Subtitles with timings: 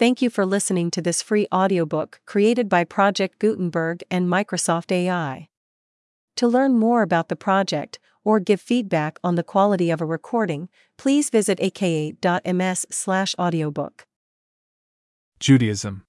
[0.00, 5.50] Thank you for listening to this free audiobook created by Project Gutenberg and Microsoft AI.
[6.36, 10.70] To learn more about the project or give feedback on the quality of a recording,
[10.96, 14.06] please visit aka.ms/audiobook.
[15.38, 16.06] Judaism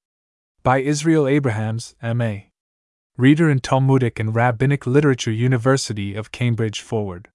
[0.64, 2.50] by Israel Abrahams, M.A.
[3.18, 7.28] Reader in Talmudic and Rabbinic Literature University of Cambridge Forward.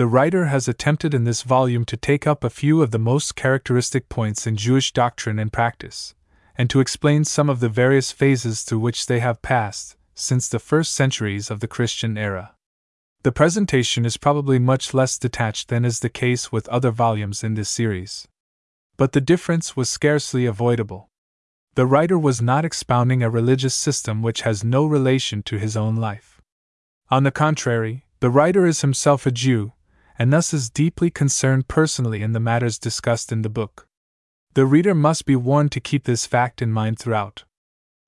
[0.00, 3.36] The writer has attempted in this volume to take up a few of the most
[3.36, 6.14] characteristic points in Jewish doctrine and practice,
[6.56, 10.58] and to explain some of the various phases through which they have passed since the
[10.58, 12.54] first centuries of the Christian era.
[13.24, 17.52] The presentation is probably much less detached than is the case with other volumes in
[17.52, 18.26] this series.
[18.96, 21.10] But the difference was scarcely avoidable.
[21.74, 25.96] The writer was not expounding a religious system which has no relation to his own
[25.96, 26.40] life.
[27.10, 29.74] On the contrary, the writer is himself a Jew,
[30.20, 33.86] and thus is deeply concerned personally in the matters discussed in the book.
[34.52, 37.44] The reader must be warned to keep this fact in mind throughout.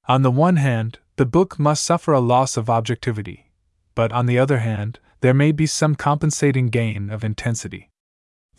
[0.07, 3.51] On the one hand, the book must suffer a loss of objectivity,
[3.95, 7.89] but on the other hand, there may be some compensating gain of intensity.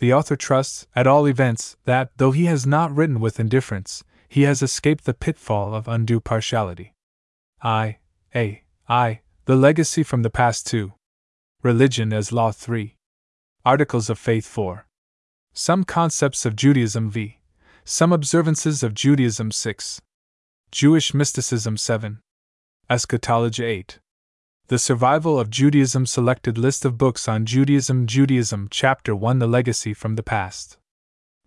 [0.00, 4.42] The author trusts, at all events, that, though he has not written with indifference, he
[4.42, 6.92] has escaped the pitfall of undue partiality.
[7.62, 7.98] I.
[8.34, 8.64] A.
[8.88, 9.20] I.
[9.44, 10.92] The Legacy from the Past 2.
[11.62, 12.96] Religion as Law 3.
[13.66, 14.84] Articles of Faith 4.
[15.54, 17.38] Some Concepts of Judaism v.
[17.82, 20.02] Some Observances of Judaism 6.
[20.70, 22.18] Jewish Mysticism 7.
[22.90, 24.00] Eschatology 8.
[24.66, 29.94] The Survival of Judaism Selected List of Books on Judaism Judaism Chapter 1 The Legacy
[29.94, 30.76] from the Past.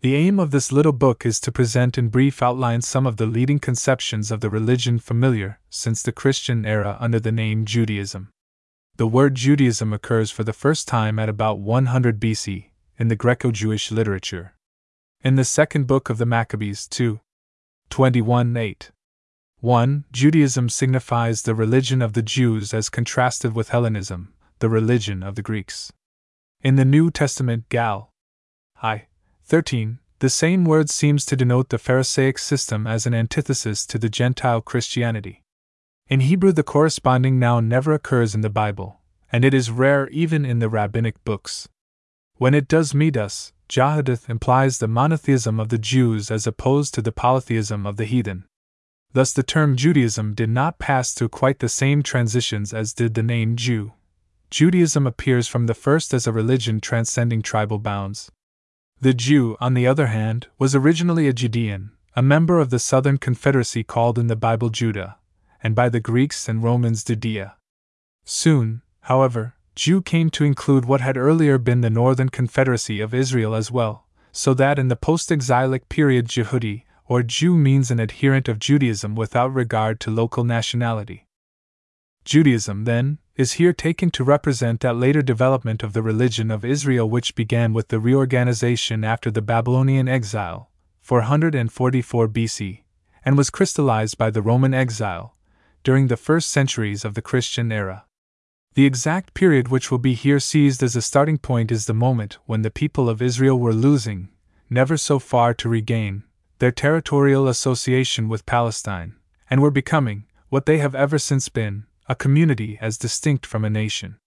[0.01, 3.27] The aim of this little book is to present in brief outline some of the
[3.27, 8.31] leading conceptions of the religion familiar since the Christian era under the name Judaism
[8.97, 13.51] the word Judaism occurs for the first time at about 100 BC in the Greco
[13.51, 14.55] Jewish literature.
[15.23, 17.19] In the second book of the Maccabees, 2.
[17.91, 18.91] 21 8.
[19.59, 20.05] 1.
[20.11, 25.43] Judaism signifies the religion of the Jews as contrasted with Hellenism, the religion of the
[25.43, 25.93] Greeks.
[26.63, 28.09] In the New Testament, Gal.
[28.81, 29.05] I.
[29.45, 34.09] 13, the same word seems to denote the Pharisaic system as an antithesis to the
[34.09, 35.43] Gentile Christianity.
[36.09, 40.45] In Hebrew, the corresponding noun never occurs in the Bible, and it is rare even
[40.45, 41.67] in the rabbinic books.
[42.37, 47.01] When it does meet us, Jahadith implies the monotheism of the Jews as opposed to
[47.01, 48.45] the polytheism of the heathen.
[49.11, 53.23] Thus, the term Judaism did not pass through quite the same transitions as did the
[53.23, 53.91] name Jew.
[54.49, 58.31] Judaism appears from the first as a religion transcending tribal bounds.
[59.01, 63.17] The Jew, on the other hand, was originally a Judean, a member of the southern
[63.17, 65.17] confederacy called in the Bible Judah,
[65.63, 67.55] and by the Greeks and Romans Judea.
[68.25, 73.53] Soon, however, Jew came to include what had earlier been the Northern Confederacy of Israel
[73.53, 78.47] as well, so that in the post exilic period Jehudi, or Jew means an adherent
[78.47, 81.27] of Judaism without regard to local nationality.
[82.25, 87.09] Judaism, then, is here taken to represent that later development of the religion of Israel
[87.09, 90.69] which began with the reorganization after the Babylonian exile,
[91.01, 92.81] 444 BC,
[93.23, 95.36] and was crystallized by the Roman exile,
[95.83, 98.05] during the first centuries of the Christian era.
[98.75, 102.37] The exact period which will be here seized as a starting point is the moment
[102.45, 104.29] when the people of Israel were losing,
[104.69, 106.23] never so far to regain,
[106.59, 109.15] their territorial association with Palestine,
[109.49, 113.69] and were becoming, what they have ever since been, a community as distinct from a
[113.69, 114.17] nation.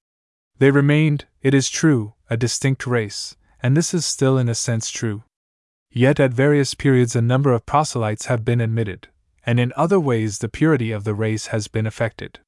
[0.58, 4.90] They remained, it is true, a distinct race, and this is still in a sense
[4.90, 5.24] true.
[5.90, 9.08] Yet at various periods a number of proselytes have been admitted,
[9.50, 12.38] and in other ways the purity of the race has been affected.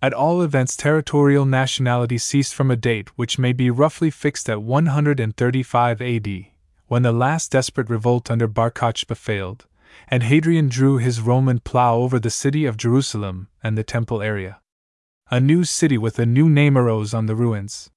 [0.00, 4.62] At all events, territorial nationality ceased from a date which may be roughly fixed at
[4.62, 6.46] 135 AD,
[6.86, 9.66] when the last desperate revolt under Bar Kokhba failed,
[10.08, 14.60] and Hadrian drew his Roman plough over the city of Jerusalem and the temple area.
[15.30, 17.90] A new city with a new name arose on the ruins.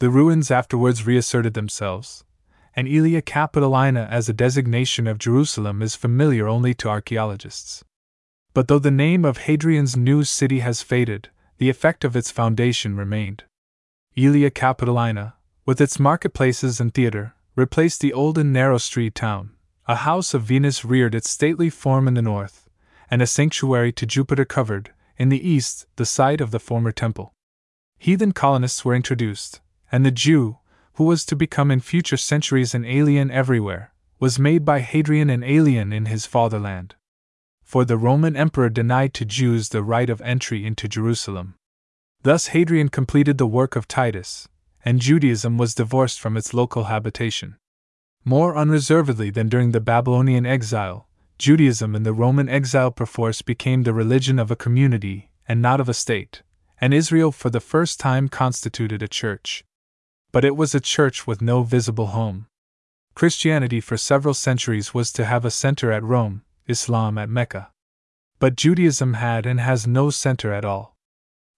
[0.00, 2.24] The ruins afterwards reasserted themselves,
[2.74, 7.84] and Aelia Capitolina as a designation of Jerusalem is familiar only to archaeologists.
[8.54, 12.96] But though the name of Hadrian's new city has faded, the effect of its foundation
[12.96, 13.44] remained.
[14.16, 15.34] Aelia Capitolina,
[15.66, 19.50] with its marketplaces and theater, replaced the old and narrow street town.
[19.86, 22.68] A house of Venus reared its stately form in the north,
[23.10, 27.34] and a sanctuary to Jupiter covered, in the east, the site of the former temple.
[27.98, 29.60] Heathen colonists were introduced,
[29.92, 30.58] and the Jew,
[31.00, 35.42] who was to become in future centuries an alien everywhere, was made by Hadrian an
[35.42, 36.94] alien in his fatherland.
[37.62, 41.54] For the Roman emperor denied to Jews the right of entry into Jerusalem.
[42.22, 44.46] Thus Hadrian completed the work of Titus,
[44.84, 47.56] and Judaism was divorced from its local habitation.
[48.22, 51.08] More unreservedly than during the Babylonian exile,
[51.38, 55.88] Judaism in the Roman exile perforce became the religion of a community, and not of
[55.88, 56.42] a state,
[56.78, 59.64] and Israel for the first time constituted a church.
[60.32, 62.46] But it was a church with no visible home.
[63.14, 67.70] Christianity for several centuries was to have a center at Rome, Islam at Mecca.
[68.38, 70.96] But Judaism had and has no center at all.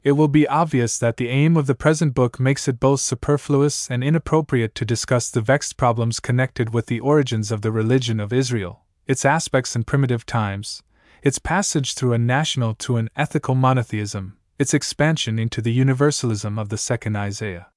[0.03, 3.89] It will be obvious that the aim of the present book makes it both superfluous
[3.89, 8.33] and inappropriate to discuss the vexed problems connected with the origins of the religion of
[8.33, 10.83] Israel, its aspects in primitive times,
[11.23, 16.69] its passage through a national to an ethical monotheism, its expansion into the universalism of
[16.69, 17.69] the second Isaiah.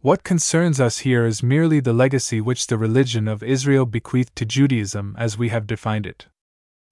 [0.00, 4.44] What concerns us here is merely the legacy which the religion of Israel bequeathed to
[4.44, 6.26] Judaism as we have defined it.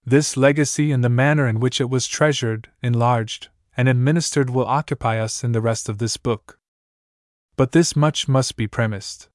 [0.04, 5.18] This legacy and the manner in which it was treasured, enlarged, and administered will occupy
[5.18, 6.58] us in the rest of this book.
[7.56, 9.28] But this much must be premised.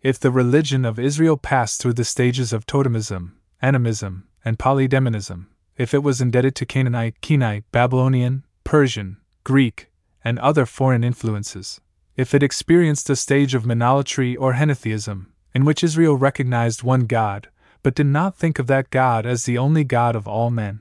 [0.00, 5.46] If the religion of Israel passed through the stages of totemism, animism, and polydemonism,
[5.76, 9.90] if it was indebted to Canaanite, Kenite, Babylonian, Persian, Greek,
[10.22, 11.80] and other foreign influences,
[12.18, 17.48] if it experienced a stage of monolatry or henotheism, in which Israel recognized one God,
[17.84, 20.80] but did not think of that God as the only God of all men,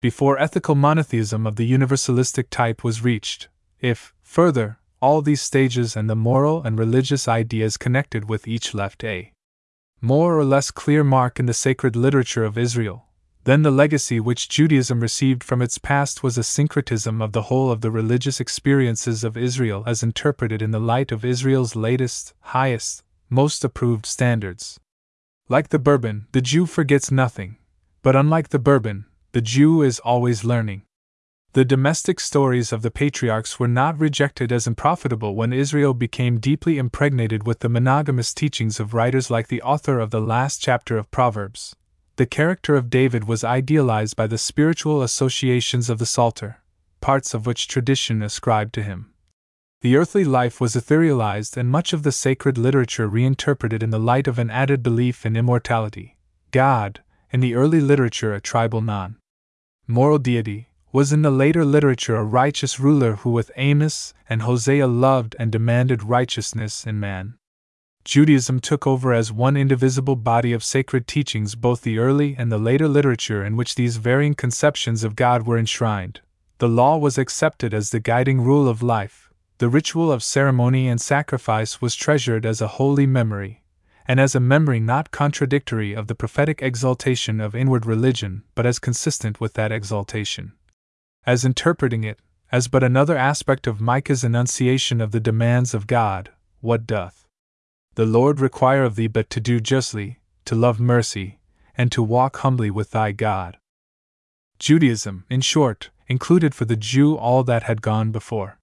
[0.00, 3.48] before ethical monotheism of the universalistic type was reached,
[3.80, 9.04] if, further, all these stages and the moral and religious ideas connected with each left
[9.04, 9.30] a
[10.00, 13.04] more or less clear mark in the sacred literature of Israel,
[13.44, 17.72] then the legacy which Judaism received from its past was a syncretism of the whole
[17.72, 23.02] of the religious experiences of Israel as interpreted in the light of Israel's latest, highest,
[23.28, 24.78] most approved standards.
[25.48, 27.56] Like the bourbon, the Jew forgets nothing,
[28.02, 30.82] but unlike the bourbon, the Jew is always learning.
[31.54, 36.78] The domestic stories of the patriarchs were not rejected as unprofitable when Israel became deeply
[36.78, 41.10] impregnated with the monogamous teachings of writers like the author of the last chapter of
[41.10, 41.76] Proverbs.
[42.22, 46.62] The character of David was idealized by the spiritual associations of the Psalter,
[47.00, 49.12] parts of which tradition ascribed to him.
[49.80, 54.28] The earthly life was etherealized and much of the sacred literature reinterpreted in the light
[54.28, 56.16] of an added belief in immortality.
[56.52, 57.02] God,
[57.32, 59.16] in the early literature a tribal non
[59.88, 64.86] moral deity, was in the later literature a righteous ruler who, with Amos and Hosea,
[64.86, 67.34] loved and demanded righteousness in man.
[68.04, 72.58] Judaism took over as one indivisible body of sacred teachings both the early and the
[72.58, 76.20] later literature in which these varying conceptions of God were enshrined.
[76.58, 81.00] The law was accepted as the guiding rule of life, the ritual of ceremony and
[81.00, 83.62] sacrifice was treasured as a holy memory,
[84.08, 88.80] and as a memory not contradictory of the prophetic exaltation of inward religion, but as
[88.80, 90.54] consistent with that exaltation.
[91.24, 92.18] As interpreting it,
[92.50, 97.21] as but another aspect of Micah's enunciation of the demands of God, what doth
[97.94, 101.38] the Lord require of thee but to do justly, to love mercy,
[101.76, 103.58] and to walk humbly with thy God?
[104.58, 108.58] Judaism, in short, included for the Jew all that had gone before.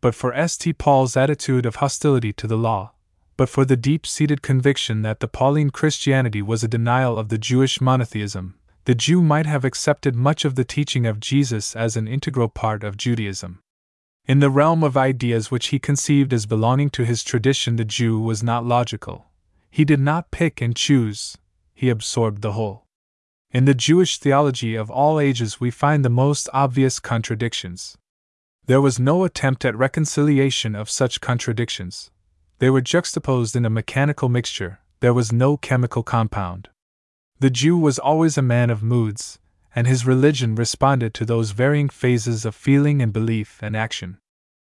[0.00, 0.76] But for St.
[0.78, 2.92] Paul's attitude of hostility to the law,
[3.36, 7.38] but for the deep seated conviction that the Pauline Christianity was a denial of the
[7.38, 8.54] Jewish monotheism,
[8.86, 12.82] the Jew might have accepted much of the teaching of Jesus as an integral part
[12.84, 13.60] of Judaism.
[14.26, 18.18] In the realm of ideas which he conceived as belonging to his tradition, the Jew
[18.18, 19.26] was not logical.
[19.70, 21.38] He did not pick and choose,
[21.74, 22.86] he absorbed the whole.
[23.52, 27.96] In the Jewish theology of all ages, we find the most obvious contradictions.
[28.66, 32.10] There was no attempt at reconciliation of such contradictions.
[32.58, 36.68] They were juxtaposed in a mechanical mixture, there was no chemical compound.
[37.38, 39.38] The Jew was always a man of moods,
[39.76, 44.16] and his religion responded to those varying phases of feeling and belief and action.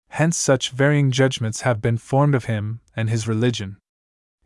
[0.10, 3.78] Hence, such varying judgments have been formed of him and his religion.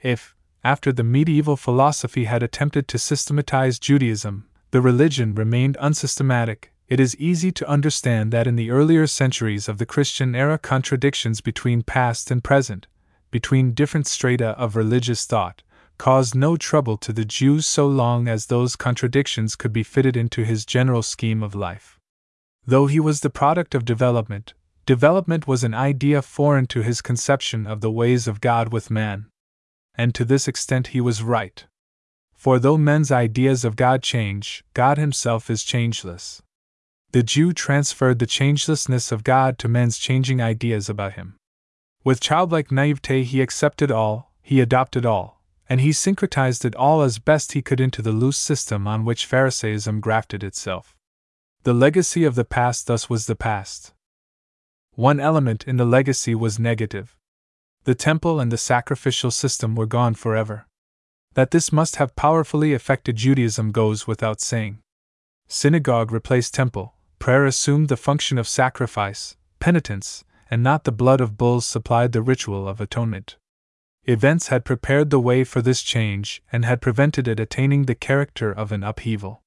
[0.01, 0.33] If,
[0.63, 7.17] after the medieval philosophy had attempted to systematize Judaism, the religion remained unsystematic, it is
[7.17, 12.31] easy to understand that in the earlier centuries of the Christian era contradictions between past
[12.31, 12.87] and present,
[13.29, 15.63] between different strata of religious thought,
[15.97, 20.43] caused no trouble to the Jews so long as those contradictions could be fitted into
[20.43, 21.99] his general scheme of life.
[22.65, 24.53] Though he was the product of development,
[24.85, 29.27] development was an idea foreign to his conception of the ways of God with man.
[29.95, 31.65] And to this extent he was right.
[32.33, 36.41] For though men's ideas of God change, God himself is changeless.
[37.11, 41.37] The Jew transferred the changelessness of God to men's changing ideas about him.
[42.03, 45.34] With childlike naivete, he accepted all, he adopted all,
[45.67, 49.25] and he syncretized it all as best he could into the loose system on which
[49.25, 50.95] Pharisaism grafted itself.
[51.63, 53.93] The legacy of the past thus was the past.
[54.93, 57.17] One element in the legacy was negative.
[57.85, 60.67] The temple and the sacrificial system were gone forever.
[61.33, 64.79] That this must have powerfully affected Judaism goes without saying.
[65.47, 71.37] Synagogue replaced temple, prayer assumed the function of sacrifice, penitence, and not the blood of
[71.37, 73.37] bulls supplied the ritual of atonement.
[74.07, 78.51] Events had prepared the way for this change and had prevented it attaining the character
[78.51, 79.41] of an upheaval.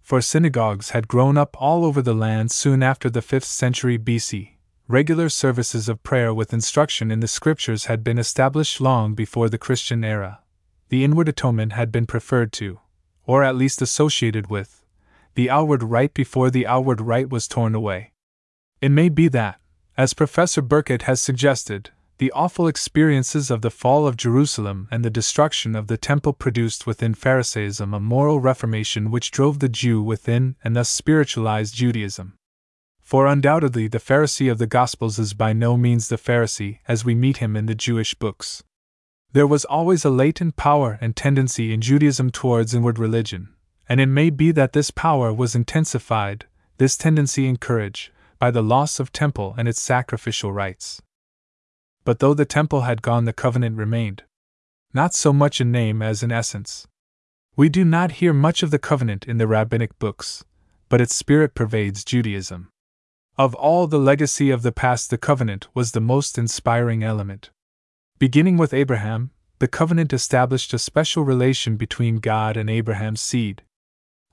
[0.00, 4.52] For synagogues had grown up all over the land soon after the 5th century BC.
[4.88, 9.58] Regular services of prayer with instruction in the scriptures had been established long before the
[9.58, 10.40] Christian era.
[10.88, 12.80] The inward atonement had been preferred to,
[13.24, 14.82] or at least associated with,
[15.34, 18.12] the outward rite before the outward rite was torn away.
[18.80, 19.60] It may be that,
[19.96, 25.08] as Professor Burkitt has suggested, the awful experiences of the fall of Jerusalem and the
[25.08, 30.54] destruction of the temple produced within Pharisaism a moral reformation which drove the Jew within
[30.62, 32.34] and thus spiritualized Judaism.
[33.00, 37.14] For undoubtedly the Pharisee of the Gospels is by no means the Pharisee as we
[37.14, 38.62] meet him in the Jewish books.
[39.32, 43.48] There was always a latent power and tendency in Judaism towards inward religion,
[43.88, 46.44] and it may be that this power was intensified,
[46.76, 51.00] this tendency encouraged, by the loss of temple and its sacrificial rites.
[52.04, 54.24] But though the temple had gone, the covenant remained.
[54.92, 56.86] Not so much in name as in essence.
[57.56, 60.44] We do not hear much of the covenant in the rabbinic books,
[60.88, 62.70] but its spirit pervades Judaism.
[63.36, 67.50] Of all the legacy of the past, the covenant was the most inspiring element.
[68.18, 69.30] Beginning with Abraham,
[69.60, 73.62] the covenant established a special relation between God and Abraham's seed.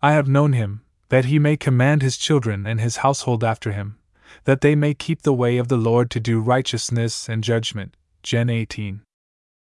[0.02, 3.98] I have known him, that he may command his children and his household after him,
[4.44, 7.96] that they may keep the way of the Lord to do righteousness and judgment.
[8.24, 9.02] Gen 18.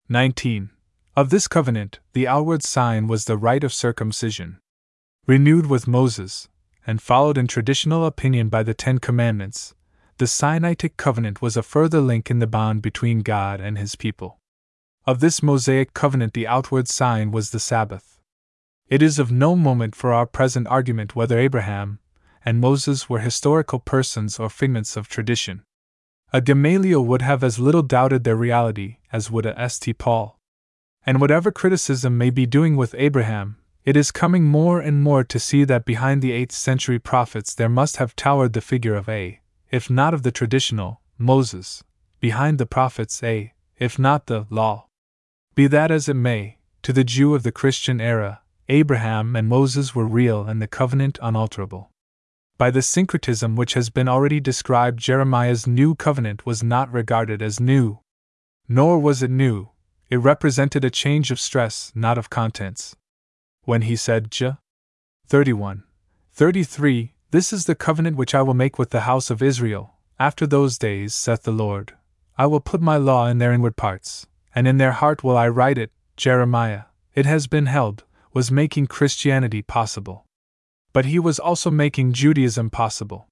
[0.10, 0.70] 19.
[1.16, 4.60] Of this covenant, the outward sign was the rite of circumcision.
[5.28, 6.50] Renewed with Moses,
[6.86, 9.74] and followed in traditional opinion by the Ten Commandments,
[10.18, 14.40] the Sinaitic covenant was a further link in the bond between God and his people.
[15.06, 18.20] Of this Mosaic covenant, the outward sign was the Sabbath.
[18.88, 22.00] It is of no moment for our present argument whether Abraham,
[22.46, 25.64] and Moses were historical persons or figments of tradition.
[26.32, 29.98] A Gamaliel would have as little doubted their reality as would a St.
[29.98, 30.40] Paul.
[31.06, 35.40] And whatever criticism may be doing with Abraham, it is coming more and more to
[35.40, 39.40] see that behind the 8th century prophets there must have towered the figure of a,
[39.72, 41.84] if not of the traditional, Moses,
[42.20, 44.88] behind the prophets a, if not the law.
[45.54, 49.94] Be that as it may, to the Jew of the Christian era, Abraham and Moses
[49.94, 51.92] were real and the covenant unalterable.
[52.58, 57.60] By the syncretism which has been already described, Jeremiah's new covenant was not regarded as
[57.60, 58.00] new.
[58.70, 59.72] Nor was it new,
[60.10, 62.96] it represented a change of stress, not of contents.
[63.64, 64.54] When he said, J.
[65.28, 65.84] 31.
[66.32, 70.48] 33, This is the covenant which I will make with the house of Israel, after
[70.48, 71.94] those days, saith the Lord.
[72.38, 75.50] I will put my law in their inward parts, and in their heart will I
[75.50, 75.92] write it.
[76.16, 76.84] Jeremiah,
[77.16, 80.25] it has been held, was making Christianity possible
[80.96, 83.28] but he was also making Judaism possible.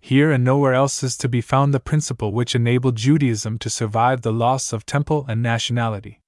[0.00, 4.22] Here and nowhere else is to be found the principle which enabled Judaism to survive
[4.22, 6.20] the loss of temple and nationality.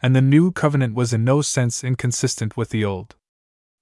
[0.00, 3.14] And the new covenant was in no sense inconsistent with the old.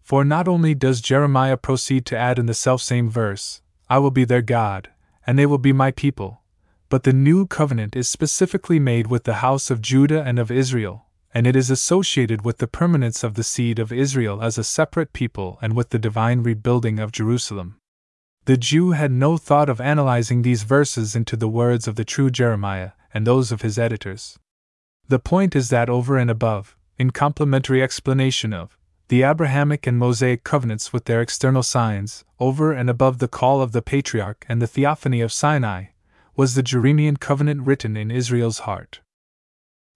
[0.02, 4.24] For not only does Jeremiah proceed to add in the selfsame verse, I will be
[4.24, 4.90] their God,
[5.24, 6.42] and they will be my people,
[6.88, 11.06] but the new covenant is specifically made with the house of Judah and of Israel,
[11.34, 15.12] and it is associated with the permanence of the seed of Israel as a separate
[15.12, 17.76] people and with the divine rebuilding of Jerusalem.
[18.44, 22.30] The Jew had no thought of analyzing these verses into the words of the true
[22.30, 24.38] Jeremiah and those of his editors.
[25.08, 30.44] The point is that over and above, in complementary explanation of, the Abrahamic and Mosaic
[30.44, 34.66] covenants with their external signs, over and above the call of the patriarch and the
[34.66, 35.86] theophany of Sinai,
[36.36, 39.00] was the Jeremian covenant written in Israel's heart.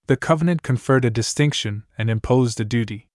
[0.09, 3.09] The covenant conferred a distinction and imposed a duty.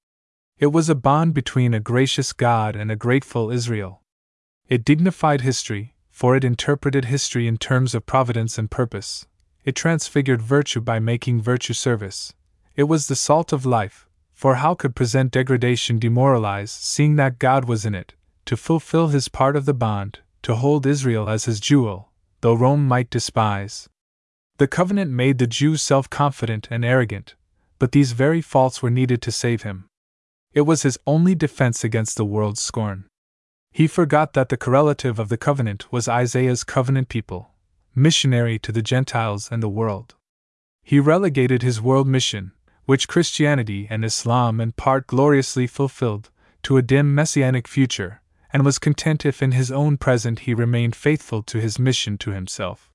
[0.61, 4.01] It was a bond between a gracious God and a grateful Israel.
[4.69, 9.27] It dignified history, for it interpreted history in terms of providence and purpose.
[9.65, 12.33] It transfigured virtue by making virtue service.
[12.77, 17.65] It was the salt of life, for how could present degradation demoralize, seeing that God
[17.65, 21.59] was in it, to fulfill his part of the bond, to hold Israel as his
[21.59, 23.89] jewel, though Rome might despise.
[24.59, 27.35] The covenant made the Jew self confident and arrogant,
[27.81, 29.87] but these very faults were needed to save him.
[30.53, 33.07] It was his only defense against the world's scorn.
[33.73, 37.51] He forgot that the correlative of the covenant was Isaiah's covenant people,
[37.97, 40.15] missionary to the Gentiles and the world.
[40.85, 42.53] He relegated his world mission,
[42.85, 46.31] which Christianity and Islam in part gloriously fulfilled,
[46.63, 50.95] to a dim messianic future, and was content if in his own present he remained
[50.95, 52.93] faithful to his mission to himself.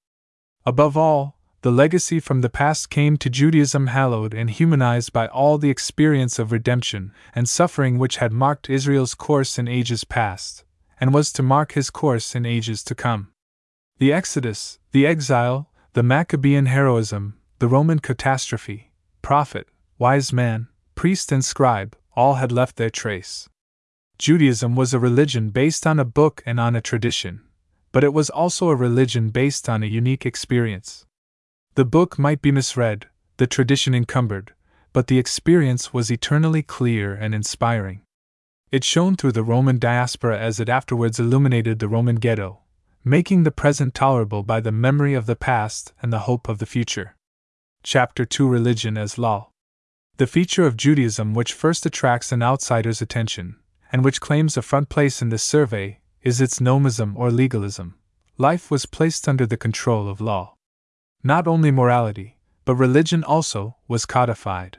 [0.66, 5.58] Above all, the legacy from the past came to Judaism hallowed and humanized by all
[5.58, 10.64] the experience of redemption and suffering which had marked Israel's course in ages past,
[11.02, 13.34] and was to mark his course in ages to come.
[13.98, 21.44] The Exodus, the exile, the Maccabean heroism, the Roman catastrophe, prophet, wise man, priest, and
[21.44, 23.50] scribe, all had left their trace.
[24.18, 27.42] Judaism was a religion based on a book and on a tradition,
[27.92, 31.06] but it was also a religion based on a unique experience.
[31.76, 33.08] The book might be misread,
[33.38, 34.54] the tradition encumbered,
[34.92, 38.02] but the experience was eternally clear and inspiring.
[38.72, 42.60] It shone through the Roman diaspora as it afterwards illuminated the Roman ghetto,
[43.04, 46.66] making the present tolerable by the memory of the past and the hope of the
[46.66, 47.16] future.
[47.82, 49.50] Chapter 2 Religion as Law
[50.18, 53.56] The feature of Judaism which first attracts an outsider's attention,
[53.92, 57.96] and which claims a front place in this survey, is its nomism or legalism.
[58.38, 60.56] Life was placed under the control of law.
[61.24, 64.78] Not only morality, but religion also, was codified.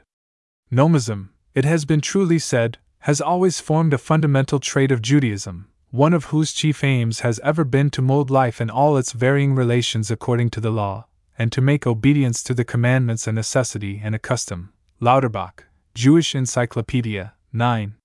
[0.71, 6.13] Nomism, it has been truly said, has always formed a fundamental trait of Judaism, one
[6.13, 10.09] of whose chief aims has ever been to mold life in all its varying relations
[10.09, 11.05] according to the law,
[11.37, 14.73] and to make obedience to the commandments a necessity and a custom.
[14.99, 17.95] Lauterbach, Jewish Encyclopedia, 9.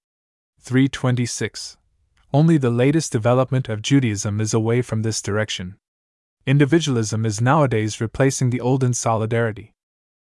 [0.61, 1.76] 326.
[2.35, 5.76] Only the latest development of Judaism is away from this direction
[6.47, 9.73] individualism is nowadays replacing the olden solidarity.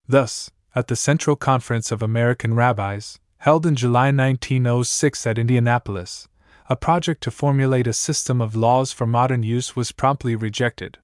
[0.06, 6.28] Thus, at the Central Conference of American Rabbis, held in July 1906 at Indianapolis,
[6.71, 10.99] a project to formulate a system of laws for modern use was promptly rejected.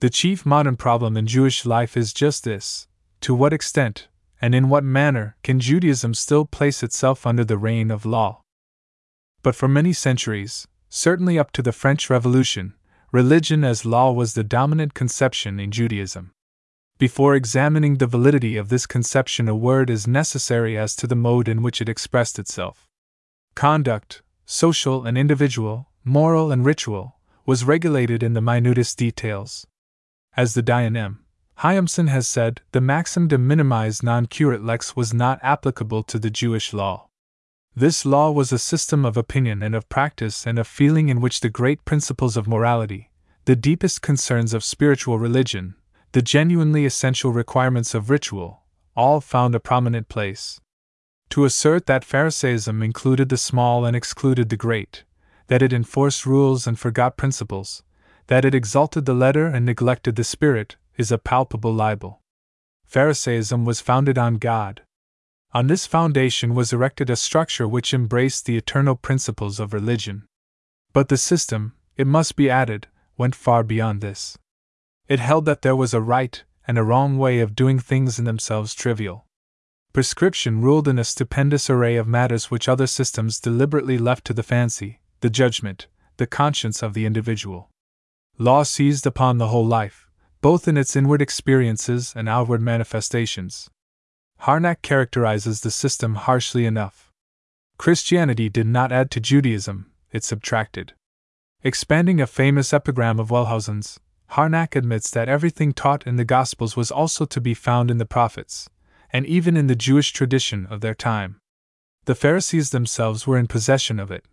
[0.00, 2.88] The chief modern problem in Jewish life is just this
[3.22, 4.08] to what extent,
[4.40, 8.42] and in what manner, can Judaism still place itself under the reign of law?
[9.42, 12.74] But for many centuries, certainly up to the French Revolution,
[13.12, 16.32] religion as law was the dominant conception in Judaism.
[16.98, 21.46] Before examining the validity of this conception, a word is necessary as to the mode
[21.46, 22.88] in which it expressed itself.
[23.54, 29.66] Conduct, social and individual, moral and ritual, was regulated in the minutest details.
[30.36, 31.18] As the Dayanim,
[31.58, 36.30] Hyamson has said, the maxim de minimis non curat lex was not applicable to the
[36.30, 37.05] Jewish law.
[37.78, 41.40] This law was a system of opinion and of practice and of feeling in which
[41.40, 43.10] the great principles of morality,
[43.44, 45.74] the deepest concerns of spiritual religion,
[46.12, 48.62] the genuinely essential requirements of ritual,
[48.96, 50.58] all found a prominent place.
[51.28, 55.04] To assert that Pharisaism included the small and excluded the great,
[55.48, 57.82] that it enforced rules and forgot principles,
[58.28, 62.22] that it exalted the letter and neglected the spirit, is a palpable libel.
[62.86, 64.80] Pharisaism was founded on God,
[65.56, 70.22] on this foundation was erected a structure which embraced the eternal principles of religion.
[70.92, 74.36] But the system, it must be added, went far beyond this.
[75.08, 78.26] It held that there was a right and a wrong way of doing things in
[78.26, 79.24] themselves trivial.
[79.94, 84.42] Prescription ruled in a stupendous array of matters which other systems deliberately left to the
[84.42, 85.86] fancy, the judgment,
[86.18, 87.70] the conscience of the individual.
[88.36, 90.06] Law seized upon the whole life,
[90.42, 93.70] both in its inward experiences and outward manifestations.
[94.42, 97.12] Harnack characterizes the system harshly enough.
[97.78, 100.94] Christianity did not add to Judaism, it subtracted.
[101.62, 103.98] Expanding a famous epigram of Wellhausen's,
[104.32, 108.06] Harnack admits that everything taught in the Gospels was also to be found in the
[108.06, 108.68] prophets,
[109.12, 111.40] and even in the Jewish tradition of their time.
[112.04, 114.24] The Pharisees themselves were in possession of it,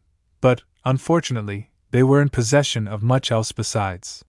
[0.42, 4.24] but, unfortunately, they were in possession of much else besides.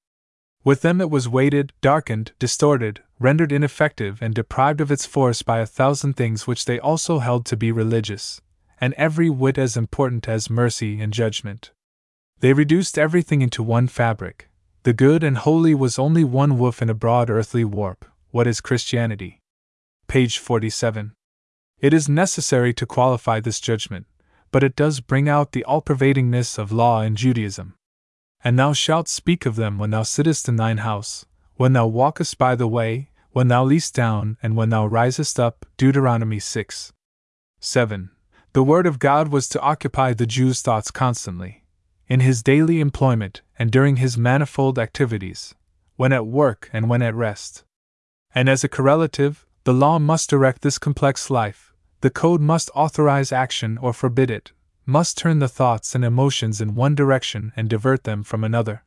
[0.64, 5.58] With them it was weighted, darkened, distorted, rendered ineffective, and deprived of its force by
[5.58, 8.42] a thousand things which they also held to be religious,
[8.78, 11.72] and every whit as important as mercy and judgment.
[12.40, 14.50] They reduced everything into one fabric.
[14.82, 18.04] The good and holy was only one woof in a broad earthly warp.
[18.30, 19.40] What is Christianity?
[20.06, 21.14] Page 47.
[21.80, 24.04] It is necessary to qualify this judgment,
[24.52, 27.72] but it does bring out the all pervadingness of law in Judaism.
[28.44, 32.36] And thou shalt speak of them when thou sittest in thine house, when thou walkest
[32.36, 35.66] by the way, when thou liest down, and when thou risest up.
[35.76, 36.92] Deuteronomy 6.
[37.58, 38.10] 7.
[38.52, 41.64] The Word of God was to occupy the Jew's thoughts constantly,
[42.06, 45.52] in his daily employment and during his manifold activities,
[45.96, 47.64] when at work and when at rest.
[48.36, 53.32] And as a correlative, the law must direct this complex life, the code must authorize
[53.32, 54.52] action or forbid it,
[54.86, 58.84] must turn the thoughts and emotions in one direction and divert them from another.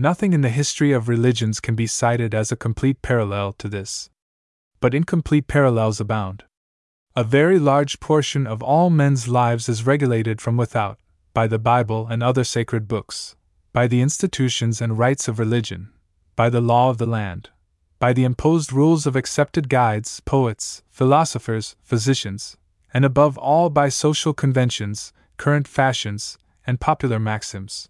[0.00, 4.10] Nothing in the history of religions can be cited as a complete parallel to this.
[4.78, 6.44] But incomplete parallels abound.
[7.16, 11.00] A very large portion of all men's lives is regulated from without,
[11.34, 13.34] by the Bible and other sacred books,
[13.72, 15.88] by the institutions and rites of religion,
[16.36, 17.50] by the law of the land,
[17.98, 22.56] by the imposed rules of accepted guides, poets, philosophers, physicians,
[22.94, 27.88] and above all by social conventions, current fashions, and popular maxims.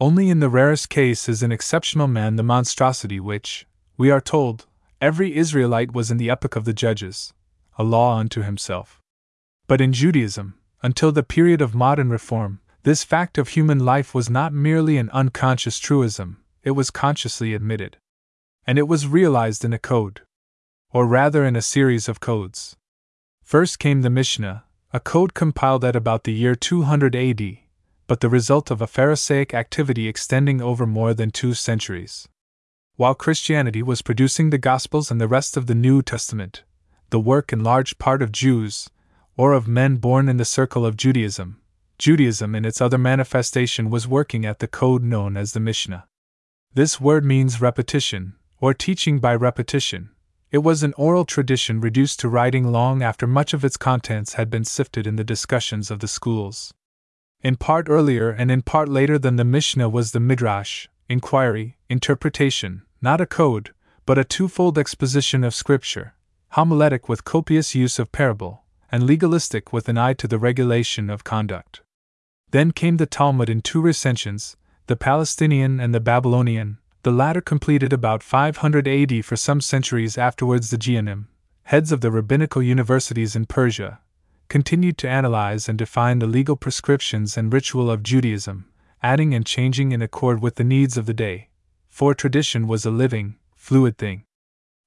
[0.00, 4.66] Only in the rarest case is an exceptional man the monstrosity which, we are told,
[5.00, 7.32] every Israelite was in the epoch of the Judges,
[7.76, 9.00] a law unto himself.
[9.66, 14.30] But in Judaism, until the period of modern reform, this fact of human life was
[14.30, 17.98] not merely an unconscious truism, it was consciously admitted
[18.68, 20.20] and it was realized in a code.
[20.92, 22.76] Or rather, in a series of codes.
[23.42, 27.58] First came the Mishnah, a code compiled at about the year 200 AD,
[28.08, 32.26] but the result of a Pharisaic activity extending over more than two centuries.
[32.96, 36.64] While Christianity was producing the Gospels and the rest of the New Testament,
[37.10, 38.88] the work in large part of Jews,
[39.36, 41.60] or of men born in the circle of Judaism,
[41.98, 46.06] Judaism in its other manifestation was working at the code known as the Mishnah.
[46.72, 50.10] This word means repetition, or teaching by repetition.
[50.50, 54.48] It was an oral tradition reduced to writing long after much of its contents had
[54.48, 56.72] been sifted in the discussions of the schools.
[57.40, 62.82] In part earlier and in part later than the Mishnah was the Midrash, inquiry, interpretation,
[63.00, 63.72] not a code,
[64.06, 66.14] but a twofold exposition of Scripture,
[66.50, 71.22] homiletic with copious use of parable, and legalistic with an eye to the regulation of
[71.22, 71.82] conduct.
[72.50, 77.92] Then came the Talmud in two recensions, the Palestinian and the Babylonian, the latter completed
[77.92, 80.70] about 500 AD for some centuries afterwards.
[80.70, 81.26] The Geonim,
[81.64, 84.00] heads of the rabbinical universities in Persia,
[84.48, 88.66] continued to analyze and define the legal prescriptions and ritual of Judaism,
[89.02, 91.48] adding and changing in accord with the needs of the day,
[91.88, 94.24] for tradition was a living, fluid thing.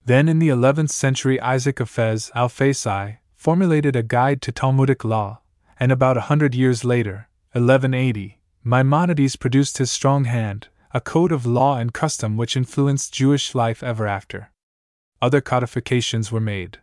[0.03, 5.41] Then in the 11th century, Isaac of Fez Alfasi formulated a guide to Talmudic law,
[5.79, 11.45] and about a hundred years later, 1180, Maimonides produced his strong hand, a code of
[11.45, 14.51] law and custom which influenced Jewish life ever after.
[15.21, 16.79] Other codifications were made,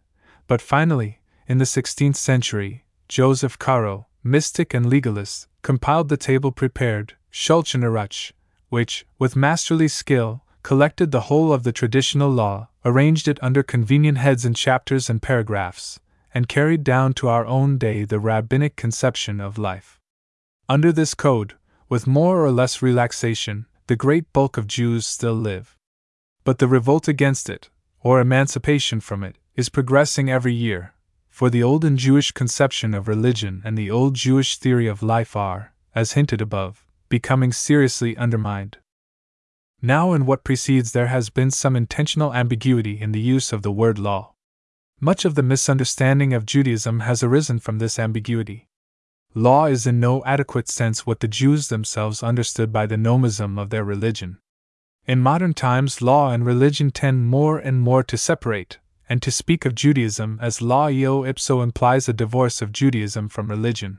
[0.47, 7.15] but finally, in the 16th century, Joseph Caro, mystic and legalist, compiled the table prepared,
[7.33, 8.33] Shulchan Aruch,
[8.69, 14.19] which, with masterly skill, collected the whole of the traditional law, arranged it under convenient
[14.19, 15.99] heads and chapters and paragraphs,
[16.35, 19.99] and carried down to our own day the rabbinic conception of life.
[20.69, 21.55] Under this code,
[21.89, 25.79] with more or less relaxation, the great bulk of Jews still live.
[26.45, 27.71] But the revolt against it,
[28.03, 30.93] or emancipation from it, is progressing every year,
[31.39, 35.73] for the olden Jewish conception of religion and the old Jewish theory of life are,
[35.95, 38.79] as hinted above, becoming seriously undermined.
[39.81, 43.71] Now, in what precedes, there has been some intentional ambiguity in the use of the
[43.71, 44.35] word law.
[44.99, 48.67] Much of the misunderstanding of Judaism has arisen from this ambiguity.
[49.33, 53.71] Law is in no adequate sense what the Jews themselves understood by the nomism of
[53.71, 54.39] their religion.
[55.07, 59.65] In modern times, law and religion tend more and more to separate, and to speak
[59.65, 63.99] of Judaism as law eo ipso implies a divorce of Judaism from religion.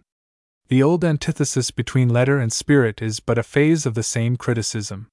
[0.67, 5.07] The old antithesis between letter and spirit is but a phase of the same criticism.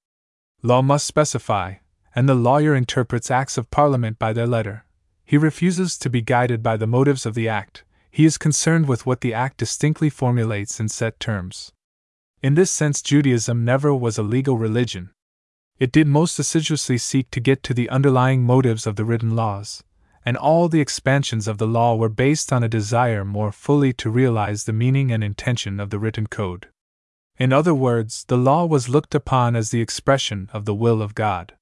[0.62, 1.76] Law must specify,
[2.14, 4.84] and the lawyer interprets acts of parliament by their letter.
[5.24, 7.84] He refuses to be guided by the motives of the act,
[8.16, 11.70] he is concerned with what the Act distinctly formulates in set terms.
[12.42, 15.10] In this sense, Judaism never was a legal religion.
[15.78, 19.84] It did most assiduously seek to get to the underlying motives of the written laws,
[20.24, 24.10] and all the expansions of the law were based on a desire more fully to
[24.10, 26.68] realize the meaning and intention of the written code.
[27.38, 31.14] In other words, the law was looked upon as the expression of the will of
[31.14, 31.54] God.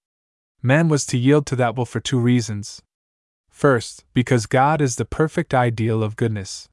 [0.63, 2.81] Man was to yield to that will for two reasons
[3.55, 6.69] First, because God is the perfect ideal of goodness.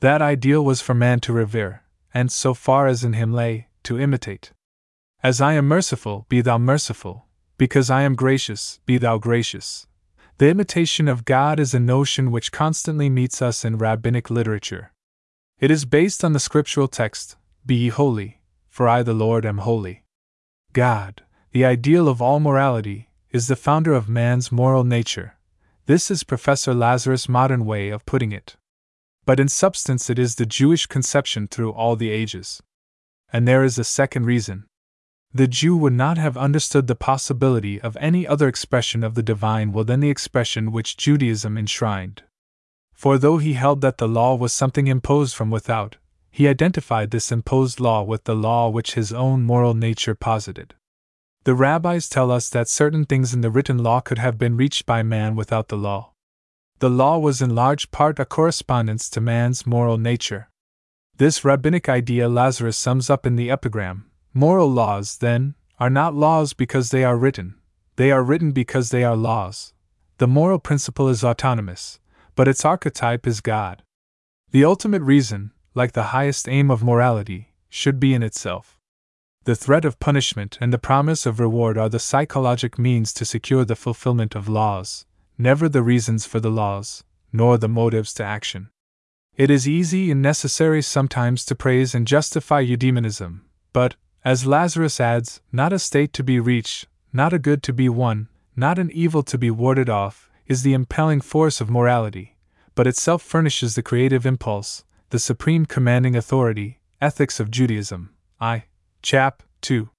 [0.00, 1.82] That ideal was for man to revere,
[2.14, 4.52] and so far as in him lay, to imitate.
[5.26, 7.26] As I am merciful, be thou merciful,
[7.58, 9.88] because I am gracious, be thou gracious.
[10.38, 14.92] The imitation of God is a notion which constantly meets us in rabbinic literature.
[15.58, 17.34] It is based on the scriptural text,
[17.66, 20.04] Be ye holy, for I the Lord am holy.
[20.72, 25.34] God, the ideal of all morality, is the founder of man's moral nature,
[25.86, 28.54] this is Professor Lazarus' modern way of putting it.
[29.24, 32.62] But in substance, it is the Jewish conception through all the ages.
[33.32, 34.66] And there is a second reason.
[35.36, 39.70] The Jew would not have understood the possibility of any other expression of the divine
[39.70, 42.22] will than the expression which Judaism enshrined.
[42.94, 45.98] For though he held that the law was something imposed from without,
[46.30, 50.72] he identified this imposed law with the law which his own moral nature posited.
[51.44, 54.86] The rabbis tell us that certain things in the written law could have been reached
[54.86, 56.12] by man without the law.
[56.78, 60.48] The law was in large part a correspondence to man's moral nature.
[61.18, 66.52] This rabbinic idea Lazarus sums up in the epigram Moral laws, then, are not laws
[66.52, 67.54] because they are written,
[67.96, 69.72] they are written because they are laws.
[70.18, 72.00] The moral principle is autonomous,
[72.34, 73.82] but its archetype is God.
[74.50, 78.78] The ultimate reason, like the highest aim of morality, should be in itself.
[79.44, 83.64] The threat of punishment and the promise of reward are the psychologic means to secure
[83.64, 85.06] the fulfillment of laws,
[85.38, 88.68] never the reasons for the laws, nor the motives to action.
[89.34, 93.40] It is easy and necessary sometimes to praise and justify eudaimonism,
[93.72, 93.96] but,
[94.26, 98.26] as Lazarus adds, not a state to be reached, not a good to be won,
[98.56, 102.36] not an evil to be warded off, is the impelling force of morality,
[102.74, 108.10] but itself furnishes the creative impulse, the supreme commanding authority, Ethics of Judaism,
[108.40, 108.64] I.
[109.00, 109.44] Chap.
[109.60, 109.90] 2.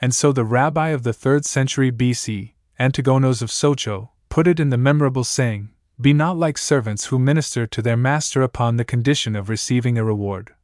[0.00, 4.70] And so the rabbi of the 3rd century BC, Antigonos of Socho, put it in
[4.70, 9.34] the memorable saying, Be not like servants who minister to their master upon the condition
[9.34, 10.54] of receiving a reward,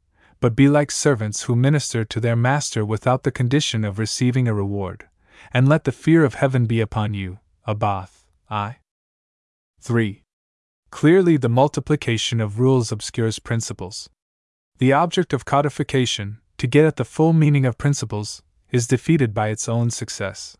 [0.43, 4.53] but be like servants who minister to their master without the condition of receiving a
[4.53, 5.07] reward,
[5.53, 7.39] and let the fear of heaven be upon you.
[7.65, 8.79] Aboth, I.
[9.79, 10.21] 3.
[10.91, 14.09] Clearly, the multiplication of rules obscures principles.
[14.79, 19.47] The object of codification, to get at the full meaning of principles, is defeated by
[19.47, 20.57] its own success.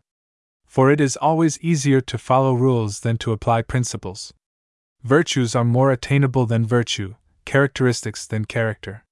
[0.64, 4.32] For it is always easier to follow rules than to apply principles.
[5.02, 9.03] Virtues are more attainable than virtue, characteristics than character.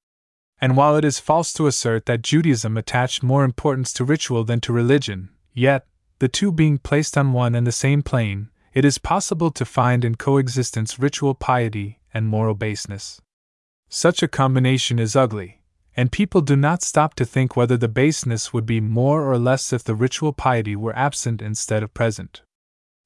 [0.63, 4.61] And while it is false to assert that Judaism attached more importance to ritual than
[4.61, 5.87] to religion, yet,
[6.21, 10.05] the two being placed on one and the same plane, it is possible to find
[10.05, 13.21] in coexistence ritual piety and moral baseness.
[13.89, 15.63] Such a combination is ugly,
[15.97, 19.73] and people do not stop to think whether the baseness would be more or less
[19.73, 22.43] if the ritual piety were absent instead of present.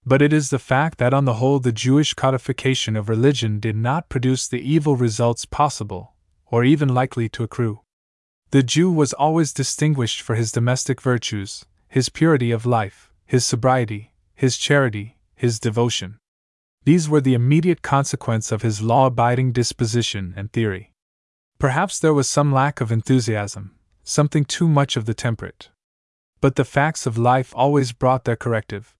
[0.04, 3.76] But it is the fact that on the whole the Jewish codification of religion did
[3.76, 6.12] not produce the evil results possible,
[6.46, 7.80] or even likely to accrue.
[8.50, 14.12] The Jew was always distinguished for his domestic virtues, his purity of life, his sobriety,
[14.34, 16.18] his charity, his devotion.
[16.84, 20.92] These were the immediate consequence of his law abiding disposition and theory.
[21.58, 25.70] Perhaps there was some lack of enthusiasm, something too much of the temperate.
[26.40, 28.94] But the facts of life always brought their corrective.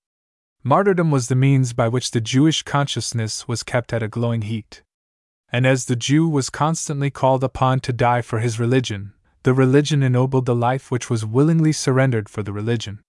[0.65, 4.83] Martyrdom was the means by which the Jewish consciousness was kept at a glowing heat.
[5.57, 10.03] And as the Jew was constantly called upon to die for his religion, the religion
[10.03, 13.01] ennobled the life which was willingly surrendered for the religion.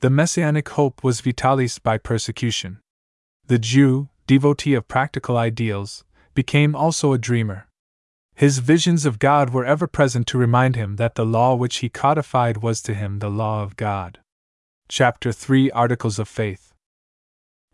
[0.00, 2.80] The messianic hope was vitalis by persecution.
[3.46, 7.68] The Jew, devotee of practical ideals, became also a dreamer.
[8.34, 11.88] His visions of God were ever present to remind him that the law which he
[11.88, 14.18] codified was to him the law of God.
[14.90, 16.67] Chapter 3 Articles of Faith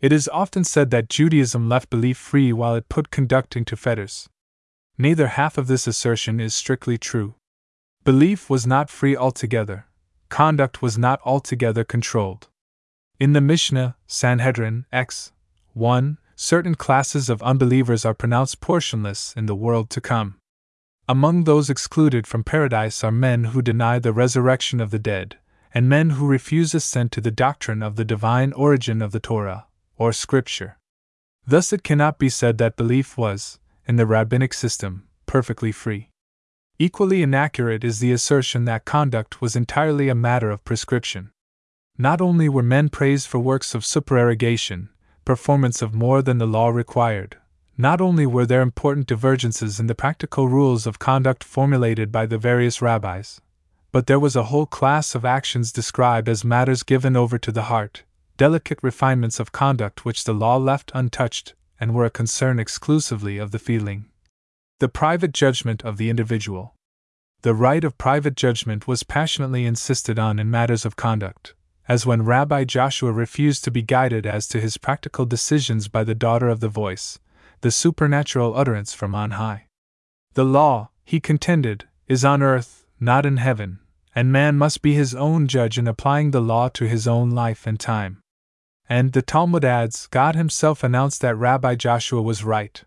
[0.00, 4.28] It is often said that Judaism left belief free while it put conduct into fetters.
[4.98, 7.37] Neither half of this assertion is strictly true.
[8.04, 9.87] Belief was not free altogether,
[10.28, 12.48] conduct was not altogether controlled.
[13.18, 15.33] In the Mishnah, Sanhedrin, X.
[15.72, 20.37] 1, certain classes of unbelievers are pronounced portionless in the world to come.
[21.09, 25.38] Among those excluded from paradise are men who deny the resurrection of the dead,
[25.72, 29.66] and men who refuse assent to the doctrine of the divine origin of the Torah,
[29.96, 30.78] or Scripture.
[31.46, 36.11] Thus, it cannot be said that belief was, in the rabbinic system, perfectly free.
[36.78, 41.30] Equally inaccurate is the assertion that conduct was entirely a matter of prescription.
[41.96, 44.88] Not only were men praised for works of supererogation,
[45.24, 47.37] performance of more than the law required,
[47.76, 52.38] not only were there important divergences in the practical rules of conduct formulated by the
[52.38, 53.40] various rabbis,
[53.92, 57.64] but there was a whole class of actions described as matters given over to the
[57.64, 58.02] heart,
[58.37, 63.51] delicate refinements of conduct which the law left untouched and were a concern exclusively of
[63.51, 64.07] the feeling
[64.81, 66.75] the private judgment of the individual.
[67.42, 71.55] The right of private judgment was passionately insisted on in matters of conduct,
[71.87, 76.14] as when Rabbi Joshua refused to be guided as to his practical decisions by the
[76.14, 77.20] daughter of the voice,
[77.61, 79.68] the supernatural utterance from on high.
[80.35, 83.79] The law, he contended, is on earth, not in heaven,
[84.14, 87.66] and man must be his own judge in applying the law to his own life
[87.66, 88.20] and time.
[88.88, 92.85] And the Talmud adds God himself announced that Rabbi Joshua was right.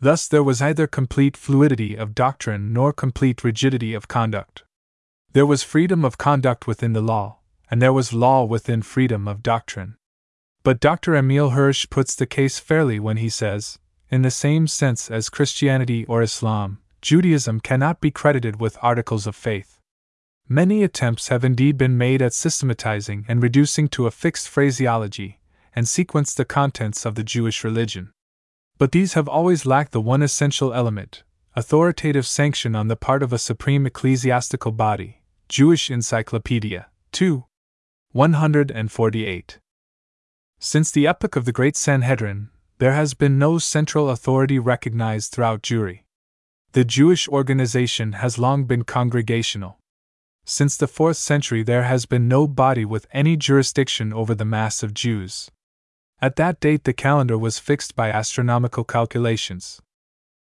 [0.00, 4.64] Thus, there was either complete fluidity of doctrine nor complete rigidity of conduct.
[5.32, 7.38] There was freedom of conduct within the law,
[7.70, 9.96] and there was law within freedom of doctrine.
[10.62, 11.14] But Dr.
[11.14, 13.78] Emil Hirsch puts the case fairly when he says,
[14.10, 19.36] in the same sense as Christianity or Islam, Judaism cannot be credited with articles of
[19.36, 19.79] faith.
[20.52, 25.38] Many attempts have indeed been made at systematizing and reducing to a fixed phraseology
[25.76, 28.10] and sequence the contents of the Jewish religion.
[28.76, 31.22] But these have always lacked the one essential element
[31.54, 35.22] authoritative sanction on the part of a supreme ecclesiastical body.
[35.48, 36.88] Jewish Encyclopedia.
[37.12, 37.44] 2.
[38.10, 39.58] 148.
[40.58, 45.62] Since the epoch of the Great Sanhedrin, there has been no central authority recognized throughout
[45.62, 46.00] Jewry.
[46.72, 49.79] The Jewish organization has long been congregational.
[50.44, 54.82] Since the 4th century, there has been no body with any jurisdiction over the mass
[54.82, 55.50] of Jews.
[56.20, 59.80] At that date, the calendar was fixed by astronomical calculations.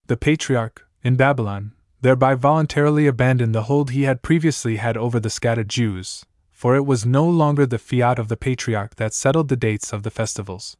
[0.07, 5.29] The patriarch, in Babylon, thereby voluntarily abandoned the hold he had previously had over the
[5.29, 9.57] scattered Jews, for it was no longer the fiat of the patriarch that settled the
[9.57, 10.77] dates of the festivals.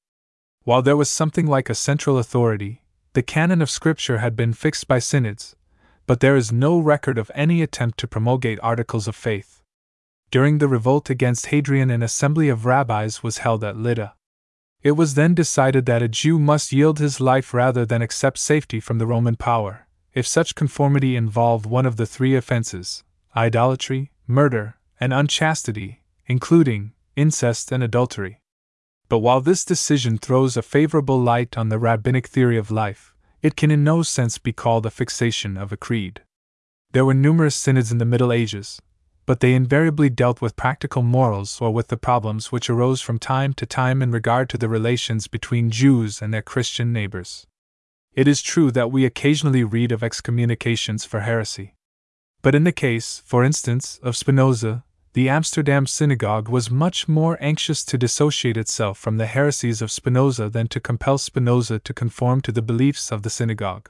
[0.63, 2.81] While there was something like a central authority,
[3.13, 5.55] the canon of Scripture had been fixed by synods,
[6.07, 9.61] but there is no record of any attempt to promulgate articles of faith.
[10.31, 14.15] During the revolt against Hadrian, an assembly of rabbis was held at Lydda.
[14.81, 18.79] It was then decided that a Jew must yield his life rather than accept safety
[18.79, 23.03] from the Roman power, if such conformity involved one of the three offenses
[23.35, 28.41] idolatry, murder, and unchastity, including incest and adultery.
[29.09, 33.55] But while this decision throws a favorable light on the rabbinic theory of life, it
[33.55, 36.21] can in no sense be called a fixation of a creed.
[36.91, 38.81] There were numerous synods in the Middle Ages,
[39.25, 43.53] but they invariably dealt with practical morals or with the problems which arose from time
[43.53, 47.45] to time in regard to the relations between Jews and their Christian neighbors.
[48.13, 51.75] It is true that we occasionally read of excommunications for heresy.
[52.41, 57.83] But in the case, for instance, of Spinoza, the Amsterdam synagogue was much more anxious
[57.85, 62.51] to dissociate itself from the heresies of Spinoza than to compel Spinoza to conform to
[62.51, 63.89] the beliefs of the synagogue.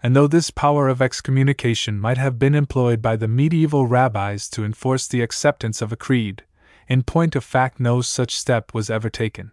[0.00, 4.64] And though this power of excommunication might have been employed by the medieval rabbis to
[4.64, 6.44] enforce the acceptance of a creed,
[6.88, 9.52] in point of fact no such step was ever taken.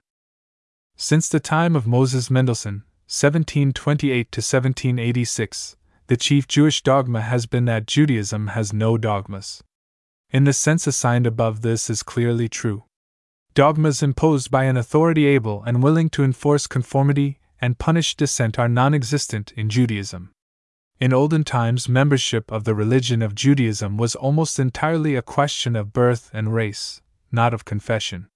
[0.95, 5.75] Since the time of Moses Mendelssohn, 1728 to 1786,
[6.08, 9.63] the chief Jewish dogma has been that Judaism has no dogmas
[10.35, 12.83] in the sense assigned above, this is clearly true.
[13.53, 18.67] Dogmas imposed by an authority able and willing to enforce conformity and punish dissent are
[18.67, 20.33] non existent in Judaism.
[20.99, 25.93] In olden times, membership of the religion of Judaism was almost entirely a question of
[25.93, 28.27] birth and race, not of confession.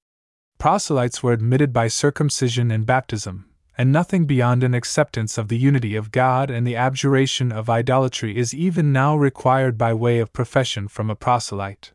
[0.58, 3.49] Proselytes were admitted by circumcision and baptism,
[3.80, 8.36] and nothing beyond an acceptance of the unity of God and the abjuration of idolatry
[8.36, 11.94] is even now required by way of profession from a proselyte.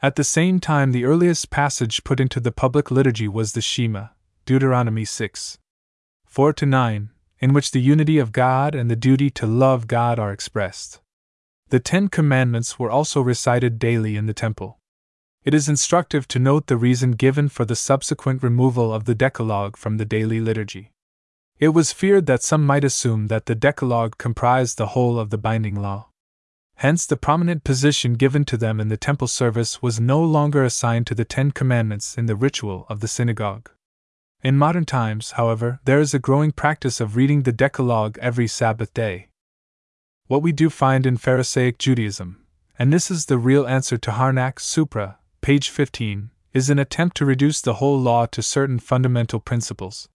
[0.00, 4.10] At the same time, the earliest passage put into the public liturgy was the Shema,
[4.46, 5.58] Deuteronomy 6
[6.24, 10.30] 4 9, in which the unity of God and the duty to love God are
[10.30, 11.00] expressed.
[11.70, 14.78] The Ten Commandments were also recited daily in the temple.
[15.44, 19.76] It is instructive to note the reason given for the subsequent removal of the Decalogue
[19.76, 20.92] from the daily liturgy.
[21.60, 25.38] It was feared that some might assume that the Decalogue comprised the whole of the
[25.38, 26.08] binding law.
[26.76, 31.08] Hence, the prominent position given to them in the temple service was no longer assigned
[31.08, 33.68] to the Ten Commandments in the ritual of the synagogue.
[34.40, 38.94] In modern times, however, there is a growing practice of reading the Decalogue every Sabbath
[38.94, 39.26] day.
[40.28, 42.46] What we do find in Pharisaic Judaism,
[42.78, 47.26] and this is the real answer to Harnack Supra, page 15, is an attempt to
[47.26, 50.08] reduce the whole law to certain fundamental principles.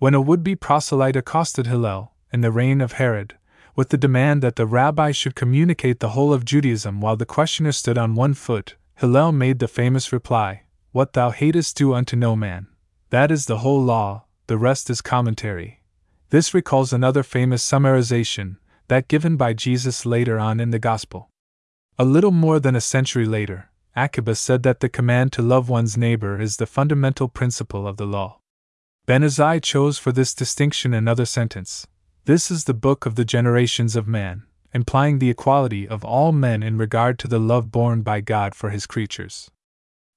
[0.00, 3.36] When a would be proselyte accosted Hillel, in the reign of Herod,
[3.76, 7.70] with the demand that the rabbi should communicate the whole of Judaism while the questioner
[7.70, 12.34] stood on one foot, Hillel made the famous reply What thou hatest do unto no
[12.34, 12.68] man.
[13.10, 15.82] That is the whole law, the rest is commentary.
[16.30, 18.56] This recalls another famous summarization,
[18.88, 21.28] that given by Jesus later on in the Gospel.
[21.98, 25.98] A little more than a century later, Akiba said that the command to love one's
[25.98, 28.39] neighbor is the fundamental principle of the law.
[29.10, 31.84] Ben Azzai chose for this distinction another sentence
[32.26, 36.62] This is the book of the generations of man, implying the equality of all men
[36.62, 39.50] in regard to the love borne by God for his creatures.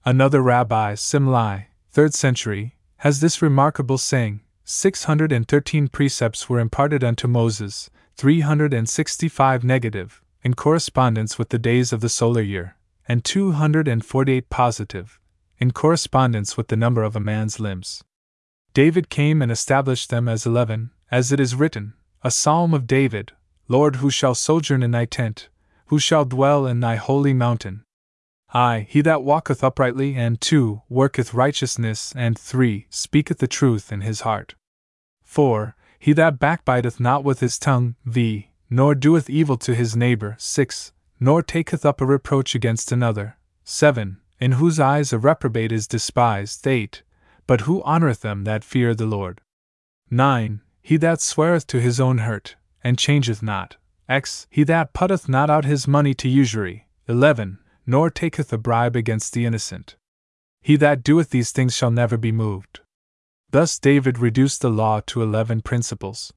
[0.06, 7.90] Another rabbi, Simlai, 3rd century, has this remarkable saying 613 precepts were imparted unto Moses,
[8.18, 12.76] 365 negative, in correspondence with the days of the solar year,
[13.08, 15.20] and 248 positive,
[15.58, 18.04] in correspondence with the number of a man's limbs.
[18.74, 21.94] David came and established them as eleven, as it is written,
[22.24, 23.34] a psalm of David
[23.68, 25.48] Lord, who shall sojourn in thy tent?
[25.88, 27.84] Who shall dwell in thy holy mountain?
[28.54, 34.02] I, he that walketh uprightly, and two, worketh righteousness, and three, speaketh the truth in
[34.02, 34.56] his heart.
[35.24, 35.76] 4.
[35.98, 38.50] He that backbiteth not with his tongue, v.
[38.70, 40.92] Nor doeth evil to his neighbor, 6.
[41.20, 44.18] Nor taketh up a reproach against another, 7.
[44.40, 47.02] In whose eyes a reprobate is despised, 8
[47.48, 49.42] but who honoureth them that fear the Lord?
[50.10, 50.62] 9.
[50.82, 53.78] He that sweareth to his own hurt, and changeth not.
[54.10, 54.48] X.
[54.50, 56.88] He that putteth not out his money to usury.
[57.08, 57.60] 11.
[57.86, 59.96] Nor taketh a bribe against the innocent.
[60.62, 62.80] He that doeth these things shall never be moved.
[63.52, 66.34] Thus David reduced the law to eleven principles.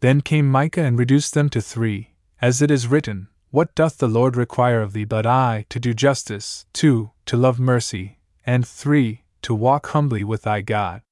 [0.00, 4.08] Then came Micah and reduced them to three, as it is written, What doth the
[4.08, 9.21] Lord require of thee but I, to do justice, two, to love mercy, and three,
[9.42, 11.02] to walk humbly with thy God?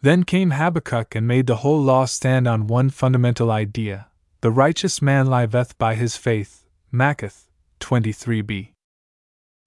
[0.00, 4.08] Then came Habakkuk and made the whole law stand on one fundamental idea
[4.42, 6.64] the righteous man liveth by his faith.
[6.92, 7.46] Makkoth
[7.78, 8.72] 23b.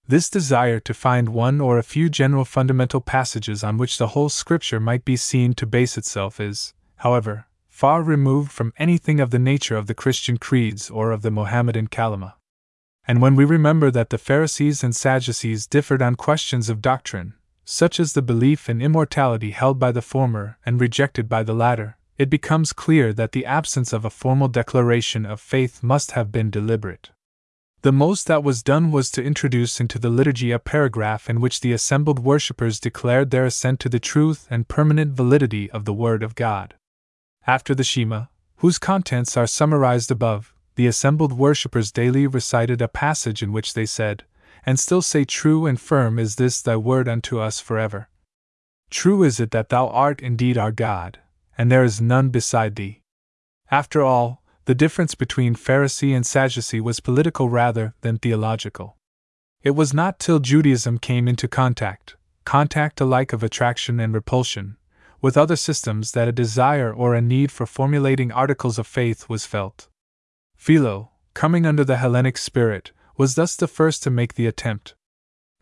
[0.06, 4.28] This desire to find one or a few general fundamental passages on which the whole
[4.28, 9.38] Scripture might be seen to base itself is, however, far removed from anything of the
[9.38, 12.34] nature of the Christian creeds or of the Mohammedan kalima.
[13.08, 17.32] And when we remember that the Pharisees and Sadducees differed on questions of doctrine,
[17.68, 21.96] such as the belief in immortality held by the former and rejected by the latter,
[22.16, 26.48] it becomes clear that the absence of a formal declaration of faith must have been
[26.48, 27.10] deliberate.
[27.82, 31.60] The most that was done was to introduce into the liturgy a paragraph in which
[31.60, 36.22] the assembled worshippers declared their assent to the truth and permanent validity of the Word
[36.22, 36.74] of God.
[37.46, 38.26] After the Shema,
[38.58, 43.86] whose contents are summarized above, the assembled worshippers daily recited a passage in which they
[43.86, 44.24] said,
[44.66, 48.08] And still say, True and firm is this thy word unto us forever.
[48.90, 51.20] True is it that thou art indeed our God,
[51.56, 53.02] and there is none beside thee.
[53.70, 58.96] After all, the difference between Pharisee and Sadducee was political rather than theological.
[59.62, 64.76] It was not till Judaism came into contact, contact alike of attraction and repulsion,
[65.20, 69.46] with other systems that a desire or a need for formulating articles of faith was
[69.46, 69.88] felt.
[70.56, 74.94] Philo, coming under the Hellenic spirit, was thus the first to make the attempt.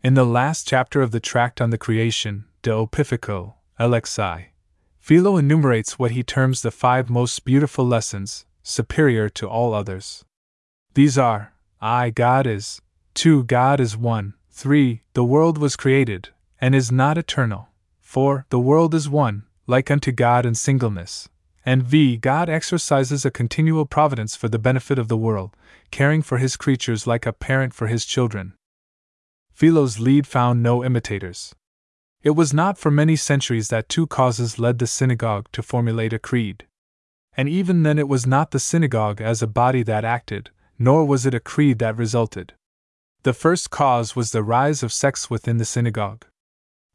[0.03, 4.47] In the last chapter of the tract on the creation, De Opificio, LXI,
[4.99, 10.25] Philo enumerates what he terms the five most beautiful lessons, superior to all others.
[10.95, 12.81] These are I, God is,
[13.13, 13.43] 2.
[13.43, 15.03] God is one, 3.
[15.13, 16.29] The world was created,
[16.59, 17.69] and is not eternal,
[18.01, 18.47] 4.
[18.49, 21.29] The world is one, like unto God in singleness,
[21.65, 22.15] and v.
[22.17, 25.55] God exercises a continual providence for the benefit of the world,
[25.91, 28.53] caring for his creatures like a parent for his children.
[29.51, 31.55] Philo's lead found no imitators.
[32.21, 36.19] It was not for many centuries that two causes led the synagogue to formulate a
[36.19, 36.65] creed
[37.37, 40.49] and even then it was not the synagogue as a body that acted,
[40.79, 42.53] nor was it a creed that resulted.
[43.23, 46.25] The first cause was the rise of sects within the synagogue.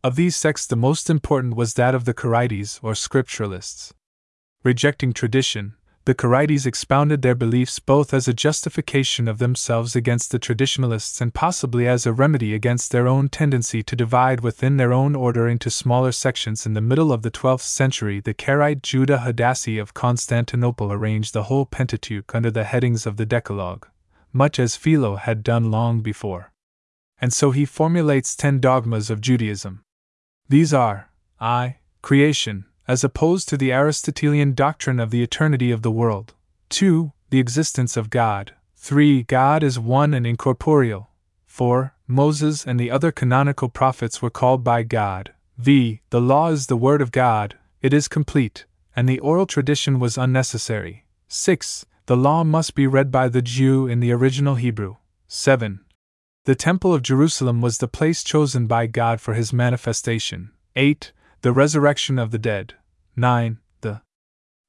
[0.03, 3.93] Of these sects, the most important was that of the Karaites or scripturalists.
[4.63, 10.39] Rejecting tradition, the Karaites expounded their beliefs both as a justification of themselves against the
[10.39, 15.15] traditionalists and possibly as a remedy against their own tendency to divide within their own
[15.15, 16.67] order into smaller sections.
[16.67, 21.45] In the middle of the 12th century, the Karaite Judah Hadassi of Constantinople arranged the
[21.45, 23.89] whole Pentateuch under the headings of the Decalogue,
[24.31, 26.53] much as Philo had done long before.
[27.19, 29.85] And so he formulates ten dogmas of Judaism.
[30.49, 35.93] These are I, creation, as opposed to the Aristotelian doctrine of the eternity of the
[35.93, 36.35] world.
[36.71, 37.13] 2.
[37.31, 38.53] The existence of God.
[38.75, 39.23] 3.
[39.23, 41.11] God is one and incorporeal.
[41.47, 41.95] 4.
[42.09, 45.33] Moses and the other canonical prophets were called by God.
[45.57, 46.01] V.
[46.11, 48.67] The law is the word of God, it is complete,
[48.97, 51.05] and the oral tradition was unnecessary.
[51.29, 51.87] 6.
[52.07, 54.97] The law must be read by the Jew in the original Hebrew.
[55.29, 55.79] 7.
[56.45, 60.51] The Temple of Jerusalem was the place chosen by God for his manifestation.
[60.75, 61.13] 8.
[61.43, 62.75] The resurrection of the dead.
[63.17, 63.59] 9.
[63.81, 64.03] The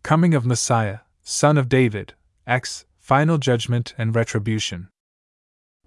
[0.03, 2.13] coming of Messiah, son of David,
[2.47, 2.85] X.
[2.99, 4.87] Final judgment and retribution.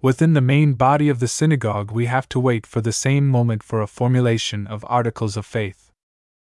[0.01, 3.63] Within the main body of the synagogue, we have to wait for the same moment
[3.63, 5.91] for a formulation of articles of faith.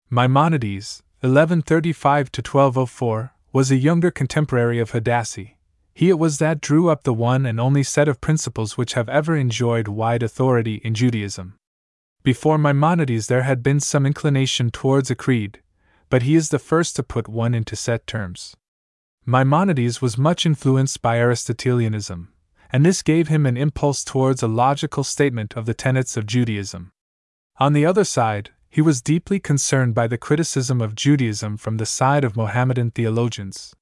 [0.09, 5.55] Maimonides, 1135 1204, was a younger contemporary of Hadassi.
[5.93, 9.07] He it was that drew up the one and only set of principles which have
[9.07, 11.55] ever enjoyed wide authority in Judaism.
[12.21, 15.61] Before Maimonides, there had been some inclination towards a creed,
[16.15, 18.55] but he is the first to put one into set terms.
[19.25, 22.31] Maimonides was much influenced by Aristotelianism,
[22.71, 26.93] and this gave him an impulse towards a logical statement of the tenets of Judaism.
[27.57, 31.85] On the other side, he was deeply concerned by the criticism of Judaism from the
[31.85, 33.75] side of Mohammedan theologians.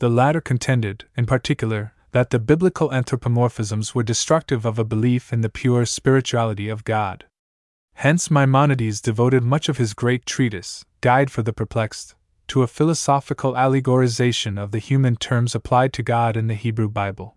[0.00, 5.42] The latter contended, in particular, that the biblical anthropomorphisms were destructive of a belief in
[5.42, 7.26] the pure spirituality of God.
[8.00, 12.14] Hence, Maimonides devoted much of his great treatise, Guide for the Perplexed,
[12.48, 17.36] to a philosophical allegorization of the human terms applied to God in the Hebrew Bible.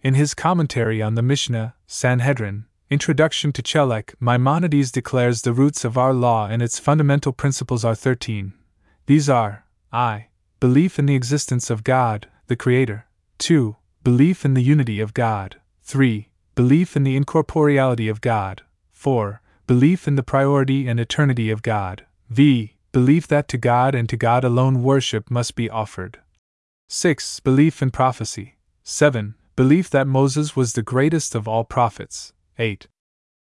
[0.00, 5.98] In his commentary on the Mishnah, Sanhedrin, Introduction to Chelek, Maimonides declares the roots of
[5.98, 8.54] our law and its fundamental principles are 13.
[9.04, 10.28] These are I.
[10.60, 13.04] Belief in the existence of God, the Creator.
[13.36, 13.76] 2.
[14.02, 15.60] Belief in the unity of God.
[15.82, 16.30] 3.
[16.54, 18.62] Belief in the incorporeality of God.
[18.92, 22.74] 4 belief in the priority and eternity of God, v.
[22.90, 26.18] Belief that to God and to God alone worship must be offered.
[26.88, 27.38] 6.
[27.38, 28.56] Belief in prophecy.
[28.82, 29.36] 7.
[29.54, 32.32] Belief that Moses was the greatest of all prophets.
[32.58, 32.88] 8.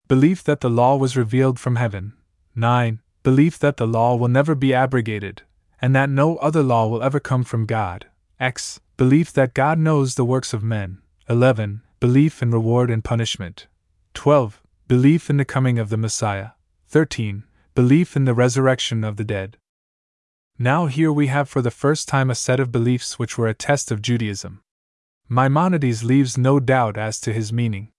[0.07, 2.13] Belief that the law was revealed from heaven.
[2.55, 3.01] 9.
[3.25, 5.43] Belief that the law will never be abrogated,
[5.81, 8.07] and that no other law will ever come from God.
[8.39, 8.79] X.
[8.97, 11.03] Belief that God knows the works of men.
[11.29, 11.83] 11.
[11.99, 13.67] Belief in reward and punishment.
[14.15, 14.62] 12.
[14.93, 16.51] Belief in the coming of the Messiah.
[16.89, 17.45] 13.
[17.75, 19.57] Belief in the resurrection of the dead.
[20.59, 23.55] Now, here we have for the first time a set of beliefs which were a
[23.55, 24.61] test of Judaism.
[25.31, 27.91] Maimonides leaves no doubt as to his meaning.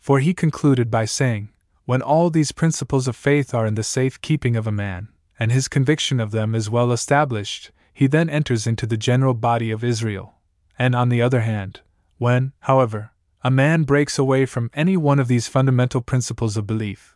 [0.00, 1.50] For he concluded by saying,
[1.84, 5.52] When all these principles of faith are in the safe keeping of a man, and
[5.52, 9.84] his conviction of them is well established, he then enters into the general body of
[9.84, 10.34] Israel.
[10.76, 11.82] And on the other hand,
[12.18, 13.12] when, however,
[13.44, 17.14] a man breaks away from any one of these fundamental principles of belief,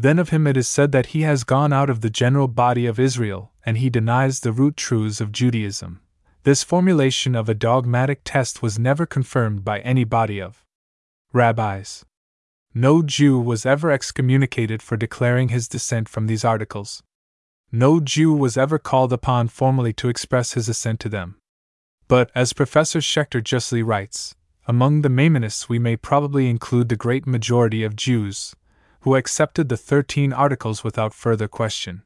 [0.00, 2.86] then of him it is said that he has gone out of the general body
[2.86, 6.00] of Israel, and he denies the root truths of Judaism.
[6.44, 10.64] This formulation of a dogmatic test was never confirmed by any body of
[11.32, 12.04] rabbis.
[12.72, 17.02] No Jew was ever excommunicated for declaring his dissent from these articles.
[17.72, 21.38] No Jew was ever called upon formally to express his assent to them.
[22.06, 24.36] But, as Professor Schechter justly writes,
[24.68, 28.54] among the Maimonists we may probably include the great majority of Jews,
[29.00, 32.02] who accepted the Thirteen Articles without further question.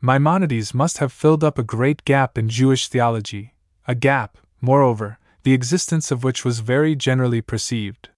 [0.00, 3.54] Maimonides must have filled up a great gap in Jewish theology,
[3.88, 8.10] a gap, moreover, the existence of which was very generally perceived.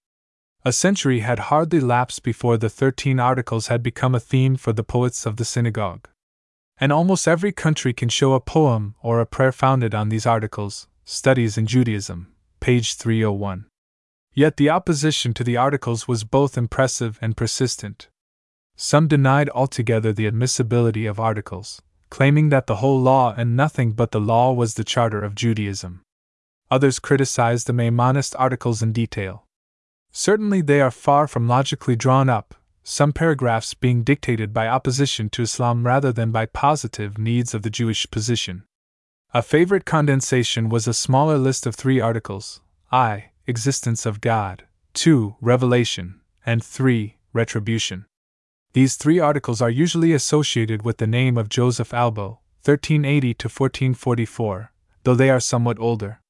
[0.62, 4.84] A century had hardly lapsed before the Thirteen Articles had become a theme for the
[4.84, 6.06] poets of the synagogue.
[6.78, 10.86] And almost every country can show a poem or a prayer founded on these articles,
[11.06, 13.69] Studies in Judaism, page 301.
[14.32, 18.08] Yet the opposition to the articles was both impressive and persistent.
[18.76, 24.12] Some denied altogether the admissibility of articles, claiming that the whole law and nothing but
[24.12, 26.02] the law was the charter of Judaism.
[26.70, 29.46] Others criticized the Maimonist articles in detail.
[30.12, 35.42] Certainly they are far from logically drawn up, some paragraphs being dictated by opposition to
[35.42, 38.64] Islam rather than by positive needs of the Jewish position.
[39.34, 42.60] A favorite condensation was a smaller list of three articles
[42.90, 45.36] I, existence of God, 2.
[45.42, 47.16] Revelation, and 3.
[47.34, 48.06] Retribution.
[48.72, 54.72] These three articles are usually associated with the name of Joseph Albo, 1380 to 1444,
[55.02, 56.20] though they are somewhat older.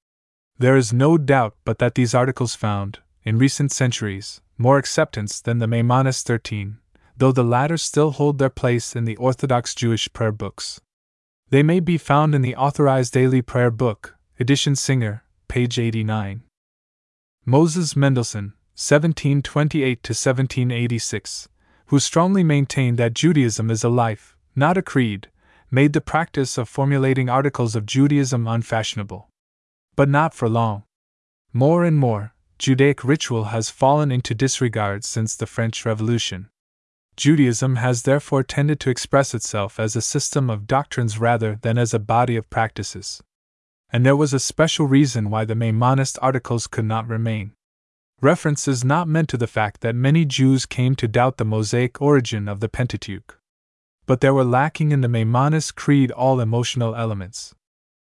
[0.58, 5.58] There is no doubt but that these articles found, in recent centuries, more acceptance than
[5.58, 6.78] the Maimonides 13,
[7.16, 10.80] though the latter still hold their place in the Orthodox Jewish prayer books.
[11.50, 16.42] They may be found in the Authorized Daily Prayer Book, edition Singer, page 89.
[17.46, 21.48] Moses Mendelssohn, 1728 1786,
[21.86, 25.30] who strongly maintained that Judaism is a life, not a creed,
[25.70, 29.30] made the practice of formulating articles of Judaism unfashionable.
[29.96, 30.84] But not for long.
[31.52, 36.50] More and more, Judaic ritual has fallen into disregard since the French Revolution.
[37.16, 41.94] Judaism has therefore tended to express itself as a system of doctrines rather than as
[41.94, 43.22] a body of practices
[43.92, 47.52] and there was a special reason why the Maimonist articles could not remain.
[48.20, 52.00] Reference is not meant to the fact that many Jews came to doubt the Mosaic
[52.02, 53.38] origin of the Pentateuch.
[54.06, 57.54] But there were lacking in the Maimonist creed all emotional elements.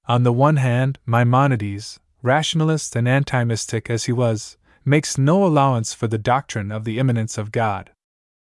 [0.06, 5.94] On the one hand, Maimonides, rationalist and anti mystic as he was, makes no allowance
[5.94, 7.92] for the doctrine of the immanence of God.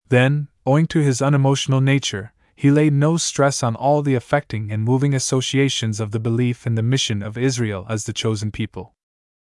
[0.07, 2.31] Then, owing to his unemotional nature,
[2.61, 6.75] he laid no stress on all the affecting and moving associations of the belief in
[6.75, 8.93] the mission of Israel as the chosen people.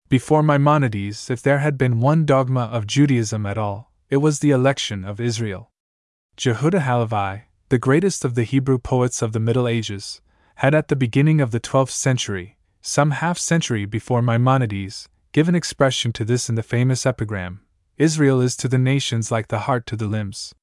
[0.08, 4.52] Before Maimonides, if there had been one dogma of Judaism at all, it was the
[4.52, 5.72] election of Israel.
[6.36, 10.20] Jehuda Halevi, the greatest of the Hebrew poets of the Middle Ages,
[10.62, 16.12] had at the beginning of the 12th century, some half century before Maimonides, given expression
[16.12, 17.62] to this in the famous epigram
[17.98, 20.54] Israel is to the nations like the heart to the limbs.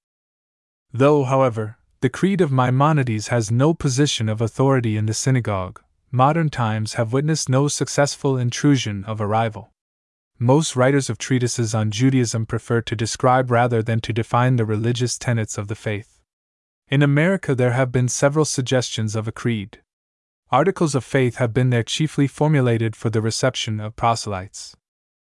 [0.93, 5.81] Though, however, the creed of Maimonides has no position of authority in the synagogue.
[6.11, 9.71] Modern times have witnessed no successful intrusion of a rival.
[10.37, 15.17] Most writers of treatises on Judaism prefer to describe rather than to define the religious
[15.17, 16.21] tenets of the faith.
[16.87, 19.81] In America, there have been several suggestions of a creed.
[20.51, 24.75] Articles of faith have been there chiefly formulated for the reception of proselytes.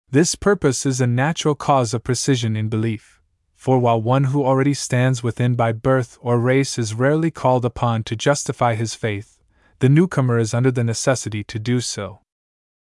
[0.10, 3.20] This purpose is a natural cause of precision in belief
[3.64, 8.04] for while one who already stands within by birth or race is rarely called upon
[8.04, 9.40] to justify his faith,
[9.80, 12.20] the newcomer is under the necessity to do so.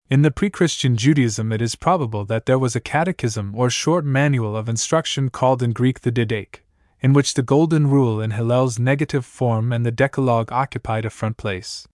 [0.09, 4.03] In the pre Christian Judaism, it is probable that there was a catechism or short
[4.03, 6.65] manual of instruction called in Greek the Didache,
[6.99, 11.37] in which the Golden Rule in Hillel's negative form and the Decalogue occupied a front
[11.37, 11.87] place.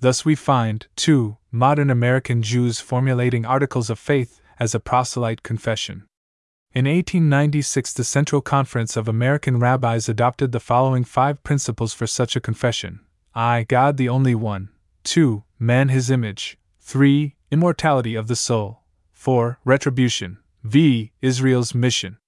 [0.00, 6.08] Thus we find, too, modern American Jews formulating articles of faith as a proselyte confession.
[6.76, 12.36] In 1896, the Central Conference of American Rabbis adopted the following five principles for such
[12.36, 13.00] a confession
[13.34, 14.68] I, God the only one,
[15.04, 15.42] 2.
[15.58, 17.34] Man his image, 3.
[17.50, 18.82] Immortality of the soul,
[19.14, 19.58] 4.
[19.64, 21.12] Retribution, v.
[21.22, 22.18] Israel's mission.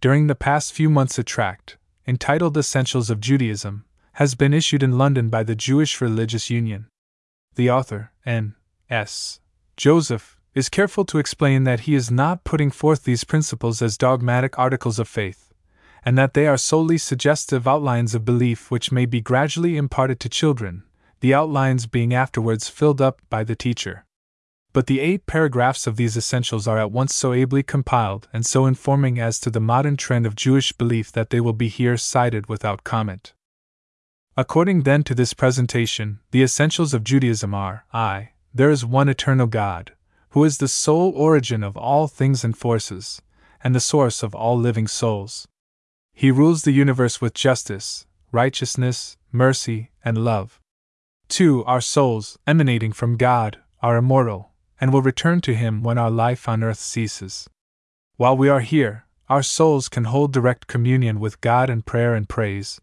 [0.00, 1.76] During the past few months, a tract,
[2.06, 3.84] entitled Essentials of Judaism,
[4.14, 6.86] has been issued in London by the Jewish Religious Union.
[7.56, 8.54] The author, N.
[8.88, 9.40] S.
[9.76, 14.58] Joseph, is careful to explain that he is not putting forth these principles as dogmatic
[14.58, 15.52] articles of faith,
[16.04, 20.28] and that they are solely suggestive outlines of belief which may be gradually imparted to
[20.28, 20.82] children,
[21.20, 24.04] the outlines being afterwards filled up by the teacher.
[24.74, 28.66] But the eight paragraphs of these essentials are at once so ably compiled and so
[28.66, 32.46] informing as to the modern trend of Jewish belief that they will be here cited
[32.46, 33.34] without comment.
[34.34, 38.30] According then to this presentation, the essentials of Judaism are I.
[38.54, 39.92] There is one eternal God,
[40.32, 43.20] who is the sole origin of all things and forces,
[43.62, 45.46] and the source of all living souls.
[46.14, 50.58] He rules the universe with justice, righteousness, mercy, and love.
[51.28, 51.64] 2.
[51.64, 56.48] Our souls, emanating from God, are immortal, and will return to Him when our life
[56.48, 57.48] on earth ceases.
[58.16, 62.28] While we are here, our souls can hold direct communion with God in prayer and
[62.28, 62.80] praise,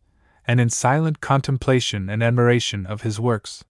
[0.47, 3.63] and in silent contemplation and admiration of His works.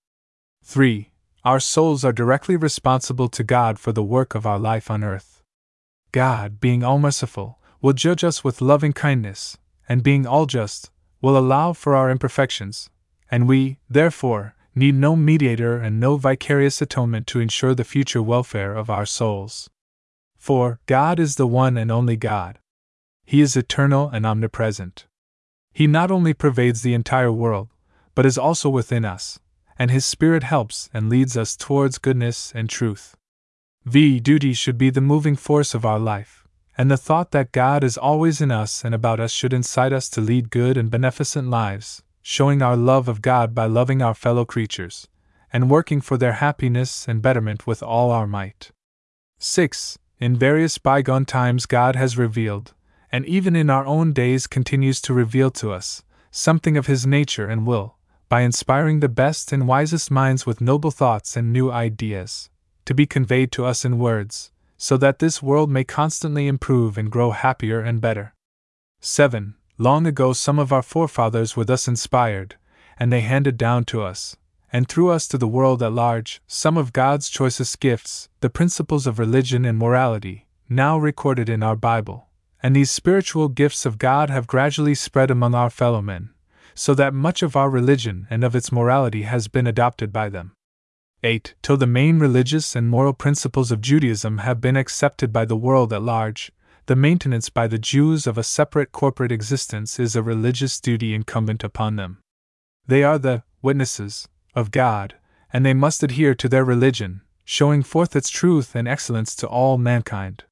[0.64, 1.10] 3.
[1.46, 5.42] Our souls are directly responsible to God for the work of our life on earth.
[6.12, 11.38] God, being all merciful, will judge us with loving kindness, and being all just, will
[11.38, 12.90] allow for our imperfections,
[13.32, 18.76] and we, therefore, need no mediator and no vicarious atonement to ensure the future welfare
[18.76, 19.70] of our souls.
[20.38, 22.60] For God is the one and only God.
[23.26, 25.06] He is eternal and omnipresent.
[25.72, 27.70] He not only pervades the entire world,
[28.14, 29.40] but is also within us,
[29.80, 33.16] and His Spirit helps and leads us towards goodness and truth.
[33.86, 34.20] V.
[34.20, 36.46] Duty should be the moving force of our life,
[36.78, 40.10] and the thought that God is always in us and about us should incite us
[40.10, 44.44] to lead good and beneficent lives, showing our love of God by loving our fellow
[44.44, 45.08] creatures,
[45.52, 48.72] and working for their happiness and betterment with all our might.
[49.40, 49.98] 6.
[50.20, 52.74] In various bygone times, God has revealed,
[53.12, 57.48] and even in our own days continues to reveal to us, something of His nature
[57.48, 57.96] and will,
[58.30, 62.50] by inspiring the best and wisest minds with noble thoughts and new ideas,
[62.86, 67.12] to be conveyed to us in words, so that this world may constantly improve and
[67.12, 68.34] grow happier and better.
[69.02, 69.56] 7.
[69.80, 72.56] Long ago, some of our forefathers were thus inspired,
[73.00, 74.38] and they handed down to us,
[74.72, 79.08] and through us to the world at large, some of God's choicest gifts, the principles
[79.08, 82.28] of religion and morality, now recorded in our Bible.
[82.62, 86.30] And these spiritual gifts of God have gradually spread among our fellow men,
[86.74, 90.54] so that much of our religion and of its morality has been adopted by them.
[91.24, 91.56] 8.
[91.62, 95.92] Till the main religious and moral principles of Judaism have been accepted by the world
[95.92, 96.52] at large,
[96.86, 101.64] the maintenance by the Jews of a separate corporate existence is a religious duty incumbent
[101.64, 102.20] upon them.
[102.88, 105.16] They are the witnesses of God,
[105.54, 109.78] and they must adhere to their religion, showing forth its truth and excellence to all
[109.78, 110.46] mankind.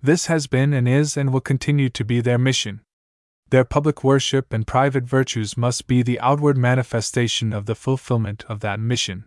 [0.00, 2.80] This has been and is and will continue to be their mission.
[3.50, 8.58] Their public worship and private virtues must be the outward manifestation of the fulfillment of
[8.60, 9.26] that mission.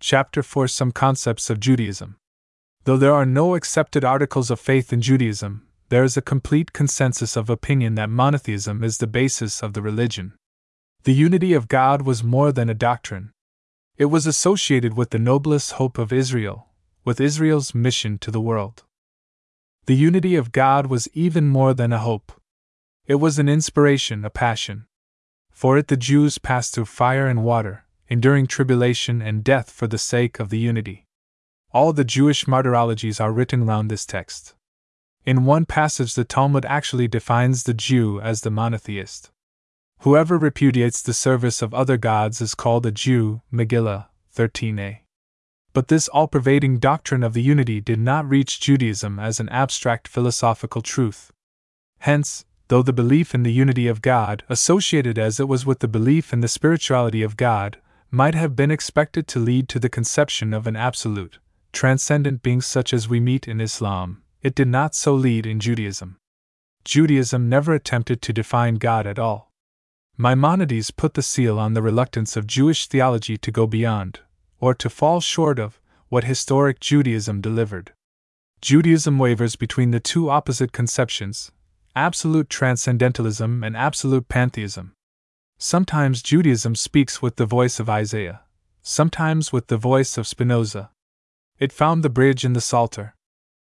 [0.00, 2.16] Chapter 4 Some Concepts of Judaism.
[2.84, 7.36] Though there are no accepted articles of faith in Judaism, there is a complete consensus
[7.36, 10.32] of opinion that monotheism is the basis of the religion.
[11.04, 13.32] The unity of God was more than a doctrine.
[13.98, 16.68] It was associated with the noblest hope of Israel,
[17.04, 18.84] with Israel's mission to the world.
[19.84, 22.32] The unity of God was even more than a hope.
[23.06, 24.86] It was an inspiration, a passion.
[25.50, 29.98] For it the Jews passed through fire and water, enduring tribulation and death for the
[29.98, 31.06] sake of the unity.
[31.72, 34.54] All the Jewish martyrologies are written round this text.
[35.24, 39.30] In one passage, the Talmud actually defines the Jew as the monotheist.
[40.00, 44.98] Whoever repudiates the service of other gods is called a Jew, Megillah 13a.
[45.72, 50.08] But this all pervading doctrine of the unity did not reach Judaism as an abstract
[50.08, 51.32] philosophical truth.
[52.00, 55.88] Hence, though the belief in the unity of God, associated as it was with the
[55.88, 57.78] belief in the spirituality of God,
[58.10, 61.38] might have been expected to lead to the conception of an absolute,
[61.72, 66.16] transcendent being such as we meet in Islam, it did not so lead in Judaism.
[66.84, 69.52] Judaism never attempted to define God at all.
[70.18, 74.20] Maimonides put the seal on the reluctance of Jewish theology to go beyond,
[74.60, 77.92] or to fall short of, what historic Judaism delivered.
[78.60, 81.50] Judaism wavers between the two opposite conceptions,
[81.94, 84.94] absolute transcendentalism, and absolute pantheism.
[85.58, 88.40] Sometimes Judaism speaks with the voice of Isaiah,
[88.82, 90.90] sometimes with the voice of Spinoza.
[91.58, 93.14] It found the bridge in the Psalter.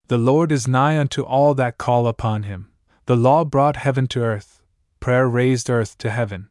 [0.08, 2.72] The Lord is nigh unto all that call upon him.
[3.06, 4.64] The law brought heaven to earth,
[5.00, 6.50] prayer raised earth to heaven.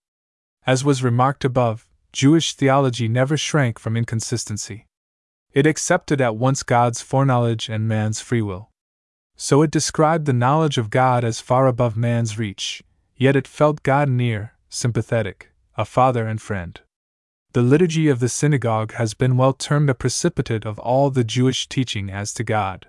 [0.66, 4.86] As was remarked above, Jewish theology never shrank from inconsistency.
[5.52, 8.70] It accepted at once God's foreknowledge and man's free will.
[9.36, 12.82] So it described the knowledge of God as far above man's reach,
[13.16, 16.80] yet it felt God near, sympathetic, a father and friend.
[17.52, 21.68] The liturgy of the synagogue has been well termed a precipitate of all the Jewish
[21.68, 22.86] teaching as to God.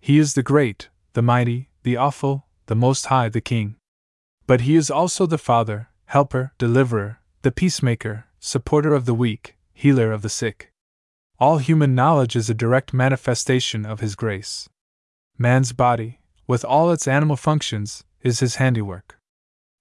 [0.00, 3.76] He is the great, the mighty, the awful, the most high, the King.
[4.46, 10.12] But He is also the Father, Helper, Deliverer, the Peacemaker, Supporter of the weak, Healer
[10.12, 10.72] of the sick.
[11.38, 14.68] All human knowledge is a direct manifestation of His grace.
[15.42, 19.16] Man's body, with all its animal functions, is his handiwork.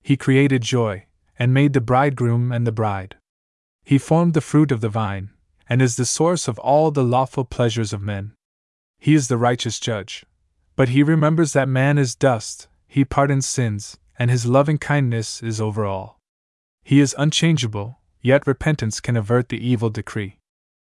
[0.01, 1.07] He created joy,
[1.38, 3.18] and made the bridegroom and the bride.
[3.84, 5.32] He formed the fruit of the vine,
[5.68, 8.32] and is the source of all the lawful pleasures of men.
[8.99, 10.26] He is the righteous judge.
[10.78, 15.60] But he remembers that man is dust, he pardons sins, and his loving kindness is
[15.60, 16.22] over all.
[16.86, 20.38] He is unchangeable, yet repentance can avert the evil decree.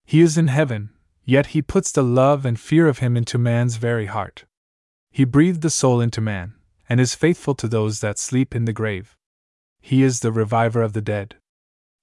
[0.05, 0.91] He is in heaven,
[1.26, 4.45] yet he puts the love and fear of him into man's very heart.
[5.12, 6.53] He breathed the soul into man,
[6.88, 9.16] and is faithful to those that sleep in the grave.
[9.82, 11.36] He is the reviver of the dead.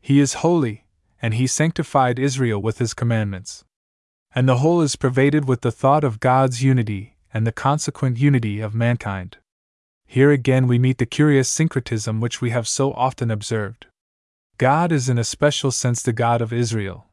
[0.00, 0.84] He is holy,
[1.20, 3.64] and he sanctified Israel with his commandments.
[4.34, 8.60] And the whole is pervaded with the thought of God's unity and the consequent unity
[8.60, 9.38] of mankind.
[10.06, 13.86] Here again we meet the curious syncretism which we have so often observed.
[14.58, 17.06] God is in a special sense the God of Israel,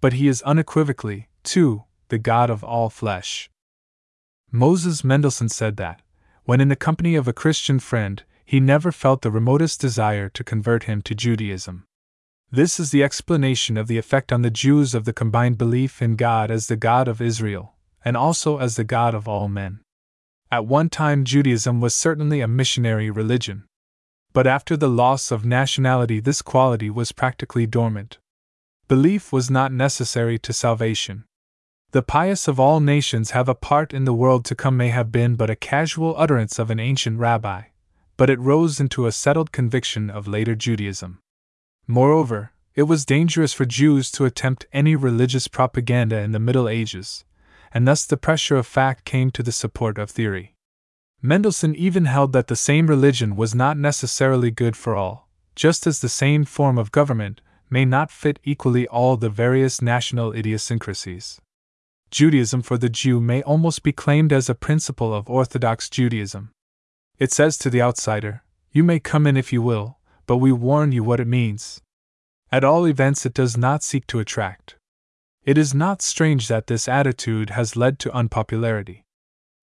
[0.00, 3.50] but he is unequivocally, too, the God of all flesh.
[4.52, 6.02] Moses Mendelssohn said that,
[6.44, 10.42] when in the company of a Christian friend, he never felt the remotest desire to
[10.42, 11.84] convert him to Judaism.
[12.50, 16.16] This is the explanation of the effect on the Jews of the combined belief in
[16.16, 17.74] God as the God of Israel,
[18.04, 19.80] and also as the God of all men.
[20.50, 23.66] At one time, Judaism was certainly a missionary religion.
[24.32, 28.18] But after the loss of nationality, this quality was practically dormant.
[28.88, 31.24] Belief was not necessary to salvation.
[31.92, 35.10] The pious of all nations have a part in the world to come may have
[35.10, 37.62] been but a casual utterance of an ancient rabbi,
[38.16, 41.18] but it rose into a settled conviction of later Judaism.
[41.88, 47.24] Moreover, it was dangerous for Jews to attempt any religious propaganda in the Middle Ages,
[47.72, 50.54] and thus the pressure of fact came to the support of theory.
[51.20, 55.98] Mendelssohn even held that the same religion was not necessarily good for all, just as
[55.98, 61.40] the same form of government may not fit equally all the various national idiosyncrasies.
[62.10, 66.50] Judaism for the Jew may almost be claimed as a principle of Orthodox Judaism.
[67.18, 68.42] It says to the outsider,
[68.72, 71.80] You may come in if you will, but we warn you what it means.
[72.50, 74.76] At all events, it does not seek to attract.
[75.44, 79.04] It is not strange that this attitude has led to unpopularity.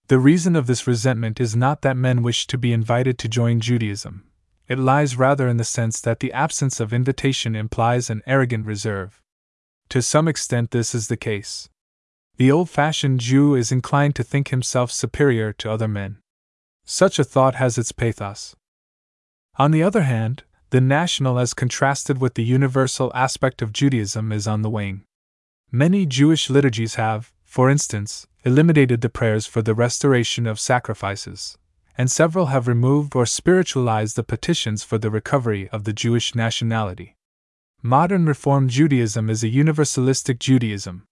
[0.07, 3.59] The reason of this resentment is not that men wish to be invited to join
[3.59, 4.23] Judaism,
[4.67, 9.21] it lies rather in the sense that the absence of invitation implies an arrogant reserve.
[9.89, 11.69] To some extent, this is the case.
[12.37, 16.17] The old fashioned Jew is inclined to think himself superior to other men.
[16.85, 18.55] Such a thought has its pathos.
[19.57, 24.45] On the other hand, the national as contrasted with the universal aspect of Judaism is
[24.45, 25.03] on the wane.
[25.71, 31.57] Many Jewish liturgies have, for instance, eliminated the prayers for the restoration of sacrifices,
[31.97, 37.15] and several have removed or spiritualized the petitions for the recovery of the Jewish nationality.
[37.81, 41.07] Modern Reform Judaism is a universalistic Judaism,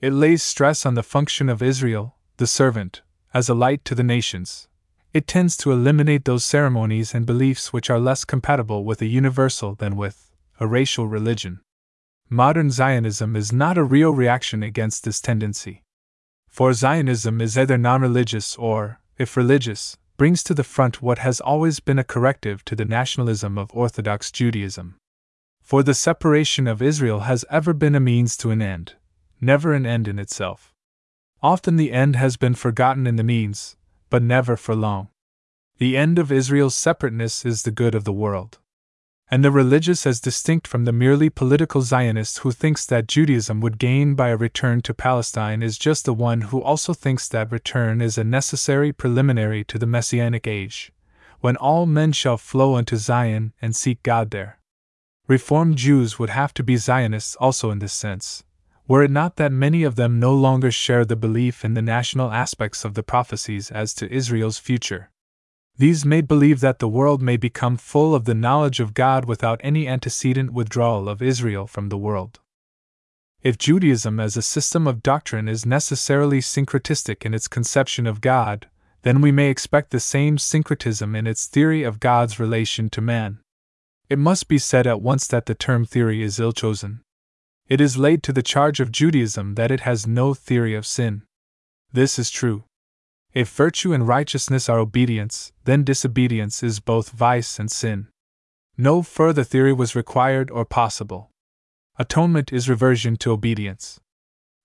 [0.00, 4.02] it lays stress on the function of Israel, the servant, as a light to the
[4.02, 4.68] nations.
[5.14, 9.74] It tends to eliminate those ceremonies and beliefs which are less compatible with a universal
[9.74, 10.30] than with
[10.60, 11.60] a racial religion.
[12.28, 15.82] Modern Zionism is not a real reaction against this tendency.
[16.48, 21.40] For Zionism is either non religious or, if religious, brings to the front what has
[21.40, 24.96] always been a corrective to the nationalism of Orthodox Judaism.
[25.62, 28.94] For the separation of Israel has ever been a means to an end,
[29.40, 30.74] never an end in itself.
[31.42, 33.76] Often the end has been forgotten in the means,
[34.10, 35.08] but never for long.
[35.78, 38.58] The end of Israel's separateness is the good of the world.
[39.28, 43.78] And the religious, as distinct from the merely political Zionist who thinks that Judaism would
[43.78, 48.00] gain by a return to Palestine, is just the one who also thinks that return
[48.00, 50.92] is a necessary preliminary to the Messianic age,
[51.40, 54.60] when all men shall flow unto Zion and seek God there.
[55.26, 58.44] Reformed Jews would have to be Zionists also in this sense,
[58.88, 62.30] were it not that many of them no longer share the belief in the national
[62.30, 65.10] aspects of the prophecies as to Israel's future.
[65.78, 69.60] These made believe that the world may become full of the knowledge of God without
[69.62, 72.40] any antecedent withdrawal of Israel from the world.
[73.42, 78.68] If Judaism as a system of doctrine is necessarily syncretistic in its conception of God,
[79.02, 83.38] then we may expect the same syncretism in its theory of God's relation to man.
[84.08, 87.02] It must be said at once that the term theory is ill chosen.
[87.68, 91.22] It is laid to the charge of Judaism that it has no theory of sin.
[91.92, 92.64] This is true.
[93.34, 98.08] If virtue and righteousness are obedience, then disobedience is both vice and sin.
[98.78, 101.30] No further theory was required or possible.
[101.98, 103.98] Atonement is reversion to obedience.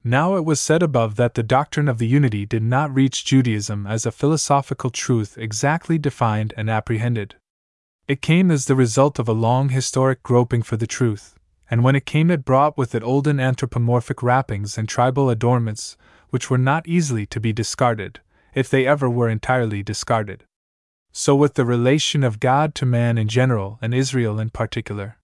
[0.03, 3.87] Now it was said above that the doctrine of the unity did not reach Judaism
[3.87, 7.35] as a philosophical truth exactly defined and apprehended.
[8.07, 11.35] It came as the result of a long historic groping for the truth,
[11.71, 15.95] and when it came, it brought with it olden anthropomorphic wrappings and tribal adornments
[16.29, 18.19] which were not easily to be discarded,
[18.53, 20.43] if they ever were entirely discarded.
[21.13, 25.17] So, with the relation of God to man in general and Israel in particular,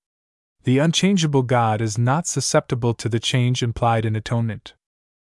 [0.64, 4.74] the unchangeable God is not susceptible to the change implied in atonement.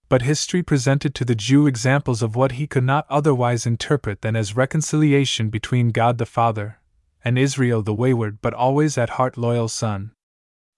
[0.10, 4.36] But history presented to the Jew examples of what he could not otherwise interpret than
[4.36, 6.80] as reconciliation between God the Father
[7.24, 10.12] and Israel the wayward but always at heart loyal Son.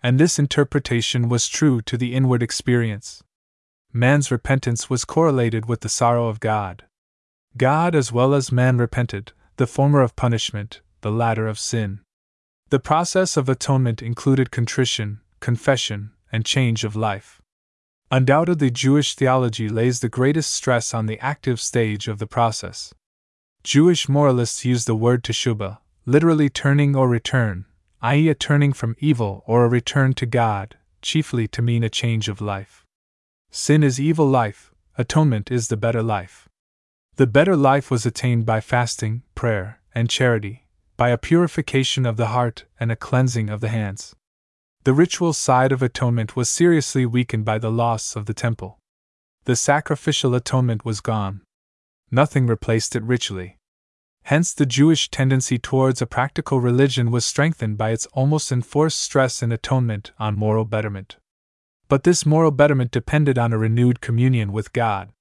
[0.04, 3.24] And this interpretation was true to the inward experience.
[3.93, 6.84] Man's repentance was correlated with the sorrow of God.
[7.56, 12.01] God as well as man repented, the former of punishment, the latter of sin.
[12.70, 17.41] The process of atonement included contrition, confession, and change of life.
[18.12, 22.93] Undoubtedly, Jewish theology lays the greatest stress on the active stage of the process.
[23.64, 27.66] Jewish moralists use the word teshubah, literally turning or return,
[28.04, 32.28] i.e., a turning from evil or a return to God, chiefly to mean a change
[32.28, 32.86] of life.
[33.49, 36.49] Sin is evil life, atonement is the better life.
[37.16, 40.66] The better life was attained by fasting, prayer, and charity,
[40.97, 44.14] by a purification of the heart and a cleansing of the hands.
[44.84, 48.80] The ritual side of atonement was seriously weakened by the loss of the temple.
[49.45, 51.41] The sacrificial atonement was gone.
[52.12, 53.60] Nothing replaced it ritually.
[54.24, 59.43] Hence, the Jewish tendency towards a practical religion was strengthened by its almost enforced stress
[59.43, 61.17] in atonement on moral betterment.
[61.89, 65.11] But this moral betterment depended on a renewed communion with God.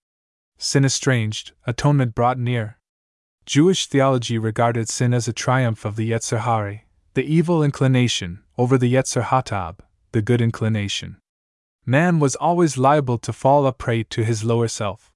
[0.57, 2.79] Sin estranged, atonement brought near,
[3.45, 6.83] Jewish theology regarded sin as a triumph of the Yetzer Hara,
[7.15, 9.81] the evil inclination, over the Yetzer Hatob,
[10.13, 11.17] the good inclination.
[11.85, 15.13] Man was always liable to fall a prey to his lower self.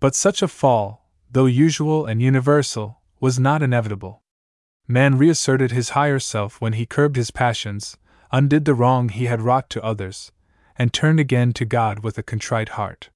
[0.00, 4.20] But such a fall, though usual and universal, was not inevitable.
[4.88, 7.96] Man reasserted his higher self when he curbed his passions,
[8.32, 10.32] undid the wrong he had wrought to others,
[10.76, 13.10] and turned again to God with a contrite heart.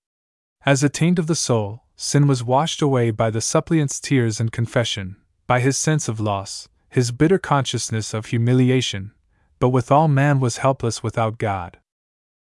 [0.65, 4.53] As a taint of the soul, sin was washed away by the suppliant's tears and
[4.53, 5.17] confession,
[5.49, 9.11] by his sense of loss, his bitter consciousness of humiliation,
[9.59, 11.81] but withal man was helpless without God.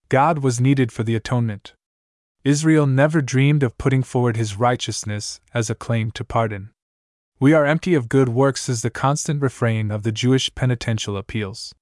[0.09, 1.73] God was needed for the atonement.
[2.43, 6.69] Israel never dreamed of putting forward his righteousness as a claim to pardon.
[7.37, 11.75] We are empty of good works is the constant refrain of the Jewish penitential appeals.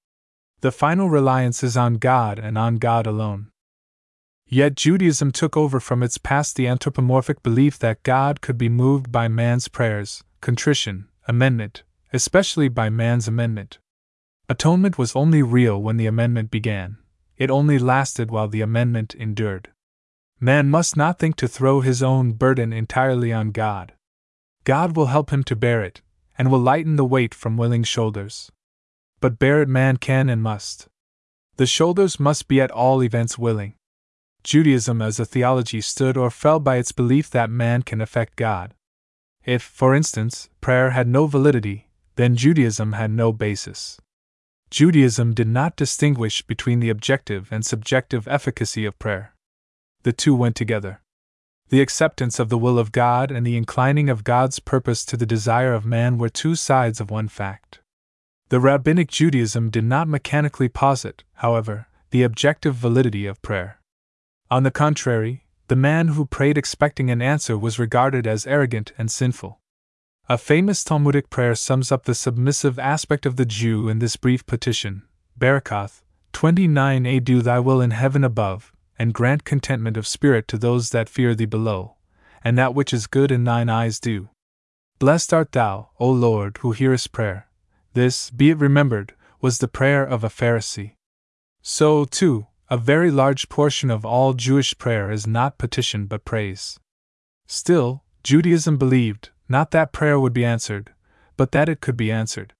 [0.62, 3.52] The final reliance is on God and on God alone.
[4.48, 9.12] Yet Judaism took over from its past the anthropomorphic belief that God could be moved
[9.12, 13.78] by man's prayers, contrition, amendment, especially by man's amendment.
[14.50, 16.98] Atonement was only real when the amendment began,
[17.38, 19.70] it only lasted while the amendment endured.
[20.40, 23.94] Man must not think to throw his own burden entirely on God.
[24.64, 26.02] God will help him to bear it,
[26.38, 28.52] and will lighten the weight from willing shoulders.
[29.20, 30.88] But bear it man can and must.
[31.58, 33.76] The shoulders must be at all events willing.
[34.44, 38.74] Judaism as a theology stood or fell by its belief that man can affect God.
[39.46, 44.00] If, for instance, prayer had no validity, then Judaism had no basis.
[44.70, 49.36] Judaism did not distinguish between the objective and subjective efficacy of prayer.
[50.02, 51.03] The two went together.
[51.74, 55.26] The acceptance of the will of God and the inclining of God's purpose to the
[55.26, 57.80] desire of man were two sides of one fact.
[58.50, 63.80] The Rabbinic Judaism did not mechanically posit, however, the objective validity of prayer.
[64.52, 69.10] On the contrary, the man who prayed expecting an answer was regarded as arrogant and
[69.10, 69.60] sinful.
[70.30, 74.46] A famous Talmudic prayer sums up the submissive aspect of the Jew in this brief
[74.46, 75.08] petition
[75.40, 76.04] Berakoth
[76.34, 78.72] 29a Do thy will in heaven above,
[79.04, 81.96] and grant contentment of spirit to those that fear thee below,
[82.42, 84.30] and that which is good in thine eyes do.
[84.98, 87.50] Blessed art thou, O Lord, who hearest prayer.
[87.96, 90.94] This, be it remembered, was the prayer of a Pharisee.
[91.62, 96.80] So, too, a very large portion of all Jewish prayer is not petition but praise.
[97.46, 100.94] Still, Judaism believed, not that prayer would be answered,
[101.36, 102.54] but that it could be answered.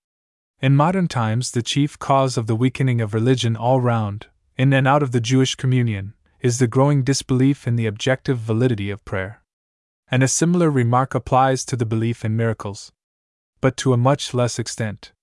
[0.62, 4.28] In modern times, the chief cause of the weakening of religion all round,
[4.58, 8.90] in and out of the Jewish communion, is the growing disbelief in the objective validity
[8.90, 9.42] of prayer.
[10.12, 12.92] And a similar remark applies to the belief in miracles.
[13.62, 15.14] But to a much less extent.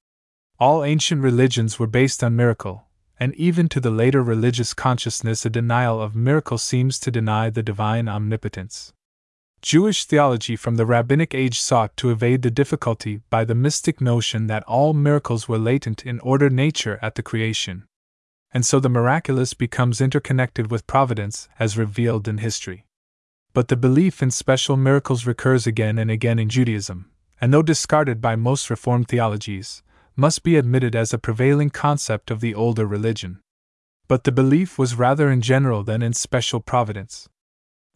[0.58, 2.86] All ancient religions were based on miracle,
[3.18, 7.62] and even to the later religious consciousness, a denial of miracle seems to deny the
[7.62, 8.94] divine omnipotence.
[9.60, 14.46] Jewish theology from the rabbinic age sought to evade the difficulty by the mystic notion
[14.46, 17.84] that all miracles were latent in order nature at the creation.
[18.52, 22.84] And so the miraculous becomes interconnected with providence as revealed in history.
[23.52, 28.20] But the belief in special miracles recurs again and again in Judaism, and though discarded
[28.20, 29.82] by most Reformed theologies,
[30.16, 33.40] must be admitted as a prevailing concept of the older religion.
[34.08, 37.28] But the belief was rather in general than in special providence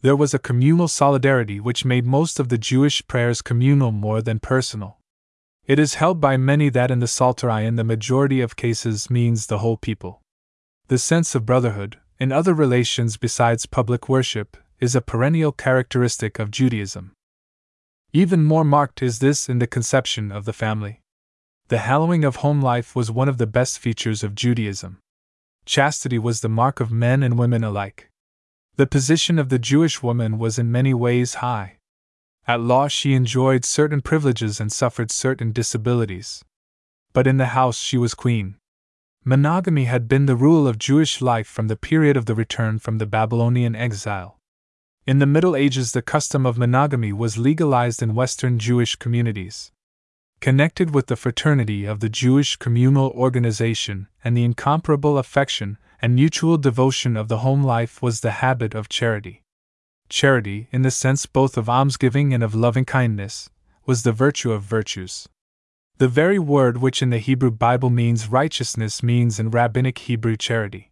[0.05, 4.39] there was a communal solidarity which made most of the Jewish prayers communal more than
[4.39, 4.99] personal.
[5.67, 9.47] It is held by many that in the Psaltery in the majority of cases means
[9.47, 10.21] the whole people.
[10.89, 16.51] The sense of brotherhood, in other relations besides public worship, is a perennial characteristic of
[16.51, 17.13] Judaism.
[18.13, 21.01] Even more marked is this in the conception of the family.
[21.69, 24.99] The hallowing of home life was one of the best features of Judaism.
[25.65, 28.11] Chastity was the mark of men and women alike.
[28.77, 31.79] The position of the Jewish woman was in many ways high.
[32.47, 36.45] At law, she enjoyed certain privileges and suffered certain disabilities.
[37.15, 38.57] But in the house, she was queen.
[39.27, 42.99] Monogamy had been the rule of Jewish life from the period of the return from
[42.99, 44.39] the Babylonian exile.
[45.07, 49.73] In the Middle Ages, the custom of monogamy was legalized in Western Jewish communities.
[50.41, 56.59] Connected with the fraternity of the Jewish communal organization and the incomparable affection and mutual
[56.59, 59.43] devotion of the home life was the habit of charity.
[60.11, 63.49] Charity, in the sense both of almsgiving and of loving kindness,
[63.87, 65.31] was the virtue of virtues.
[65.99, 70.91] The very word which in the Hebrew Bible means righteousness means in rabbinic Hebrew charity.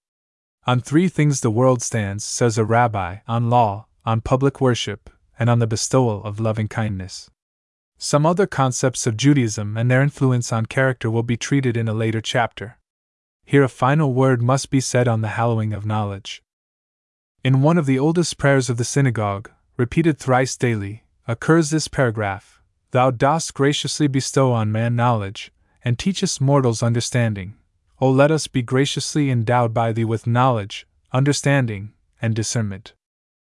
[0.65, 5.51] On three things the world stands, says a rabbi on law, on public worship, and
[5.51, 7.29] on the bestowal of loving kindness.
[7.99, 11.95] Some other concepts of Judaism and their influence on character will be treated in a
[11.95, 12.79] later chapter.
[13.45, 16.45] Here a final word must be said on the hallowing of knowledge.
[17.43, 22.62] In one of the oldest prayers of the synagogue, repeated thrice daily, occurs this paragraph
[22.93, 25.51] Thou dost graciously bestow on man knowledge,
[25.83, 27.55] and teachest mortals understanding.
[28.01, 32.93] O let us be graciously endowed by thee with knowledge, understanding, and discernment.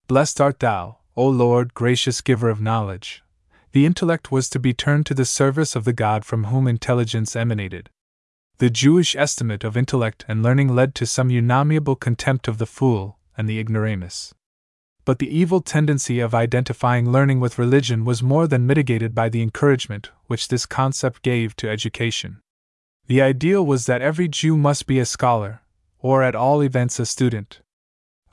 [0.07, 3.23] Blessed art thou, O Lord, gracious giver of knowledge.
[3.73, 7.35] The intellect was to be turned to the service of the God from whom intelligence
[7.35, 7.89] emanated.
[8.57, 13.19] The Jewish estimate of intellect and learning led to some unamiable contempt of the fool
[13.37, 14.33] and the ignoramus.
[15.07, 19.41] But the evil tendency of identifying learning with religion was more than mitigated by the
[19.41, 22.41] encouragement which this concept gave to education.
[23.05, 25.61] The ideal was that every Jew must be a scholar,
[25.99, 27.61] or at all events a student.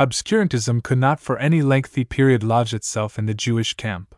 [0.01, 4.13] Obscurantism could not for any lengthy period lodge itself in the Jewish camp.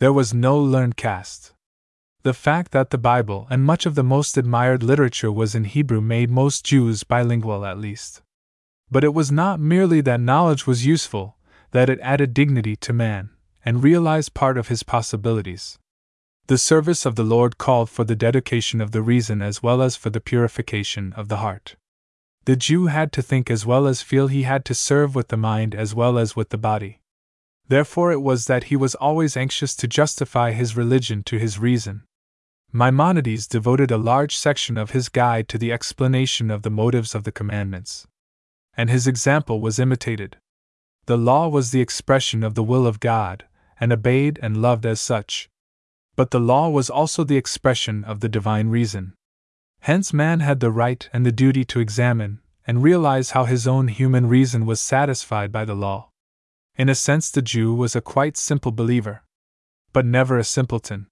[0.00, 1.54] There was no learned caste.
[2.24, 6.00] The fact that the Bible and much of the most admired literature was in Hebrew
[6.00, 8.22] made most Jews bilingual at least.
[8.90, 11.35] But it was not merely that knowledge was useful,
[11.76, 13.30] that it added dignity to man,
[13.64, 15.78] and realized part of his possibilities.
[16.46, 19.94] The service of the Lord called for the dedication of the reason as well as
[19.94, 21.76] for the purification of the heart.
[22.46, 25.36] The Jew had to think as well as feel, he had to serve with the
[25.36, 27.00] mind as well as with the body.
[27.68, 32.04] Therefore, it was that he was always anxious to justify his religion to his reason,
[32.72, 37.24] Maimonides devoted a large section of his guide to the explanation of the motives of
[37.24, 38.06] the commandments.
[38.76, 40.36] And his example was imitated.
[41.06, 43.44] The law was the expression of the will of God,
[43.78, 45.48] and obeyed and loved as such.
[46.16, 49.14] But the law was also the expression of the divine reason.
[49.80, 53.86] Hence, man had the right and the duty to examine and realize how his own
[53.86, 56.10] human reason was satisfied by the law.
[56.76, 59.22] In a sense, the Jew was a quite simple believer,
[59.92, 61.06] but never a simpleton.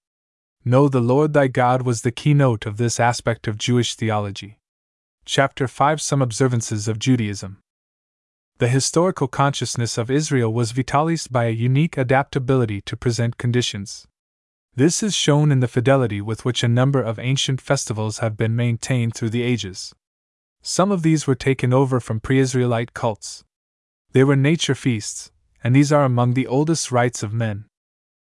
[0.65, 4.57] Know the Lord thy God was the keynote of this aspect of Jewish theology.
[5.23, 7.59] Chapter 5 Some Observances of Judaism.
[8.57, 14.07] The historical consciousness of Israel was vitalized by a unique adaptability to present conditions.
[14.73, 18.55] This is shown in the fidelity with which a number of ancient festivals have been
[18.55, 19.93] maintained through the ages.
[20.61, 23.43] Some of these were taken over from pre Israelite cults.
[24.13, 27.65] They were nature feasts, and these are among the oldest rites of men.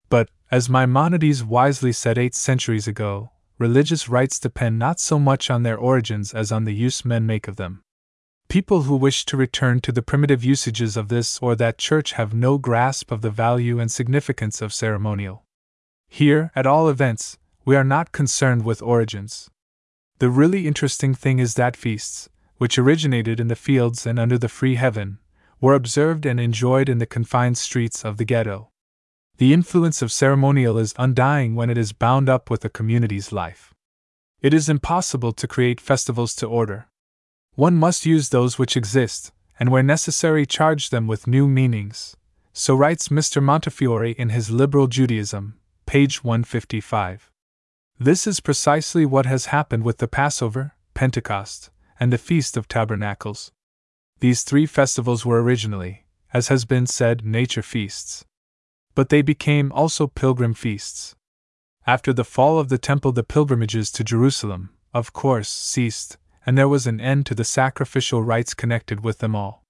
[0.09, 5.63] But, as Maimonides wisely said eight centuries ago, religious rites depend not so much on
[5.63, 7.81] their origins as on the use men make of them.
[8.49, 12.33] People who wish to return to the primitive usages of this or that church have
[12.33, 15.43] no grasp of the value and significance of ceremonial.
[16.07, 19.51] Here, at all events, we are not concerned with origins.
[20.17, 22.27] The really interesting thing is that feasts,
[22.57, 25.19] which originated in the fields and under the free heaven,
[25.61, 28.71] were observed and enjoyed in the confined streets of the ghetto.
[29.37, 33.75] The influence of ceremonial is undying when it is bound up with a community's life.
[34.41, 36.88] It is impossible to create festivals to order.
[37.59, 42.15] One must use those which exist, and where necessary charge them with new meanings.
[42.53, 43.43] So writes Mr.
[43.43, 47.29] Montefiore in his Liberal Judaism, page 155.
[47.99, 53.51] This is precisely what has happened with the Passover, Pentecost, and the Feast of Tabernacles.
[54.21, 58.23] These three festivals were originally, as has been said, nature feasts.
[58.95, 61.13] But they became also pilgrim feasts.
[61.85, 66.15] After the fall of the temple, the pilgrimages to Jerusalem, of course, ceased,
[66.49, 69.63] and there was an end to the sacrificial rites connected with them all.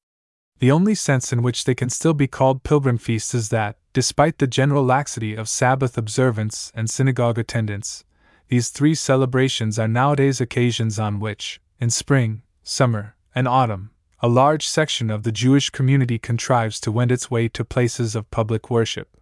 [0.59, 4.37] The only sense in which they can still be called pilgrim feasts is that, despite
[4.37, 8.05] the general laxity of Sabbath observance and synagogue attendance,
[8.47, 14.65] these three celebrations are nowadays occasions on which, in spring, summer, and autumn, a large
[14.65, 19.17] section of the Jewish community contrives to wend its way to places of public worship.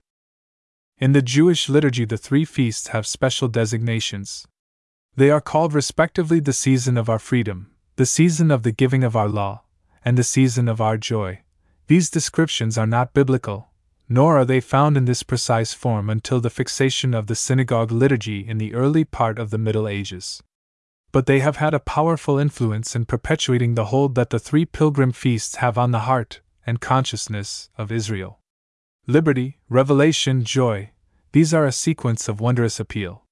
[1.00, 4.46] In the Jewish liturgy, the three feasts have special designations.
[5.18, 9.16] They are called respectively the season of our freedom, the season of the giving of
[9.16, 9.64] our law,
[10.06, 11.42] and the season of our joy.
[11.88, 13.70] These descriptions are not biblical,
[14.08, 18.48] nor are they found in this precise form until the fixation of the synagogue liturgy
[18.48, 20.44] in the early part of the Middle Ages.
[21.12, 25.12] But they have had a powerful influence in perpetuating the hold that the three pilgrim
[25.12, 28.38] feasts have on the heart and consciousness of Israel
[29.08, 30.92] liberty, revelation, joy,
[31.32, 33.24] these are a sequence of wondrous appeal.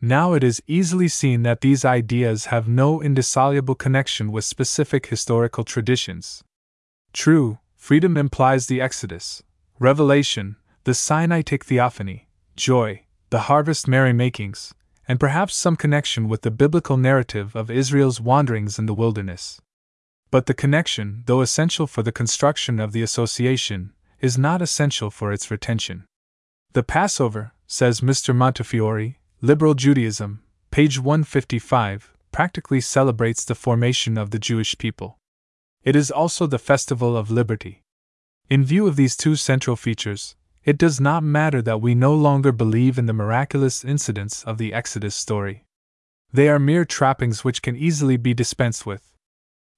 [0.00, 5.64] Now it is easily seen that these ideas have no indissoluble connection with specific historical
[5.64, 6.44] traditions.
[7.12, 9.42] True, freedom implies the Exodus,
[9.78, 14.72] revelation, the Sinaitic theophany, joy, the harvest merrymakings,
[15.08, 19.60] and perhaps some connection with the biblical narrative of Israel's wanderings in the wilderness.
[20.30, 25.32] But the connection, though essential for the construction of the association, is not essential for
[25.32, 26.04] its retention.
[26.72, 28.34] The Passover, says Mr.
[28.34, 35.18] Montefiore, Liberal Judaism, page 155, practically celebrates the formation of the Jewish people.
[35.84, 37.82] It is also the festival of liberty.
[38.48, 42.50] In view of these two central features, it does not matter that we no longer
[42.50, 45.64] believe in the miraculous incidents of the Exodus story.
[46.32, 49.12] They are mere trappings which can easily be dispensed with.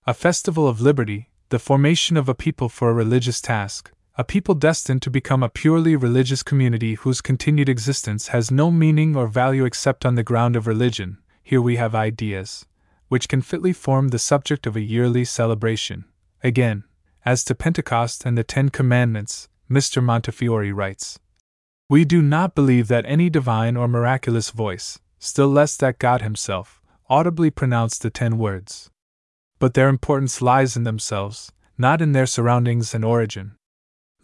[0.07, 4.57] A festival of liberty, the formation of a people for a religious task, a people
[4.57, 9.65] destined to become a purely religious community whose continued existence has no meaning or value
[9.65, 11.19] except on the ground of religion.
[11.45, 12.67] Here we have ideas,
[13.07, 16.05] which can fitly form the subject of a yearly celebration.
[16.43, 16.83] Again,
[17.25, 20.03] as to Pentecost and the Ten Commandments, Mr.
[20.03, 21.21] Montefiore writes
[21.89, 26.83] We do not believe that any divine or miraculous voice, still less that God Himself,
[27.09, 28.91] audibly pronounced the ten words.
[29.61, 33.58] But their importance lies in themselves, not in their surroundings and origin.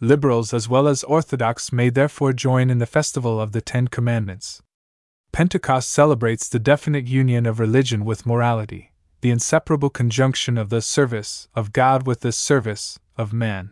[0.01, 4.61] Liberals as well as Orthodox may therefore join in the festival of the Ten Commandments.
[5.31, 8.91] Pentecost celebrates the definite union of religion with morality,
[9.21, 13.71] the inseparable conjunction of the service of God with the service of man.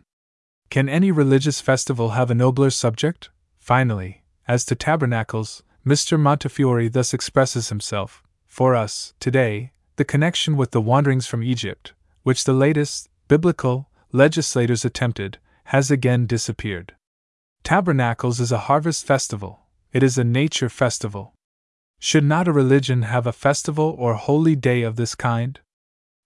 [0.70, 3.30] Can any religious festival have a nobler subject?
[3.60, 6.18] Finally, as to tabernacles, Mr.
[6.18, 11.94] Montefiore thus expresses himself For us, today, the connection with the wanderings from Egypt,
[12.24, 16.96] which the latest, biblical, legislators attempted, has again disappeared.
[17.64, 21.34] Tabernacles is a harvest festival, it is a nature festival.
[22.00, 25.60] Should not a religion have a festival or holy day of this kind?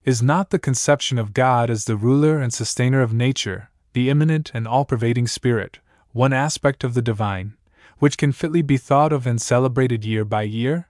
[0.03, 4.51] Is not the conception of God as the ruler and sustainer of nature, the immanent
[4.53, 5.79] and all pervading spirit,
[6.11, 7.57] one aspect of the divine,
[7.99, 10.89] which can fitly be thought of and celebrated year by year?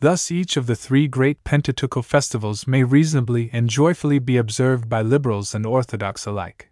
[0.00, 5.02] Thus, each of the three great Pentateuchal festivals may reasonably and joyfully be observed by
[5.02, 6.69] liberals and orthodox alike.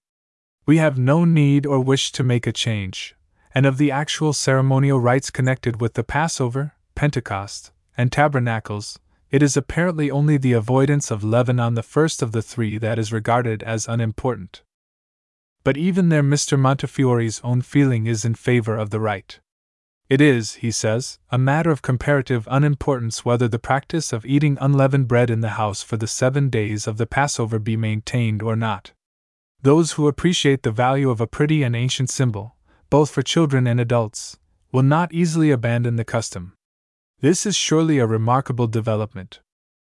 [0.69, 3.16] We have no need or wish to make a change,
[3.55, 8.99] and of the actual ceremonial rites connected with the Passover, Pentecost, and Tabernacles,
[9.31, 12.99] it is apparently only the avoidance of leaven on the first of the three that
[12.99, 14.61] is regarded as unimportant.
[15.65, 16.59] But even there, Mr.
[16.59, 19.40] Montefiore's own feeling is in favor of the rite.
[20.11, 25.09] It is, he says, a matter of comparative unimportance whether the practice of eating unleavened
[25.09, 28.93] bread in the house for the seven days of the Passover be maintained or not.
[29.62, 32.55] Those who appreciate the value of a pretty and ancient symbol,
[32.90, 34.39] both for children and adults,
[34.70, 36.52] will not easily abandon the custom.
[37.20, 39.40] This is surely a remarkable development.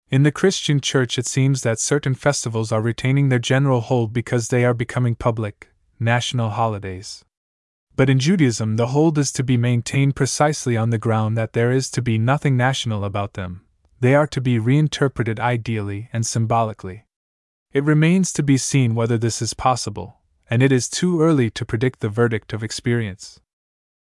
[0.09, 4.47] In the Christian Church, it seems that certain festivals are retaining their general hold because
[4.47, 5.69] they are becoming public,
[5.99, 7.25] national holidays.
[7.97, 11.71] But in Judaism, the hold is to be maintained precisely on the ground that there
[11.71, 13.65] is to be nothing national about them,
[13.99, 17.03] they are to be reinterpreted ideally and symbolically.
[17.71, 20.17] It remains to be seen whether this is possible,
[20.49, 23.39] and it is too early to predict the verdict of experience.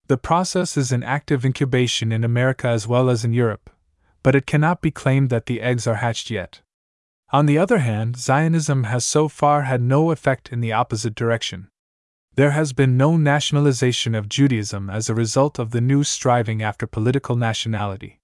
[0.07, 3.69] The process is in active incubation in America as well as in Europe,
[4.23, 6.61] but it cannot be claimed that the eggs are hatched yet.
[7.31, 11.67] On the other hand, Zionism has so far had no effect in the opposite direction.
[12.35, 16.87] There has been no nationalization of Judaism as a result of the new striving after
[16.87, 18.21] political nationality.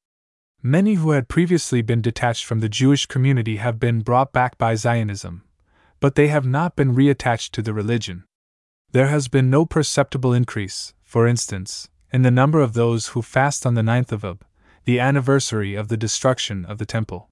[0.66, 4.76] Many who had previously been detached from the Jewish community have been brought back by
[4.76, 5.44] Zionism,
[6.00, 8.24] but they have not been reattached to the religion.
[8.94, 13.66] There has been no perceptible increase, for instance, in the number of those who fast
[13.66, 14.46] on the ninth of Ab,
[14.86, 17.28] the anniversary of the destruction of the temple.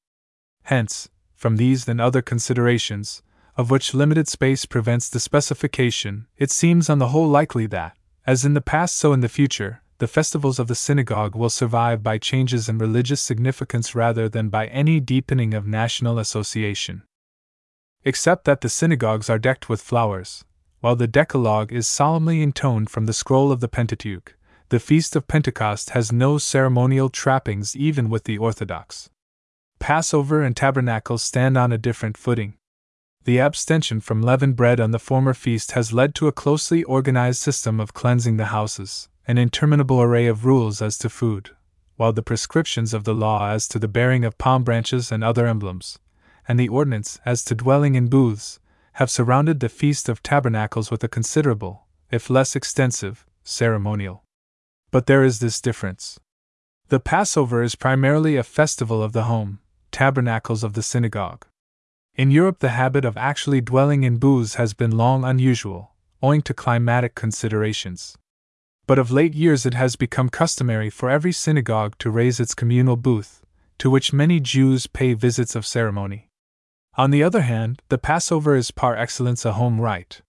[0.63, 3.23] Hence, from these and other considerations,
[3.55, 7.95] of which limited space prevents the specification, it seems on the whole likely that,
[8.27, 12.01] as in the past so in the future, the festivals of the synagogue will survive
[12.01, 17.03] by changes in religious significance rather than by any deepening of national association.
[18.03, 20.43] Except that the synagogues are decked with flowers,
[20.79, 24.35] while the Decalogue is solemnly intoned from the scroll of the Pentateuch,
[24.69, 29.11] the Feast of Pentecost has no ceremonial trappings even with the Orthodox.
[29.77, 32.55] Passover and Tabernacles stand on a different footing.
[33.25, 37.39] The abstention from leavened bread on the former feast has led to a closely organized
[37.39, 41.51] system of cleansing the houses, an interminable array of rules as to food,
[41.95, 45.45] while the prescriptions of the law as to the bearing of palm branches and other
[45.45, 45.99] emblems,
[46.47, 48.59] and the ordinance as to dwelling in booths,
[48.93, 54.23] have surrounded the Feast of Tabernacles with a considerable, if less extensive, ceremonial.
[54.89, 56.19] But there is this difference.
[56.89, 59.59] The Passover is primarily a festival of the home,
[59.91, 61.45] tabernacles of the synagogue.
[62.15, 65.91] In Europe, the habit of actually dwelling in booths has been long unusual,
[66.21, 68.17] owing to climatic considerations
[68.91, 72.97] but of late years it has become customary for every synagogue to raise its communal
[72.97, 73.41] booth,
[73.77, 76.27] to which many Jews pay visits of ceremony.
[76.95, 80.21] On the other hand, the Passover is par excellence a home rite.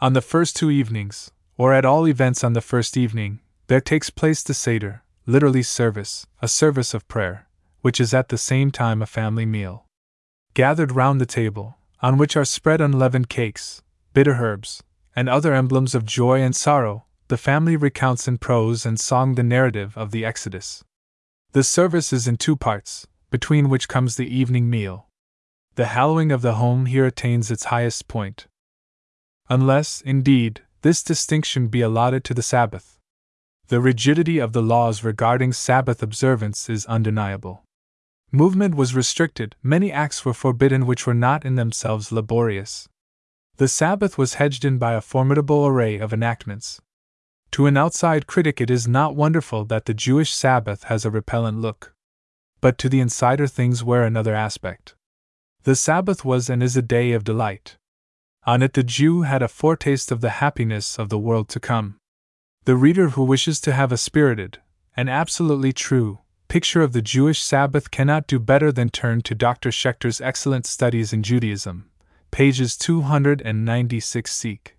[0.00, 4.08] On the first two evenings, or at all events on the first evening, there takes
[4.08, 7.48] place the Seder, literally service, a service of prayer,
[7.82, 9.84] which is at the same time a family meal.
[10.54, 13.82] Gathered round the table, on which are spread unleavened cakes,
[14.14, 14.82] bitter herbs,
[15.14, 19.42] and other emblems of joy and sorrow, the family recounts in prose and song the
[19.44, 20.82] narrative of the Exodus.
[21.52, 25.06] The service is in two parts, between which comes the evening meal.
[25.76, 28.48] The hallowing of the home here attains its highest point.
[29.48, 32.98] Unless, indeed, this distinction be allotted to the Sabbath.
[33.68, 37.62] The rigidity of the laws regarding Sabbath observance is undeniable.
[38.32, 42.88] Movement was restricted, many acts were forbidden which were not in themselves laborious.
[43.58, 46.80] The Sabbath was hedged in by a formidable array of enactments.
[47.52, 51.58] To an outside critic, it is not wonderful that the Jewish Sabbath has a repellent
[51.58, 51.92] look.
[52.60, 54.94] But to the insider, things wear another aspect.
[55.64, 57.76] The Sabbath was and is a day of delight.
[58.44, 61.96] On it, the Jew had a foretaste of the happiness of the world to come.
[62.64, 64.58] The reader who wishes to have a spirited,
[64.96, 69.70] and absolutely true, picture of the Jewish Sabbath cannot do better than turn to Dr.
[69.70, 71.90] Schechter's excellent studies in Judaism,
[72.30, 74.76] pages 296 seek.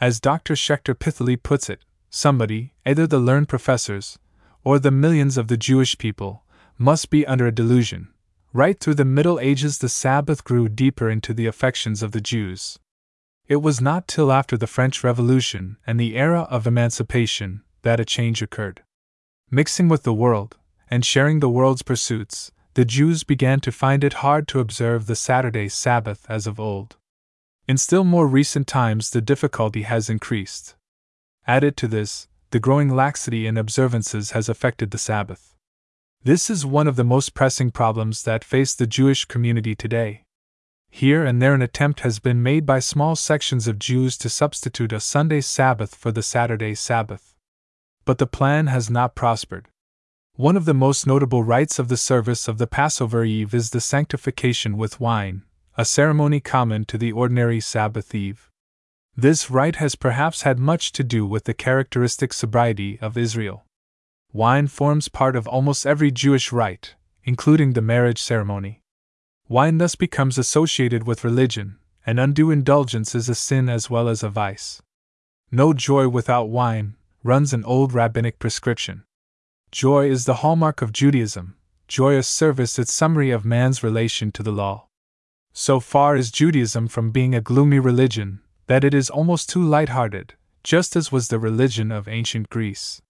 [0.00, 0.54] As Dr.
[0.54, 1.80] Schechter pithily puts it,
[2.14, 4.18] somebody, either the learned professors,
[4.62, 6.44] or the millions of the Jewish people,
[6.78, 8.08] must be under a delusion.
[8.52, 12.78] Right through the Middle Ages, the Sabbath grew deeper into the affections of the Jews.
[13.48, 18.04] It was not till after the French Revolution and the era of emancipation that a
[18.04, 18.82] change occurred.
[19.50, 20.56] Mixing with the world,
[20.88, 25.16] and sharing the world's pursuits, the Jews began to find it hard to observe the
[25.16, 26.96] Saturday Sabbath as of old.
[27.66, 30.76] In still more recent times, the difficulty has increased.
[31.46, 35.54] Added to this, the growing laxity in observances has affected the Sabbath.
[36.22, 40.24] This is one of the most pressing problems that face the Jewish community today.
[40.90, 44.92] Here and there, an attempt has been made by small sections of Jews to substitute
[44.92, 47.34] a Sunday Sabbath for the Saturday Sabbath.
[48.06, 49.68] But the plan has not prospered.
[50.36, 53.80] One of the most notable rites of the service of the Passover Eve is the
[53.80, 55.42] sanctification with wine,
[55.76, 58.50] a ceremony common to the ordinary Sabbath Eve.
[59.16, 63.64] This rite has perhaps had much to do with the characteristic sobriety of Israel.
[64.32, 68.80] Wine forms part of almost every Jewish rite, including the marriage ceremony.
[69.48, 74.24] Wine thus becomes associated with religion, and undue indulgence is a sin as well as
[74.24, 74.82] a vice.
[75.52, 79.04] No joy without wine, runs an old rabbinic prescription.
[79.70, 84.52] Joy is the hallmark of Judaism, joyous service its summary of man's relation to the
[84.52, 84.88] law.
[85.52, 90.34] So far is Judaism from being a gloomy religion, that it is almost too light-hearted,
[90.62, 93.02] just as was the religion of ancient Greece.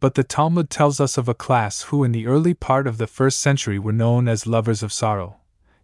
[0.00, 3.06] But the Talmud tells us of a class who, in the early part of the
[3.06, 5.40] first century, were known as lovers of sorrow.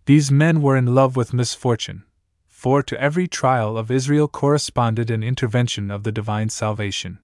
[0.06, 2.04] These men were in love with misfortune,
[2.46, 7.20] for to every trial of Israel corresponded an intervention of the divine salvation.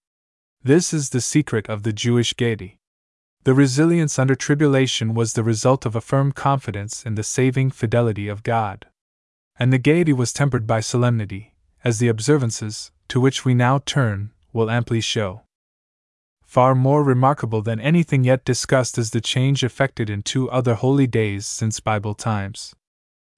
[0.62, 2.78] This is the secret of the Jewish gaiety.
[3.44, 8.26] The resilience under tribulation was the result of a firm confidence in the saving fidelity
[8.26, 8.86] of God.
[9.58, 11.54] And the gaiety was tempered by solemnity,
[11.86, 15.42] as the observances, to which we now turn, will amply show.
[16.42, 21.06] Far more remarkable than anything yet discussed is the change effected in two other holy
[21.06, 22.74] days since Bible times.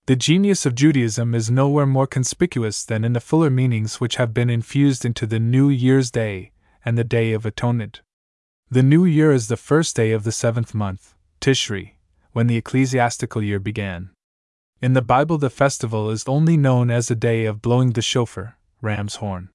[0.06, 4.32] The genius of Judaism is nowhere more conspicuous than in the fuller meanings which have
[4.32, 6.52] been infused into the New Year's Day
[6.82, 8.00] and the Day of Atonement.
[8.70, 11.96] The new year is the first day of the seventh month, Tishri,
[12.32, 14.08] when the ecclesiastical year began.
[14.80, 18.56] In the Bible, the festival is only known as the day of blowing the shofar,
[18.80, 19.48] ram's horn.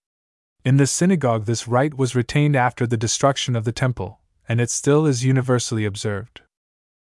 [0.65, 4.19] In the synagogue, this rite was retained after the destruction of the temple,
[4.49, 6.41] and it still is universally observed.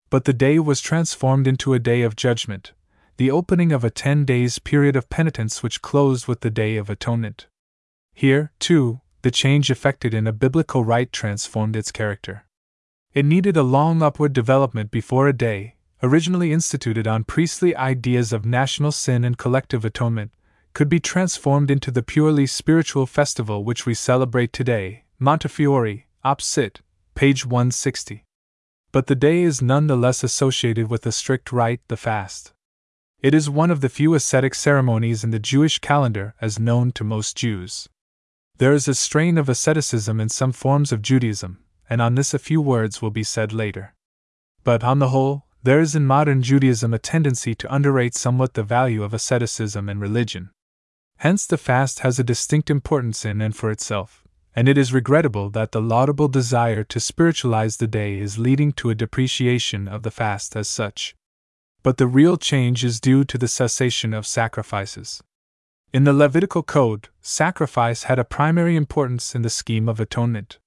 [0.10, 2.74] But the day was transformed into a day of judgment,
[3.16, 6.90] the opening of a ten days period of penitence which closed with the Day of
[6.90, 7.48] Atonement.
[8.14, 12.46] Here, too, the change effected in a biblical rite transformed its character.
[13.14, 18.46] It needed a long upward development before a day, originally instituted on priestly ideas of
[18.46, 20.32] national sin and collective atonement,
[20.74, 25.04] could be transformed into the purely spiritual festival which we celebrate today.
[25.20, 26.42] Montefiore, Op.
[26.42, 26.82] Cit.,
[27.16, 28.24] page 160.
[28.92, 32.54] But the day is none the less associated with a strict rite, the fast.
[33.22, 37.04] It is one of the few ascetic ceremonies in the Jewish calendar as known to
[37.04, 37.90] most Jews.
[38.58, 41.60] There is a strain of asceticism in some forms of Judaism,
[41.90, 43.94] and on this a few words will be said later.
[44.64, 48.64] But on the whole, there is in modern Judaism a tendency to underrate somewhat the
[48.64, 50.52] value of asceticism and religion.
[51.18, 54.24] Hence, the fast has a distinct importance in and for itself,
[54.56, 58.90] and it is regrettable that the laudable desire to spiritualize the day is leading to
[58.90, 61.14] a depreciation of the fast as such.
[61.84, 65.22] But the real change is due to the cessation of sacrifices.
[65.92, 70.60] In the Levitical Code, sacrifice had a primary importance in the scheme of atonement.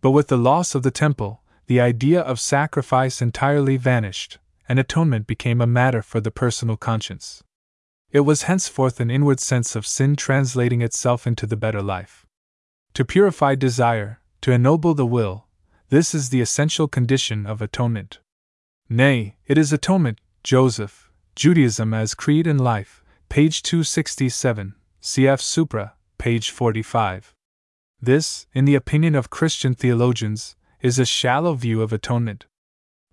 [0.00, 4.38] But with the loss of the temple, the idea of sacrifice entirely vanished,
[4.68, 7.42] and atonement became a matter for the personal conscience.
[8.10, 12.26] It was henceforth an inward sense of sin translating itself into the better life.
[12.94, 15.46] To purify desire, to ennoble the will,
[15.88, 18.20] this is the essential condition of atonement.
[18.88, 25.40] Nay, it is atonement, Joseph, Judaism as Creed and Life, page 267, cf.
[25.40, 27.34] Supra, page 45.
[28.00, 32.44] This, in the opinion of Christian theologians, is a shallow view of atonement.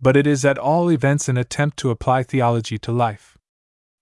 [0.01, 3.37] But it is at all events an attempt to apply theology to life.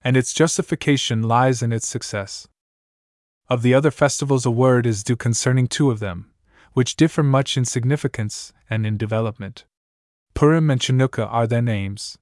[0.01, 2.47] And its justification lies in its success.
[3.47, 6.31] Of the other festivals, a word is due concerning two of them,
[6.73, 9.65] which differ much in significance and in development.
[10.33, 12.17] Purim and Chanukah are their names.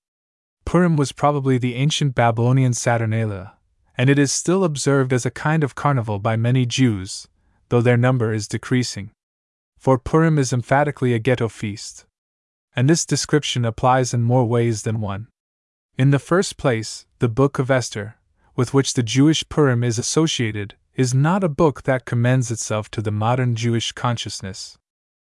[0.65, 3.53] Purim was probably the ancient Babylonian Saturnalia,
[3.97, 7.29] and it is still observed as a kind of carnival by many Jews,
[7.69, 9.11] though their number is decreasing.
[9.77, 12.05] For Purim is emphatically a ghetto feast.
[12.75, 15.27] And this description applies in more ways than one.
[15.97, 18.15] In the first place, the Book of Esther,
[18.55, 23.01] with which the Jewish Purim is associated, is not a book that commends itself to
[23.01, 24.77] the modern Jewish consciousness.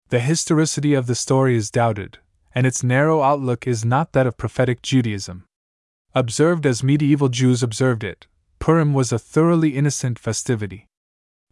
[0.08, 2.18] The historicity of the story is doubted,
[2.54, 5.44] and its narrow outlook is not that of prophetic Judaism.
[6.14, 8.26] Observed as medieval Jews observed it,
[8.58, 10.86] Purim was a thoroughly innocent festivity.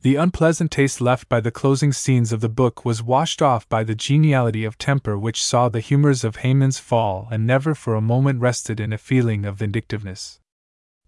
[0.02, 3.82] The unpleasant taste left by the closing scenes of the book was washed off by
[3.82, 8.00] the geniality of temper which saw the humors of Haman's fall and never for a
[8.00, 10.38] moment rested in a feeling of vindictiveness.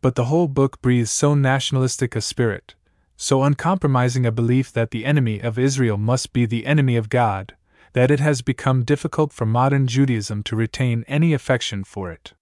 [0.01, 2.75] But the whole book breathes so nationalistic a spirit,
[3.17, 7.55] so uncompromising a belief that the enemy of Israel must be the enemy of God,
[7.93, 12.33] that it has become difficult for modern Judaism to retain any affection for it.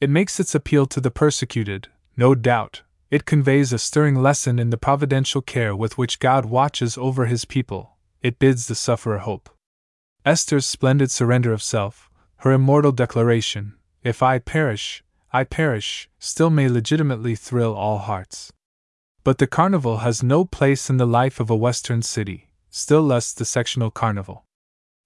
[0.00, 2.82] It makes its appeal to the persecuted, no doubt,
[3.16, 7.46] it conveys a stirring lesson in the providential care with which God watches over his
[7.46, 7.96] people.
[8.20, 9.48] It bids the sufferer hope.
[10.26, 12.10] Esther's splendid surrender of self,
[12.40, 13.72] her immortal declaration,
[14.04, 15.02] If I perish,
[15.32, 18.52] I perish, still may legitimately thrill all hearts.
[19.24, 23.32] But the carnival has no place in the life of a Western city, still less
[23.32, 24.44] the sectional carnival.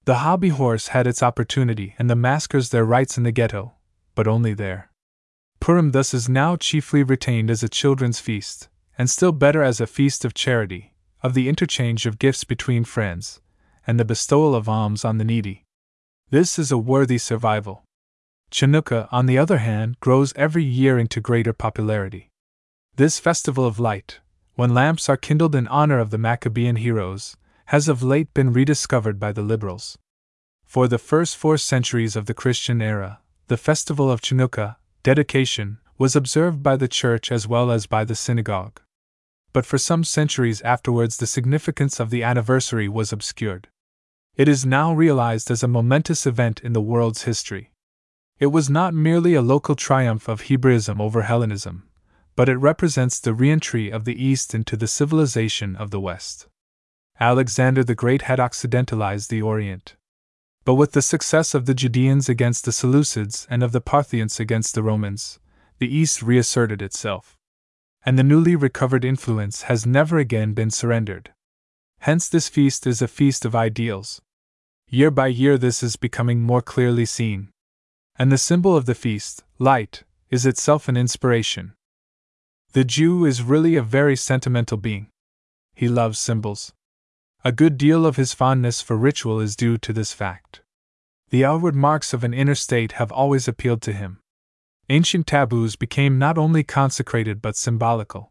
[0.04, 3.74] The hobby horse had its opportunity and the maskers their rights in the ghetto,
[4.16, 4.89] but only there.
[5.60, 9.86] Purim thus is now chiefly retained as a children's feast, and still better as a
[9.86, 13.40] feast of charity, of the interchange of gifts between friends,
[13.86, 15.64] and the bestowal of alms on the needy.
[16.30, 17.84] This is a worthy survival.
[18.50, 22.30] Chanukah, on the other hand, grows every year into greater popularity.
[22.96, 24.20] This festival of light,
[24.54, 29.20] when lamps are kindled in honor of the Maccabean heroes, has of late been rediscovered
[29.20, 29.96] by the liberals.
[30.64, 36.16] For the first four centuries of the Christian era, the festival of Chanukah, dedication, was
[36.16, 38.80] observed by the church as well as by the synagogue.
[39.52, 43.68] But for some centuries afterwards, the significance of the anniversary was obscured.
[44.36, 47.72] It is now realized as a momentous event in the world's history.
[48.38, 51.88] It was not merely a local triumph of Hebraism over Hellenism,
[52.36, 56.46] but it represents the reentry of the East into the civilization of the West.
[57.18, 59.96] Alexander the Great had occidentalized the Orient.
[60.64, 64.74] But with the success of the Judeans against the Seleucids and of the Parthians against
[64.74, 65.38] the Romans,
[65.78, 67.36] the East reasserted itself.
[68.04, 71.32] And the newly recovered influence has never again been surrendered.
[72.00, 74.20] Hence, this feast is a feast of ideals.
[74.88, 77.50] Year by year, this is becoming more clearly seen.
[78.18, 81.74] And the symbol of the feast, light, is itself an inspiration.
[82.72, 85.08] The Jew is really a very sentimental being.
[85.74, 86.72] He loves symbols.
[87.42, 90.60] A good deal of his fondness for ritual is due to this fact.
[91.30, 94.18] The outward marks of an inner state have always appealed to him.
[94.90, 98.30] Ancient taboos became not only consecrated but symbolical.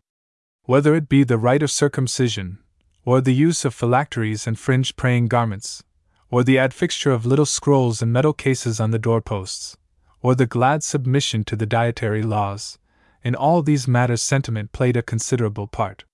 [0.66, 2.60] Whether it be the rite of circumcision,
[3.04, 5.84] or the use of phylacteries and fringed praying garments,
[6.30, 9.76] or the adfixture of little scrolls and metal cases on the doorposts,
[10.22, 12.78] or the glad submission to the dietary laws,
[13.24, 16.06] in all these matters sentiment played a considerable part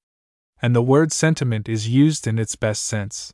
[0.62, 3.34] and the word sentiment is used in its best sense.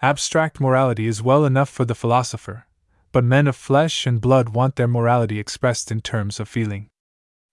[0.00, 2.66] Abstract morality is well enough for the philosopher,
[3.12, 6.88] but men of flesh and blood want their morality expressed in terms of feeling.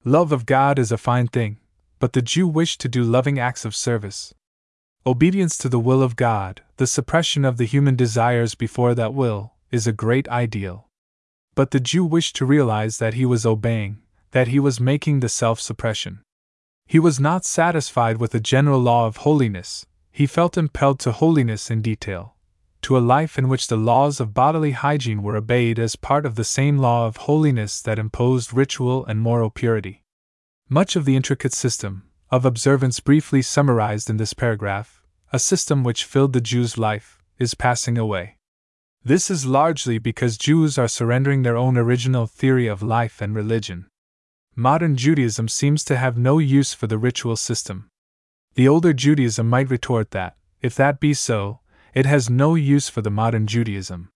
[0.03, 1.57] Love of God is a fine thing,
[1.99, 4.33] but the Jew wished to do loving acts of service.
[5.05, 9.53] Obedience to the will of God, the suppression of the human desires before that will,
[9.71, 10.87] is a great ideal.
[11.55, 13.99] But the Jew wished to realize that he was obeying,
[14.31, 16.21] that he was making the self suppression.
[16.89, 21.69] He was not satisfied with the general law of holiness, he felt impelled to holiness
[21.69, 22.35] in detail,
[22.81, 26.33] to a life in which the laws of bodily hygiene were obeyed as part of
[26.33, 30.01] the same law of holiness that imposed ritual and moral purity.
[30.67, 36.05] Much of the intricate system of observance briefly summarized in this paragraph, a system which
[36.05, 38.37] filled the Jew's life, is passing away.
[39.03, 43.85] This is largely because Jews are surrendering their own original theory of life and religion
[44.59, 47.89] modern Judaism seems to have no use for the ritual system.
[48.55, 51.61] The older Judaism might retort that, if that be so,
[51.93, 54.09] it has no use for the modern Judaism.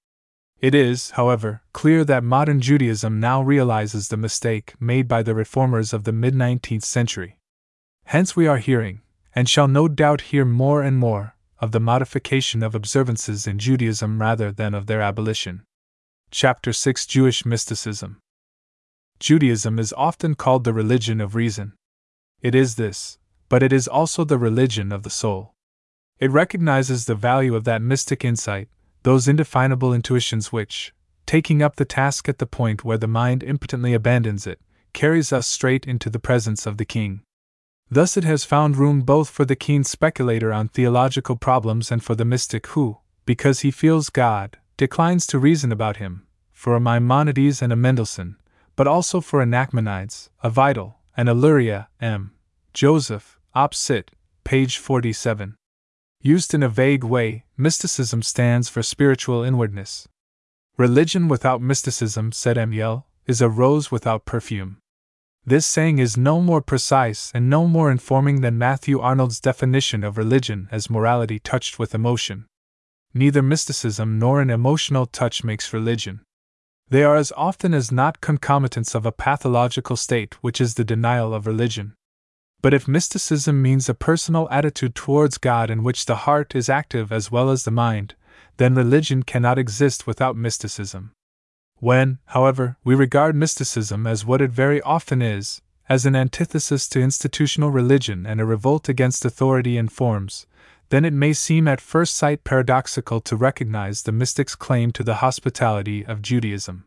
[0.59, 5.93] It is, however, clear that modern Judaism now realizes the mistake made by the reformers
[5.93, 7.37] of the mid 19th century.
[8.05, 9.01] Hence, we are hearing,
[9.33, 14.19] and shall no doubt hear more and more, of the modification of observances in Judaism
[14.19, 15.63] rather than of their abolition.
[16.31, 18.19] Chapter 6 Jewish Mysticism
[19.23, 21.71] Judaism is often called the religion of reason.
[22.41, 25.53] It is this, but it is also the religion of the soul.
[26.19, 28.67] It recognizes the value of that mystic insight,
[29.03, 30.93] those indefinable intuitions which,
[31.25, 34.59] taking up the task at the point where the mind impotently abandons it,
[34.91, 37.21] carries us straight into the presence of the King.
[37.89, 42.13] Thus, it has found room both for the keen speculator on theological problems and for
[42.13, 47.61] the mystic who, because he feels God, declines to reason about him, for a Maimonides
[47.61, 48.35] and a Mendelssohn,
[48.75, 52.31] but also for a Nachmanides, a Vital, and a Luria, M.
[52.73, 53.73] Joseph, Op.
[53.73, 54.11] Cit.,
[54.43, 55.55] page 47.
[56.21, 60.07] Used in a vague way, mysticism stands for spiritual inwardness.
[60.77, 64.77] Religion without mysticism, said Amiel, is a rose without perfume.
[65.45, 70.17] This saying is no more precise and no more informing than Matthew Arnold's definition of
[70.17, 72.45] religion as morality touched with emotion.
[73.13, 76.21] Neither mysticism nor an emotional touch makes religion.
[76.93, 81.33] They are as often as not concomitants of a pathological state, which is the denial
[81.33, 81.95] of religion.
[82.61, 87.11] But if mysticism means a personal attitude towards God in which the heart is active
[87.11, 88.13] as well as the mind,
[88.57, 91.13] then religion cannot exist without mysticism.
[91.79, 97.01] When, however, we regard mysticism as what it very often is, as an antithesis to
[97.01, 100.45] institutional religion and a revolt against authority and forms,
[100.93, 105.15] then it may seem at first sight paradoxical to recognize the mystic's claim to the
[105.15, 106.85] hospitality of Judaism.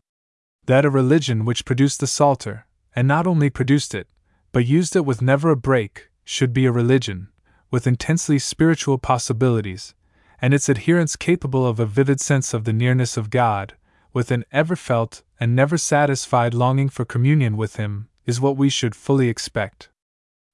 [0.65, 2.65] That a religion which produced the Psalter,
[2.95, 4.07] and not only produced it,
[4.53, 7.27] but used it with never a break, should be a religion,
[7.69, 9.93] with intensely spiritual possibilities,
[10.41, 13.73] and its adherents capable of a vivid sense of the nearness of God,
[14.13, 18.69] with an ever felt and never satisfied longing for communion with Him, is what we
[18.69, 19.89] should fully expect.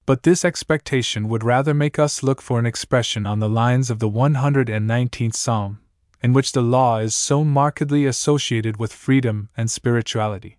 [0.06, 4.00] But this expectation would rather make us look for an expression on the lines of
[4.00, 5.80] the 119th Psalm,
[6.22, 10.58] in which the law is so markedly associated with freedom and spirituality.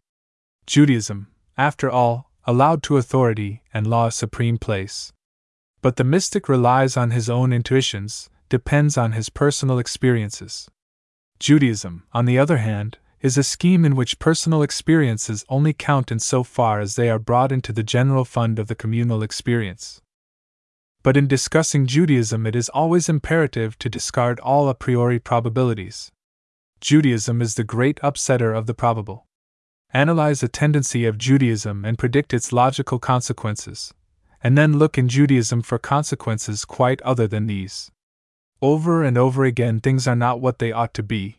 [0.66, 5.12] Judaism, after all, allowed to authority and law a supreme place.
[5.82, 10.70] But the mystic relies on his own intuitions, depends on his personal experiences.
[11.38, 16.18] Judaism, on the other hand, is a scheme in which personal experiences only count in
[16.18, 20.02] so far as they are brought into the general fund of the communal experience.
[21.02, 26.12] But in discussing Judaism, it is always imperative to discard all a priori probabilities.
[26.82, 29.26] Judaism is the great upsetter of the probable.
[29.94, 33.94] Analyze the tendency of Judaism and predict its logical consequences,
[34.42, 37.90] and then look in Judaism for consequences quite other than these.
[38.60, 41.38] Over and over again, things are not what they ought to be.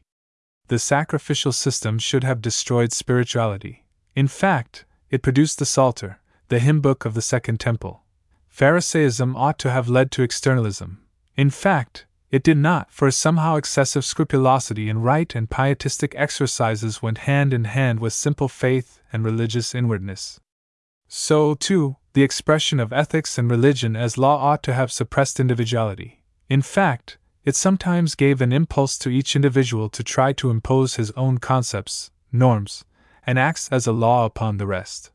[0.67, 3.85] The sacrificial system should have destroyed spirituality.
[4.15, 8.03] In fact, it produced the Psalter, the hymn book of the Second Temple.
[8.49, 11.03] Pharisaism ought to have led to externalism.
[11.35, 17.19] In fact, it did not, for somehow excessive scrupulosity in rite and pietistic exercises went
[17.19, 20.39] hand in hand with simple faith and religious inwardness.
[21.07, 26.23] So, too, the expression of ethics and religion as law ought to have suppressed individuality.
[26.49, 31.11] In fact, it sometimes gave an impulse to each individual to try to impose his
[31.11, 32.83] own concepts, norms,
[33.25, 35.11] and acts as a law upon the rest.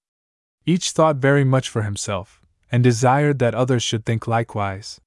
[0.65, 2.41] Each thought very much for himself,
[2.71, 5.01] and desired that others should think likewise.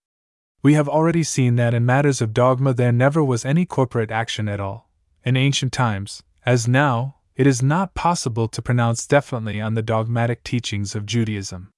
[0.62, 4.50] We have already seen that in matters of dogma there never was any corporate action
[4.50, 4.90] at all.
[5.24, 10.44] In ancient times, as now, it is not possible to pronounce definitely on the dogmatic
[10.44, 11.72] teachings of Judaism.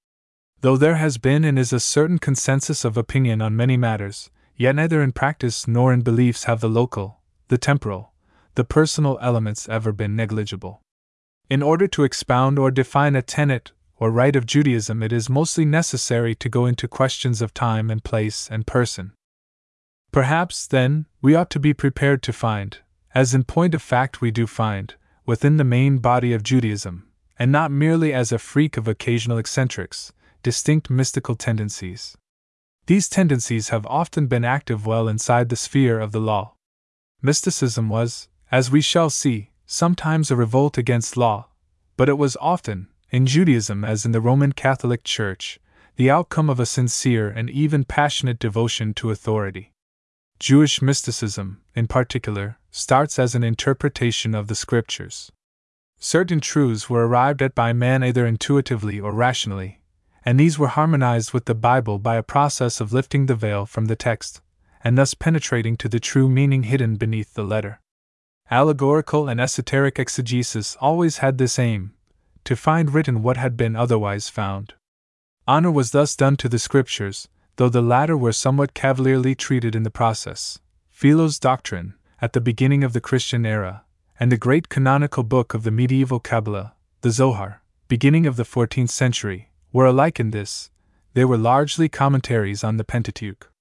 [0.60, 4.74] Though there has been and is a certain consensus of opinion on many matters, Yet
[4.74, 8.12] neither in practice nor in beliefs have the local, the temporal,
[8.54, 10.80] the personal elements ever been negligible.
[11.50, 15.64] In order to expound or define a tenet or rite of Judaism, it is mostly
[15.64, 19.12] necessary to go into questions of time and place and person.
[20.10, 22.78] Perhaps, then, we ought to be prepared to find,
[23.14, 24.94] as in point of fact we do find,
[25.26, 27.06] within the main body of Judaism,
[27.38, 30.12] and not merely as a freak of occasional eccentrics,
[30.42, 32.16] distinct mystical tendencies.
[32.86, 36.54] These tendencies have often been active well inside the sphere of the law.
[37.20, 41.48] Mysticism was, as we shall see, sometimes a revolt against law,
[41.96, 45.58] but it was often, in Judaism as in the Roman Catholic Church,
[45.96, 49.72] the outcome of a sincere and even passionate devotion to authority.
[50.38, 55.32] Jewish mysticism, in particular, starts as an interpretation of the scriptures.
[55.98, 59.80] Certain truths were arrived at by man either intuitively or rationally,
[60.26, 63.84] and these were harmonized with the Bible by a process of lifting the veil from
[63.84, 64.40] the text,
[64.82, 67.80] and thus penetrating to the true meaning hidden beneath the letter.
[68.50, 71.94] Allegorical and esoteric exegesis always had this aim
[72.42, 74.74] to find written what had been otherwise found.
[75.48, 79.84] Honor was thus done to the Scriptures, though the latter were somewhat cavalierly treated in
[79.84, 80.58] the process.
[80.88, 83.84] Philo's doctrine, at the beginning of the Christian era,
[84.18, 88.90] and the great canonical book of the medieval Kabbalah, the Zohar, beginning of the 14th
[88.90, 90.70] century, were alike in this,
[91.12, 93.52] they were largely commentaries on the Pentateuch.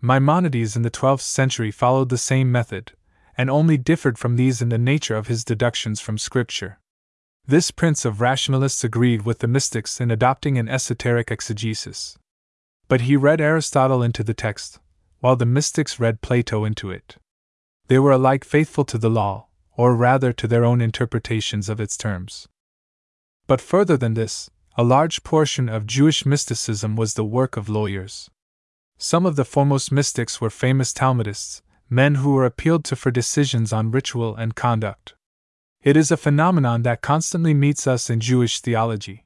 [0.00, 2.92] Maimonides in the 12th century followed the same method,
[3.36, 6.78] and only differed from these in the nature of his deductions from Scripture.
[7.44, 12.16] This prince of rationalists agreed with the mystics in adopting an esoteric exegesis.
[12.86, 14.78] But he read Aristotle into the text,
[15.18, 17.16] while the mystics read Plato into it.
[17.88, 21.96] They were alike faithful to the law, or rather to their own interpretations of its
[21.96, 22.46] terms.
[23.48, 28.30] But further than this, a large portion of Jewish mysticism was the work of lawyers.
[28.96, 33.72] Some of the foremost mystics were famous Talmudists, men who were appealed to for decisions
[33.72, 35.16] on ritual and conduct.
[35.82, 39.24] It is a phenomenon that constantly meets us in Jewish theology.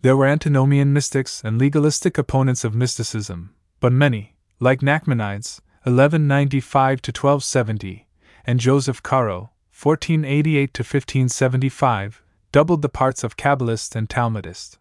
[0.00, 7.10] There were antinomian mystics and legalistic opponents of mysticism, but many, like Nachmanides, 1195 to
[7.10, 8.08] 1270,
[8.46, 14.78] and Joseph Caro, 1488 to 1575, doubled the parts of Kabbalist and Talmudist.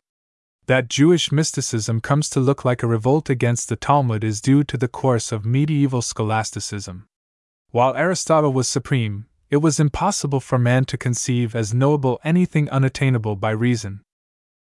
[0.67, 4.77] That Jewish mysticism comes to look like a revolt against the Talmud is due to
[4.77, 7.07] the course of medieval scholasticism.
[7.71, 13.35] While Aristotle was supreme, it was impossible for man to conceive as knowable anything unattainable
[13.35, 14.01] by reason.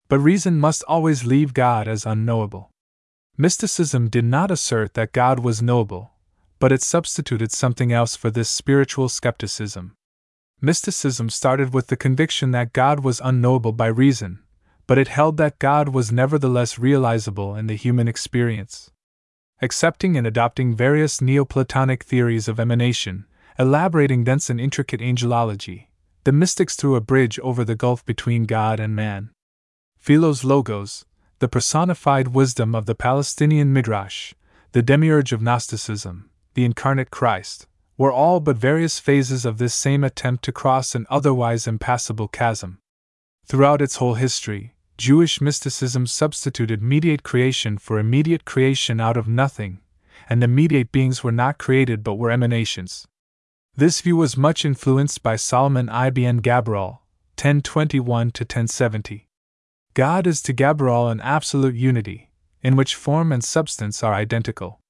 [0.08, 2.70] But reason must always leave God as unknowable.
[3.36, 6.12] Mysticism did not assert that God was knowable,
[6.58, 9.94] but it substituted something else for this spiritual skepticism.
[10.60, 14.38] Mysticism started with the conviction that God was unknowable by reason,
[14.86, 18.90] but it held that God was nevertheless realizable in the human experience.
[19.60, 23.26] Accepting and adopting various Neoplatonic theories of emanation,
[23.58, 25.88] elaborating thence an intricate angelology,
[26.24, 29.30] the mystics threw a bridge over the gulf between God and man.
[29.98, 31.04] Philo's Logos,
[31.38, 34.32] the personified wisdom of the Palestinian Midrash,
[34.72, 37.66] the demiurge of Gnosticism, the incarnate Christ,
[37.98, 42.78] were all but various phases of this same attempt to cross an otherwise impassable chasm.
[43.46, 49.80] Throughout its whole history, Jewish mysticism substituted mediate creation for immediate creation out of nothing,
[50.28, 53.06] and the mediate beings were not created but were emanations.
[53.74, 57.00] This view was much influenced by Solomon ibn Gabirol,
[57.36, 59.28] 1021 to 1070.
[59.92, 62.30] God is to Gabirol an absolute unity,
[62.62, 64.80] in which form and substance are identical.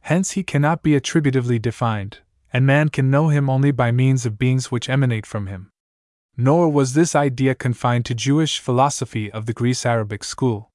[0.00, 2.18] Hence he cannot be attributively defined,
[2.52, 5.70] and man can know him only by means of beings which emanate from him.
[6.36, 10.70] Nor was this idea confined to Jewish philosophy of the Graeco-Arabic school.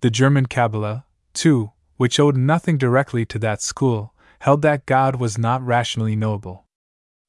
[0.00, 5.38] The German Kabbalah, too, which owed nothing directly to that school, held that God was
[5.38, 6.66] not rationally knowable.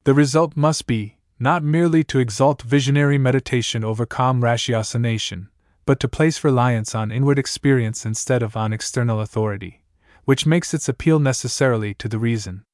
[0.04, 5.48] The result must be, not merely to exalt visionary meditation over calm ratiocination,
[5.86, 9.82] but to place reliance on inward experience instead of on external authority,
[10.24, 12.64] which makes its appeal necessarily to the reason.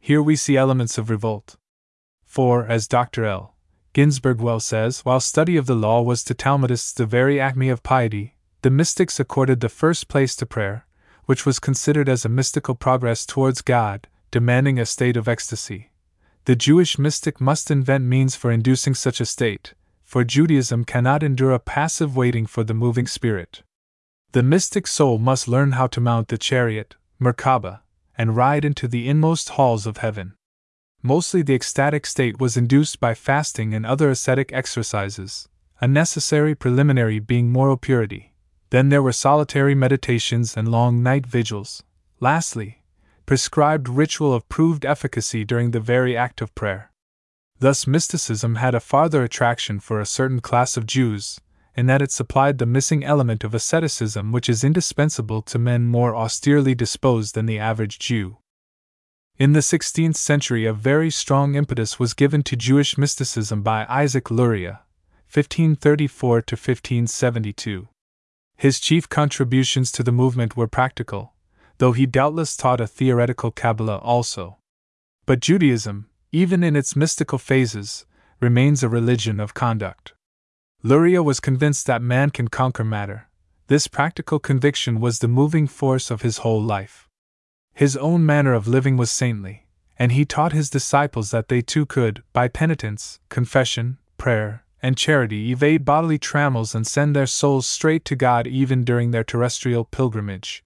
[0.00, 1.56] Here we see elements of revolt.
[2.24, 3.26] For, as Dr.
[3.26, 3.54] L.
[3.92, 7.82] Ginzberg well says, while study of the law was to Talmudists the very acme of
[7.82, 10.86] piety, the mystics accorded the first place to prayer,
[11.26, 15.90] which was considered as a mystical progress towards God, demanding a state of ecstasy.
[16.46, 21.52] The Jewish mystic must invent means for inducing such a state, for Judaism cannot endure
[21.52, 23.62] a passive waiting for the moving spirit.
[24.32, 27.80] The mystic soul must learn how to mount the chariot, Merkaba,
[28.20, 30.34] and ride into the inmost halls of heaven.
[31.02, 35.48] Mostly the ecstatic state was induced by fasting and other ascetic exercises,
[35.80, 38.34] a necessary preliminary being moral purity.
[38.68, 41.82] Then there were solitary meditations and long night vigils.
[42.20, 42.82] Lastly,
[43.24, 46.92] prescribed ritual of proved efficacy during the very act of prayer.
[47.58, 51.40] Thus, mysticism had a farther attraction for a certain class of Jews,
[51.76, 56.14] in that it supplied the missing element of asceticism which is indispensable to men more
[56.14, 58.38] austerely disposed than the average Jew.
[59.38, 64.30] In the 16th century, a very strong impetus was given to Jewish mysticism by Isaac
[64.30, 64.80] Luria,
[65.32, 67.88] 1534 1572.
[68.56, 71.32] His chief contributions to the movement were practical,
[71.78, 74.58] though he doubtless taught a theoretical Kabbalah also.
[75.24, 78.04] But Judaism, even in its mystical phases,
[78.40, 80.12] remains a religion of conduct.
[80.82, 83.28] Luria was convinced that man can conquer matter.
[83.66, 87.06] This practical conviction was the moving force of his whole life.
[87.74, 89.66] His own manner of living was saintly,
[89.98, 95.52] and he taught his disciples that they too could, by penitence, confession, prayer, and charity,
[95.52, 100.64] evade bodily trammels and send their souls straight to God even during their terrestrial pilgrimage.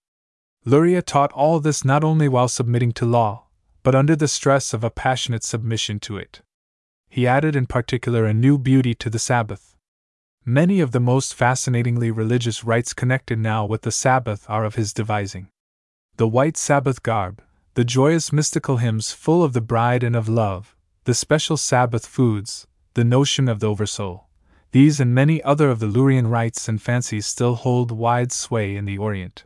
[0.65, 3.47] Luria taught all this not only while submitting to law,
[3.83, 6.41] but under the stress of a passionate submission to it.
[7.11, 9.74] He added in particular a new beauty to the Sabbath.
[10.47, 14.93] Many of the most fascinatingly religious rites connected now with the Sabbath are of his
[14.93, 15.49] devising
[16.17, 17.43] the white Sabbath garb,
[17.73, 22.67] the joyous mystical hymns full of the bride and of love, the special Sabbath foods,
[22.93, 24.29] the notion of the oversoul.
[24.73, 28.85] These and many other of the Lurian rites and fancies still hold wide sway in
[28.85, 29.45] the Orient.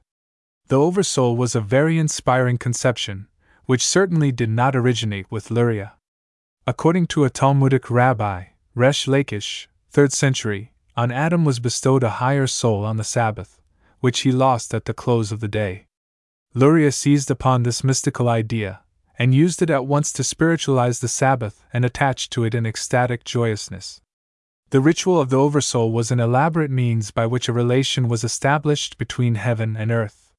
[0.66, 3.28] The oversoul was a very inspiring conception,
[3.66, 5.92] which certainly did not originate with Luria.
[6.66, 12.48] According to a Talmudic rabbi, Resh Lakish, 3rd century, on Adam was bestowed a higher
[12.48, 13.60] soul on the Sabbath,
[14.00, 15.86] which he lost at the close of the day.
[16.54, 18.80] Luria seized upon this mystical idea,
[19.16, 23.22] and used it at once to spiritualize the Sabbath and attach to it an ecstatic
[23.22, 24.00] joyousness.
[24.70, 28.98] The ritual of the Oversoul was an elaborate means by which a relation was established
[28.98, 30.32] between heaven and earth.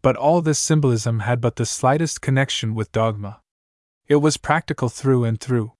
[0.00, 3.40] But all this symbolism had but the slightest connection with dogma.
[4.06, 5.72] It was practical through and through.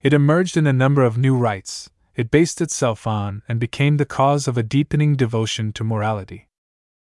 [0.00, 1.90] It emerged in a number of new rites,
[2.20, 6.48] it based itself on and became the cause of a deepening devotion to morality.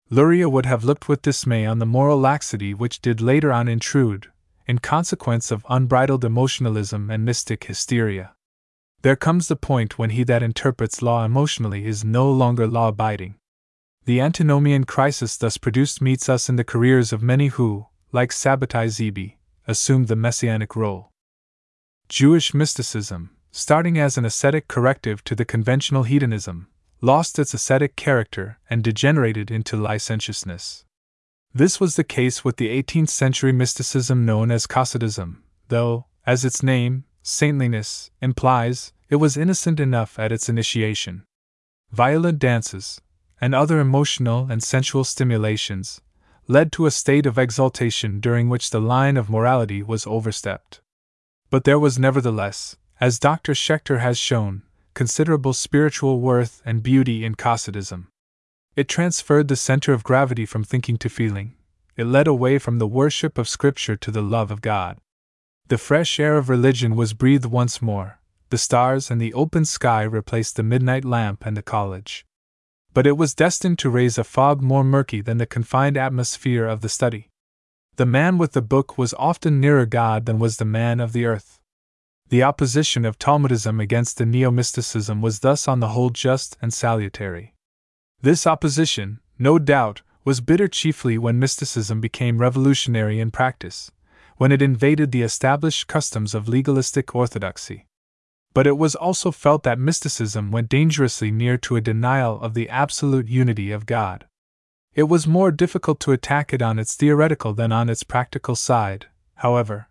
[0.09, 4.27] Luria would have looked with dismay on the moral laxity which did later on intrude,
[4.67, 8.33] in consequence of unbridled emotionalism and mystic hysteria.
[9.03, 13.35] There comes the point when he that interprets law emotionally is no longer law abiding.
[14.03, 18.89] The antinomian crisis thus produced meets us in the careers of many who, like Sabbatai
[18.89, 21.11] Zevi, assumed the messianic role.
[22.09, 26.67] Jewish mysticism, starting as an ascetic corrective to the conventional hedonism,
[26.99, 30.83] lost its ascetic character and degenerated into licentiousness.
[31.53, 35.37] This was the case with the 18th century mysticism known as Hasidism,
[35.69, 41.23] though, as its name, saintliness, implies, it was innocent enough at its initiation.
[41.93, 42.99] Violent dances,
[43.39, 46.01] and other emotional and sensual stimulations,
[46.49, 50.81] led to a state of exaltation during which the line of morality was overstepped.
[51.49, 53.53] But there was nevertheless, as Dr.
[53.53, 54.63] Schechter has shown,
[54.93, 58.07] considerable spiritual worth and beauty in Hasidism.
[58.75, 61.55] It transferred the center of gravity from thinking to feeling,
[61.97, 64.97] it led away from the worship of Scripture to the love of God.
[65.67, 68.19] The fresh air of religion was breathed once more,
[68.49, 72.25] the stars and the open sky replaced the midnight lamp and the college.
[72.95, 76.79] but it was destined to raise a fog more murky than the confined atmosphere of
[76.79, 77.29] the study.
[77.97, 81.25] The man with the book was often nearer God than was the man of the
[81.25, 81.54] earth.
[82.29, 86.73] The opposition of Talmudism against the neo mysticism was thus on the whole just and
[86.73, 87.53] salutary.
[88.21, 93.91] This opposition, no doubt, was bitter chiefly when mysticism became revolutionary in practice,
[94.37, 97.85] when it invaded the established customs of legalistic orthodoxy.
[98.55, 102.69] But it was also felt that mysticism went dangerously near to a denial of the
[102.69, 104.25] absolute unity of God.
[104.95, 109.07] It was more difficult to attack it on its theoretical than on its practical side,
[109.35, 109.89] however.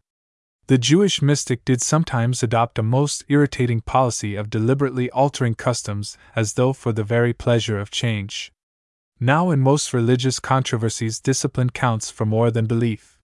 [0.66, 6.54] The Jewish mystic did sometimes adopt a most irritating policy of deliberately altering customs as
[6.54, 8.50] though for the very pleasure of change.
[9.20, 13.18] Now, in most religious controversies, discipline counts for more than belief.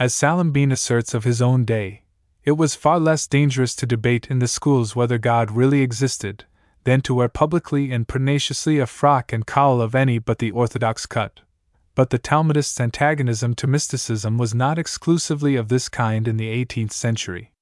[0.00, 2.02] As Salimbene asserts of his own day,
[2.42, 6.44] it was far less dangerous to debate in the schools whether God really existed
[6.82, 11.06] than to wear publicly and pertinaciously a frock and cowl of any but the orthodox
[11.06, 11.40] cut
[11.94, 16.92] but the Talmudist's antagonism to mysticism was not exclusively of this kind in the 18th
[16.92, 17.52] century.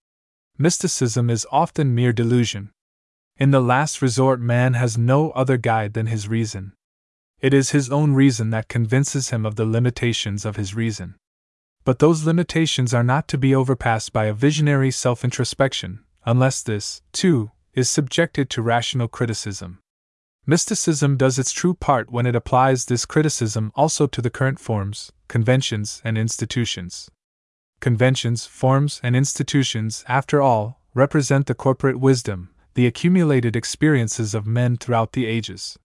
[0.59, 2.71] Mysticism is often mere delusion.
[3.37, 6.73] In the last resort, man has no other guide than his reason.
[7.41, 11.17] It is his own reason that convinces him of the limitations of his reason.
[11.85, 17.03] But those limitations are not to be overpassed by a visionary self introspection, unless this,
[17.13, 19.81] too, is subjected to rational criticism.
[20.45, 25.13] Mysticism does its true part when it applies this criticism also to the current forms,
[25.29, 27.09] conventions, and institutions.
[27.79, 34.77] Conventions, forms, and institutions, after all, represent the corporate wisdom, the accumulated experiences of men
[34.77, 35.79] throughout the ages.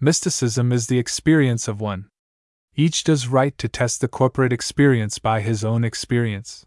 [0.00, 2.08] Mysticism is the experience of one.
[2.74, 6.66] Each does right to test the corporate experience by his own experience.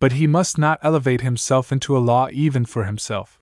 [0.00, 3.37] But he must not elevate himself into a law even for himself.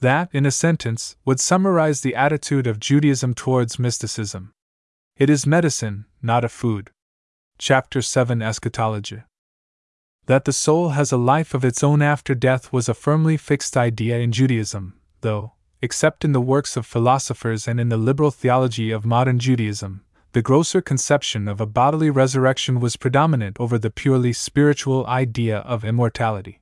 [0.00, 4.52] That, in a sentence, would summarize the attitude of Judaism towards mysticism.
[5.16, 6.90] It is medicine, not a food.
[7.58, 9.24] Chapter 7 Eschatology.
[10.24, 13.76] That the soul has a life of its own after death was a firmly fixed
[13.76, 15.52] idea in Judaism, though,
[15.82, 20.02] except in the works of philosophers and in the liberal theology of modern Judaism,
[20.32, 25.84] the grosser conception of a bodily resurrection was predominant over the purely spiritual idea of
[25.84, 26.60] immortality.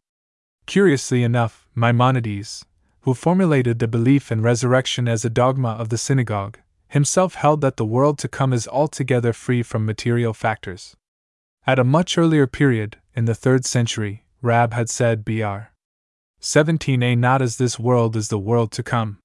[0.66, 2.65] Curiously enough, Maimonides,
[3.09, 6.59] who formulated the belief in resurrection as a dogma of the synagogue,
[6.89, 10.94] himself held that the world to come is altogether free from material factors.
[11.66, 15.70] At a much earlier period, in the 3rd century, Rab had said Br.
[16.43, 19.20] 17a Not as this world is the world to come.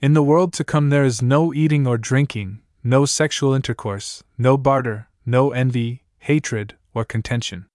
[0.00, 4.56] In the world to come there is no eating or drinking, no sexual intercourse, no
[4.56, 7.66] barter, no envy, hatred, or contention.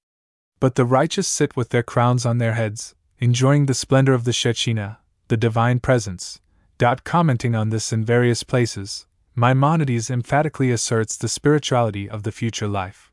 [0.60, 4.32] But the righteous sit with their crowns on their heads, enjoying the splendor of the
[4.32, 4.98] Shekhinah,
[5.28, 6.40] the divine presence.
[6.78, 12.68] Dot commenting on this in various places, Maimonides emphatically asserts the spirituality of the future
[12.68, 13.12] life.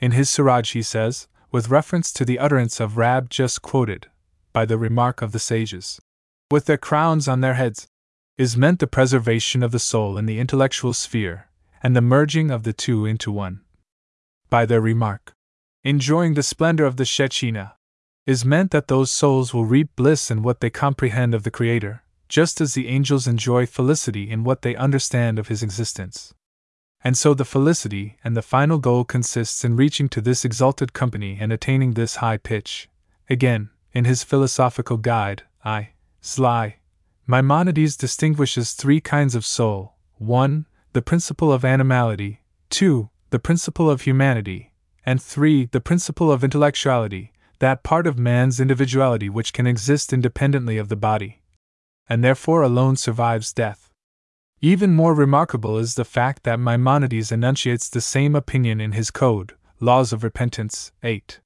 [0.00, 4.06] In his Siraj, he says, with reference to the utterance of Rab just quoted,
[4.52, 6.00] by the remark of the sages,
[6.50, 7.88] with their crowns on their heads,
[8.36, 11.48] is meant the preservation of the soul in the intellectual sphere,
[11.82, 13.60] and the merging of the two into one.
[14.50, 15.32] By their remark,
[15.82, 17.72] enjoying the splendor of the Shekhinah,
[18.28, 22.02] is meant that those souls will reap bliss in what they comprehend of the Creator,
[22.28, 26.34] just as the angels enjoy felicity in what they understand of His existence.
[27.02, 31.38] And so the felicity and the final goal consists in reaching to this exalted company
[31.40, 32.90] and attaining this high pitch.
[33.30, 35.92] Again, in his philosophical guide, I.
[36.20, 36.76] Sly,
[37.26, 40.66] Maimonides distinguishes three kinds of soul 1.
[40.92, 43.08] The principle of animality, 2.
[43.30, 44.74] The principle of humanity,
[45.06, 45.64] and 3.
[45.66, 50.96] The principle of intellectuality, that part of man's individuality which can exist independently of the
[50.96, 51.42] body,
[52.08, 53.90] and therefore alone survives death.
[54.60, 59.54] Even more remarkable is the fact that Maimonides enunciates the same opinion in his Code,
[59.80, 61.40] Laws of Repentance, 8.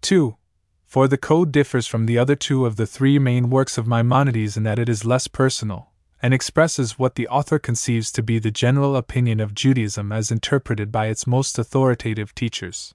[0.00, 0.36] 2.
[0.84, 4.56] For the Code differs from the other two of the three main works of Maimonides
[4.56, 8.50] in that it is less personal, and expresses what the author conceives to be the
[8.50, 12.92] general opinion of Judaism as interpreted by its most authoritative teachers.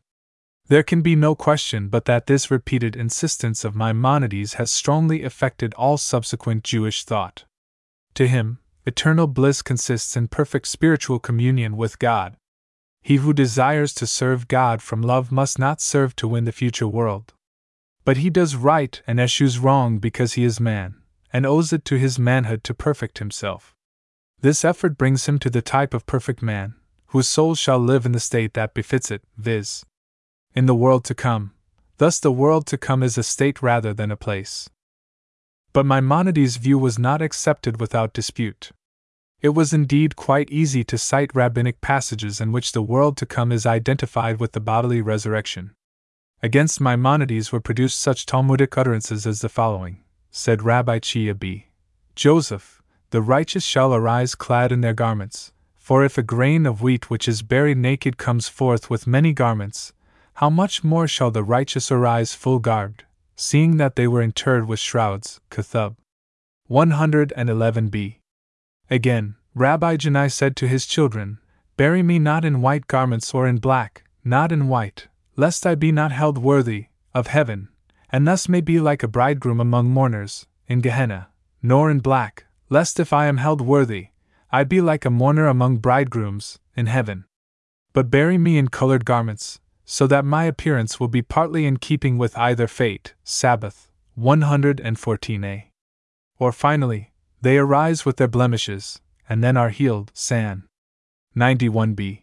[0.68, 5.76] There can be no question but that this repeated insistence of Maimonides has strongly affected
[5.76, 7.46] all subsequent Jewish thought.
[8.16, 12.36] To him, eternal bliss consists in perfect spiritual communion with God.
[13.04, 16.88] He who desires to serve God from love must not serve to win the future
[16.88, 17.34] world.
[18.04, 20.96] But he does right and eschews wrong because he is man,
[21.32, 23.76] and owes it to his manhood to perfect himself.
[24.42, 26.74] This effort brings him to the type of perfect man,
[27.08, 29.86] whose soul shall live in the state that befits it, viz
[30.56, 31.52] in the world to come.
[31.98, 34.70] Thus, the world to come is a state rather than a place.
[35.74, 38.72] But Maimonides' view was not accepted without dispute.
[39.42, 43.52] It was indeed quite easy to cite rabbinic passages in which the world to come
[43.52, 45.74] is identified with the bodily resurrection.
[46.42, 51.68] Against Maimonides were produced such Talmudic utterances as the following Said Rabbi Chia B.
[52.16, 57.10] Joseph, the righteous shall arise clad in their garments, for if a grain of wheat
[57.10, 59.94] which is buried naked comes forth with many garments,
[60.36, 63.06] how much more shall the righteous arise full garbed,
[63.38, 65.40] seeing that they were interred with shrouds?
[65.50, 65.96] Kethub
[66.70, 68.18] 111b.
[68.90, 71.38] Again, Rabbi Janai said to his children,
[71.78, 75.08] Bury me not in white garments or in black, not in white,
[75.38, 77.70] lest I be not held worthy of heaven,
[78.12, 81.30] and thus may be like a bridegroom among mourners, in Gehenna,
[81.64, 84.10] nor in black, lest if I am held worthy,
[84.52, 87.24] I be like a mourner among bridegrooms, in heaven.
[87.94, 92.18] But bury me in colored garments, so that my appearance will be partly in keeping
[92.18, 93.88] with either fate, Sabbath
[94.20, 95.66] 114a.
[96.40, 99.00] Or finally, they arise with their blemishes,
[99.30, 100.64] and then are healed, San
[101.38, 102.22] 91b.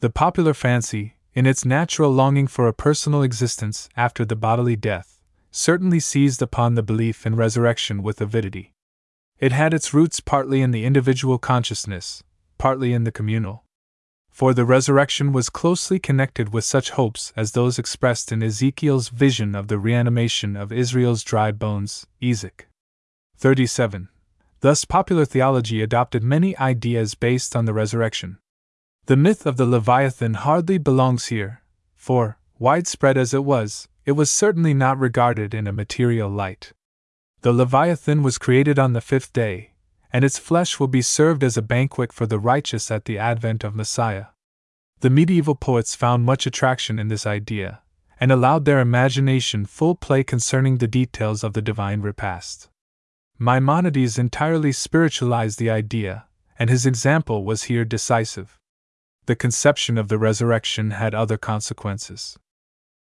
[0.00, 5.20] The popular fancy, in its natural longing for a personal existence after the bodily death,
[5.50, 8.72] certainly seized upon the belief in resurrection with avidity.
[9.38, 12.22] It had its roots partly in the individual consciousness,
[12.58, 13.63] partly in the communal.
[14.34, 19.54] For the resurrection was closely connected with such hopes as those expressed in Ezekiel's vision
[19.54, 22.66] of the reanimation of Israel's dry bones, Ezek.
[23.36, 24.08] 37.
[24.58, 28.38] Thus, popular theology adopted many ideas based on the resurrection.
[29.06, 31.62] The myth of the Leviathan hardly belongs here,
[31.94, 36.72] for, widespread as it was, it was certainly not regarded in a material light.
[37.42, 39.73] The Leviathan was created on the fifth day,
[40.14, 43.64] and its flesh will be served as a banquet for the righteous at the advent
[43.64, 44.26] of Messiah.
[45.00, 47.82] The medieval poets found much attraction in this idea,
[48.20, 52.68] and allowed their imagination full play concerning the details of the divine repast.
[53.38, 56.26] Maimonides entirely spiritualized the idea,
[56.58, 58.58] and his example was here decisive
[59.26, 62.38] the conception of the resurrection had other consequences.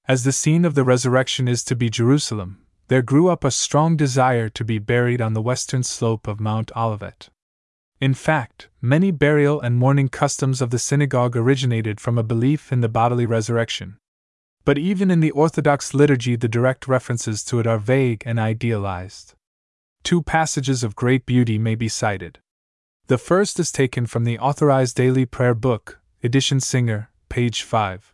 [0.08, 3.96] As the scene of the resurrection is to be Jerusalem, there grew up a strong
[3.96, 7.30] desire to be buried on the western slope of Mount Olivet.
[8.02, 12.82] In fact, many burial and mourning customs of the synagogue originated from a belief in
[12.82, 13.98] the bodily resurrection.
[14.66, 19.36] But even in the Orthodox liturgy, the direct references to it are vague and idealized.
[20.04, 22.40] Two passages of great beauty may be cited.
[23.08, 28.14] The first is taken from the Authorized Daily Prayer Book, Edition Singer, page 5.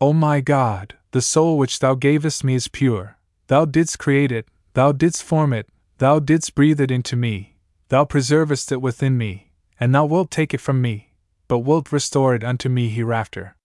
[0.00, 3.17] O my God, the soul which Thou gavest me is pure.
[3.48, 7.56] Thou didst create it, Thou didst form it, Thou didst breathe it into me,
[7.88, 11.14] Thou preservest it within me, and Thou wilt take it from me,
[11.48, 13.56] but wilt restore it unto me hereafter.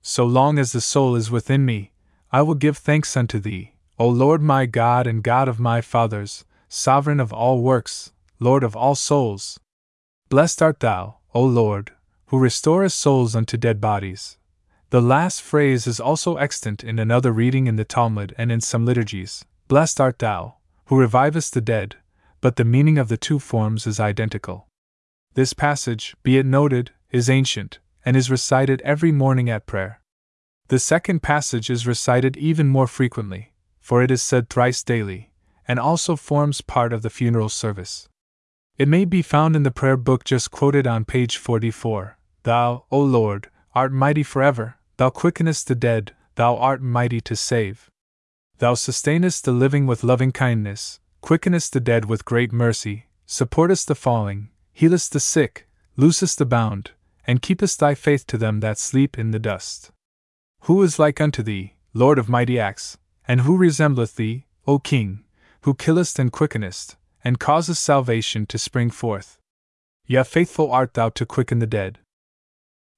[0.00, 1.92] So long as the soul is within me,
[2.30, 6.44] I will give thanks unto Thee, O Lord my God and God of my fathers,
[6.68, 9.58] sovereign of all works, Lord of all souls.
[10.28, 11.90] Blessed art Thou, O Lord,
[12.26, 14.38] who restorest souls unto dead bodies.
[14.90, 18.84] The last phrase is also extant in another reading in the Talmud and in some
[18.84, 21.96] liturgies Blessed art thou, who revivest the dead,
[22.40, 24.68] but the meaning of the two forms is identical.
[25.34, 30.00] This passage, be it noted, is ancient, and is recited every morning at prayer.
[30.68, 35.32] The second passage is recited even more frequently, for it is said thrice daily,
[35.66, 38.08] and also forms part of the funeral service.
[38.78, 42.18] It may be found in the prayer book just quoted on page 44.
[42.44, 47.90] Thou, O Lord, art mighty forever, thou quickenest the dead, thou art mighty to save.
[48.58, 53.94] Thou sustainest the living with loving kindness, quickenest the dead with great mercy, supportest the
[53.94, 55.66] falling, healest the sick,
[55.96, 56.92] loosest the bound,
[57.26, 59.90] and keepest thy faith to them that sleep in the dust.
[60.62, 62.98] Who is like unto thee, Lord of mighty acts,
[63.28, 65.24] and who resembleth thee, O King,
[65.62, 69.38] who killest and quickenest, and causest salvation to spring forth.
[70.06, 71.98] Yea, faithful art thou to quicken the dead.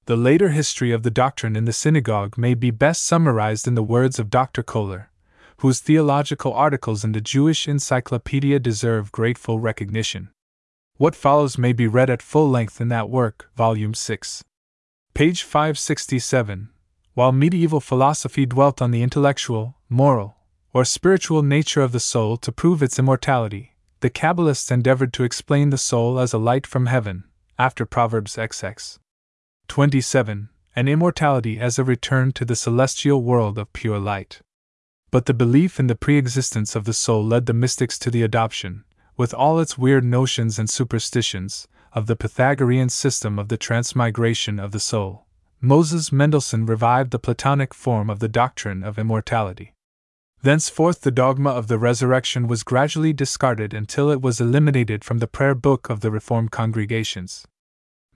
[0.09, 3.83] The later history of the doctrine in the synagogue may be best summarized in the
[3.83, 4.63] words of Dr.
[4.63, 5.11] Kohler,
[5.57, 10.31] whose theological articles in the Jewish Encyclopedia deserve grateful recognition.
[10.97, 14.43] What follows may be read at full length in that work, Volume 6.
[15.13, 16.69] Page 567.
[17.13, 20.37] While medieval philosophy dwelt on the intellectual, moral,
[20.73, 25.69] or spiritual nature of the soul to prove its immortality, the Kabbalists endeavored to explain
[25.69, 27.25] the soul as a light from heaven,
[27.59, 28.97] after Proverbs XX.
[29.69, 34.41] 27, and immortality as a return to the celestial world of pure light.
[35.11, 38.23] But the belief in the pre existence of the soul led the mystics to the
[38.23, 38.83] adoption,
[39.15, 44.71] with all its weird notions and superstitions, of the Pythagorean system of the transmigration of
[44.71, 45.25] the soul.
[45.61, 49.73] Moses Mendelssohn revived the Platonic form of the doctrine of immortality.
[50.41, 55.27] Thenceforth, the dogma of the resurrection was gradually discarded until it was eliminated from the
[55.27, 57.45] prayer book of the Reformed congregations.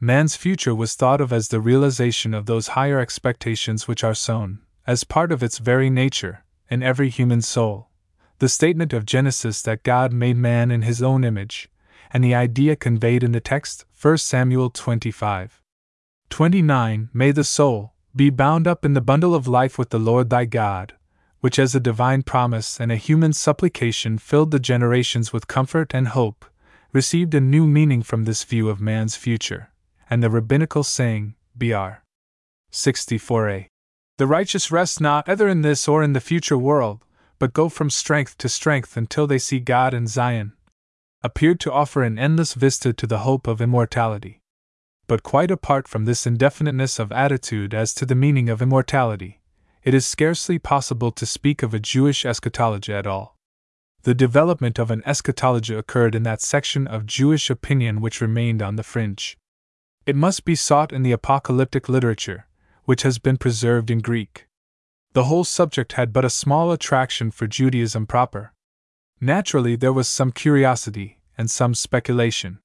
[0.03, 4.60] Man's future was thought of as the realization of those higher expectations which are sown,
[4.86, 7.88] as part of its very nature, in every human soul.
[8.40, 11.70] The statement of Genesis that God made man in his own image,
[12.11, 15.61] and the idea conveyed in the text, 1 Samuel 25.
[16.30, 20.30] 29 May the soul be bound up in the bundle of life with the Lord
[20.30, 20.95] thy God,
[21.40, 26.10] which as a divine promise and a human supplication filled the generations with comfort and
[26.10, 26.45] hope,
[26.91, 29.70] received a new meaning from this view of man's future,
[30.14, 31.94] and the rabbinical saying, Br.
[32.72, 33.65] 64a.
[34.19, 37.03] The righteous rest not either in this or in the future world,
[37.40, 40.53] but go from strength to strength until they see God in Zion,
[41.23, 44.40] appeared to offer an endless vista to the hope of immortality.
[45.07, 49.41] But quite apart from this indefiniteness of attitude as to the meaning of immortality,
[49.81, 53.35] it is scarcely possible to speak of a Jewish eschatology at all.
[54.03, 58.76] The development of an eschatology occurred in that section of Jewish opinion which remained on
[58.76, 59.40] the fringe.
[60.06, 62.48] It must be sought in the apocalyptic literature,
[62.84, 64.48] which has been preserved in Greek.
[65.14, 68.52] The whole subject had but a small attraction for Judaism proper.
[69.22, 72.60] Naturally, there was some curiosity and some speculation.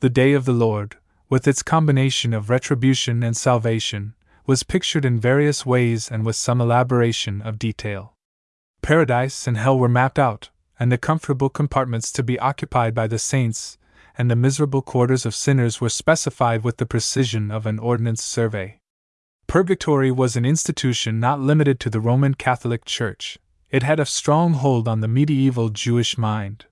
[0.00, 0.96] The day of the Lord,
[1.30, 6.60] with its combination of retribution and salvation, was pictured in various ways and with some
[6.60, 8.12] elaboration of detail.
[8.82, 13.18] Paradise and hell were mapped out, and the comfortable compartments to be occupied by the
[13.18, 13.78] saints
[14.18, 18.78] and the miserable quarters of sinners were specified with the precision of an ordnance survey.
[19.46, 23.38] Purgatory was an institution not limited to the Roman Catholic Church,
[23.70, 26.66] it had a strong hold on the medieval Jewish mind.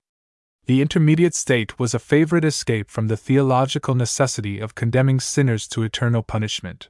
[0.65, 5.83] The intermediate state was a favorite escape from the theological necessity of condemning sinners to
[5.83, 6.89] eternal punishment.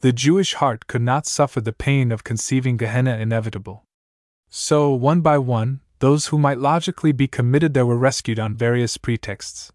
[0.00, 3.84] The Jewish heart could not suffer the pain of conceiving Gehenna inevitable.
[4.50, 8.96] So, one by one, those who might logically be committed there were rescued on various
[8.96, 9.72] pretexts.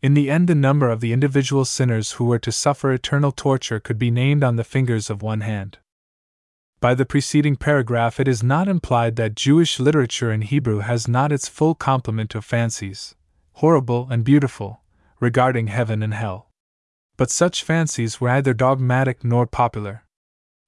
[0.00, 3.80] In the end, the number of the individual sinners who were to suffer eternal torture
[3.80, 5.78] could be named on the fingers of one hand.
[6.80, 11.32] By the preceding paragraph, it is not implied that Jewish literature in Hebrew has not
[11.32, 13.16] its full complement of fancies,
[13.54, 14.82] horrible and beautiful,
[15.20, 16.48] regarding heaven and hell
[17.18, 20.04] but such fancies were neither dogmatic nor popular.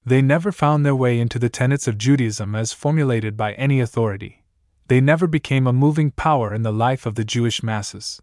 [0.04, 4.44] They never found their way into the tenets of Judaism as formulated by any authority.
[4.88, 8.20] They never became a moving power in the life of the Jewish masses.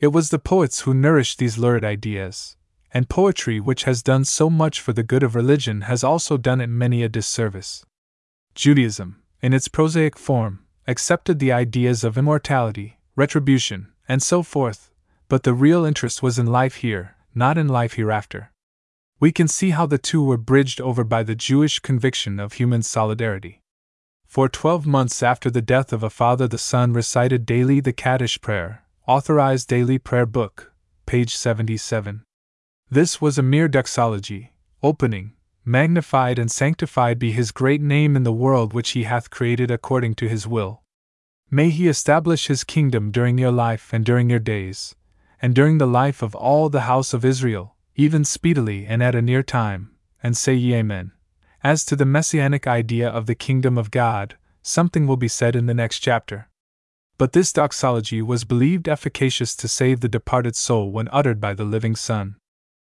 [0.00, 2.56] It was the poets who nourished these lurid ideas,
[2.92, 6.62] and poetry, which has done so much for the good of religion, has also done
[6.62, 7.84] it many a disservice.
[8.54, 14.90] Judaism, in its prosaic form, accepted the ideas of immortality, retribution, and so forth,
[15.28, 18.50] but the real interest was in life here, not in life hereafter.
[19.20, 22.82] We can see how the two were bridged over by the Jewish conviction of human
[22.82, 23.60] solidarity.
[24.26, 28.40] For twelve months after the death of a father, the son recited daily the Kaddish
[28.40, 30.72] prayer, authorized daily prayer book,
[31.04, 32.22] page 77.
[32.88, 34.52] This was a mere doxology,
[34.84, 35.32] opening,
[35.64, 40.14] magnified and sanctified be his great name in the world which he hath created according
[40.14, 40.82] to his will.
[41.50, 44.94] May he establish his kingdom during your life and during your days,
[45.42, 49.20] and during the life of all the house of Israel, even speedily and at a
[49.20, 49.90] near time,
[50.22, 51.10] and say ye Amen.
[51.64, 55.66] As to the messianic idea of the kingdom of God, something will be said in
[55.66, 56.46] the next chapter.
[57.20, 61.66] But this doxology was believed efficacious to save the departed soul when uttered by the
[61.66, 62.36] living Son.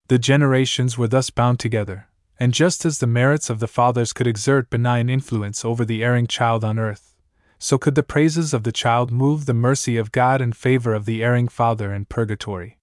[0.07, 2.07] The generations were thus bound together,
[2.39, 6.27] and just as the merits of the fathers could exert benign influence over the erring
[6.27, 7.17] child on earth,
[7.59, 11.03] so could the praises of the child move the mercy of God in favor of
[11.03, 12.79] the erring father in purgatory.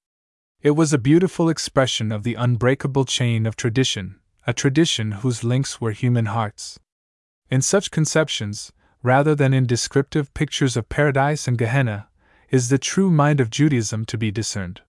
[0.61, 5.81] It was a beautiful expression of the unbreakable chain of tradition, a tradition whose links
[5.81, 6.79] were human hearts.
[7.51, 8.73] In such conceptions,
[9.03, 12.09] rather than in descriptive pictures of paradise and Gehenna,
[12.51, 14.83] is the true mind of Judaism to be discerned.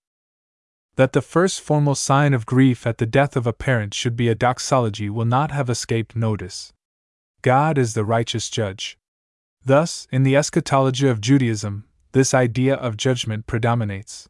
[0.96, 4.28] That the first formal sign of grief at the death of a parent should be
[4.28, 6.74] a doxology will not have escaped notice.
[7.42, 8.98] God is the righteous judge.
[9.64, 14.28] Thus, in the eschatology of Judaism, this idea of judgment predominates.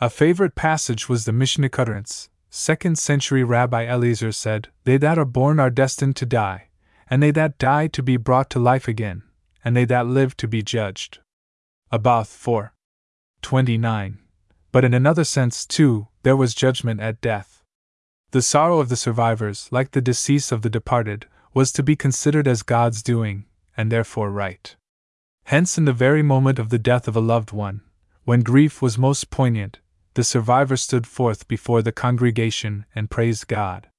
[0.00, 2.30] A favorite passage was the Mishnah utterance.
[2.48, 6.68] Second century Rabbi Eliezer said, They that are born are destined to die,
[7.12, 9.22] and they that die to be brought to life again,
[9.62, 11.18] and they that live to be judged.
[11.92, 12.72] Aboth 4.
[13.42, 14.18] 29.
[14.72, 17.62] But in another sense, too, there was judgment at death.
[18.30, 22.48] The sorrow of the survivors, like the decease of the departed, was to be considered
[22.48, 23.44] as God's doing,
[23.76, 24.74] and therefore right.
[25.44, 27.82] Hence, in the very moment of the death of a loved one,
[28.24, 29.80] when grief was most poignant,
[30.14, 33.90] the survivor stood forth before the congregation and praised God.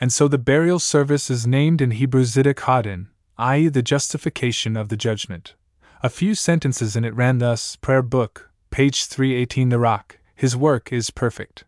[0.00, 3.08] And so the burial service is named in Hebrew Zidduch Hadin,
[3.38, 5.54] i.e., the justification of the judgment.
[6.02, 10.92] A few sentences in it ran thus Prayer Book, page 318 The rock, his work
[10.92, 11.64] is perfect.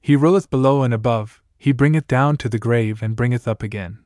[0.00, 3.98] He ruleth below and above, he bringeth down to the grave and bringeth up again.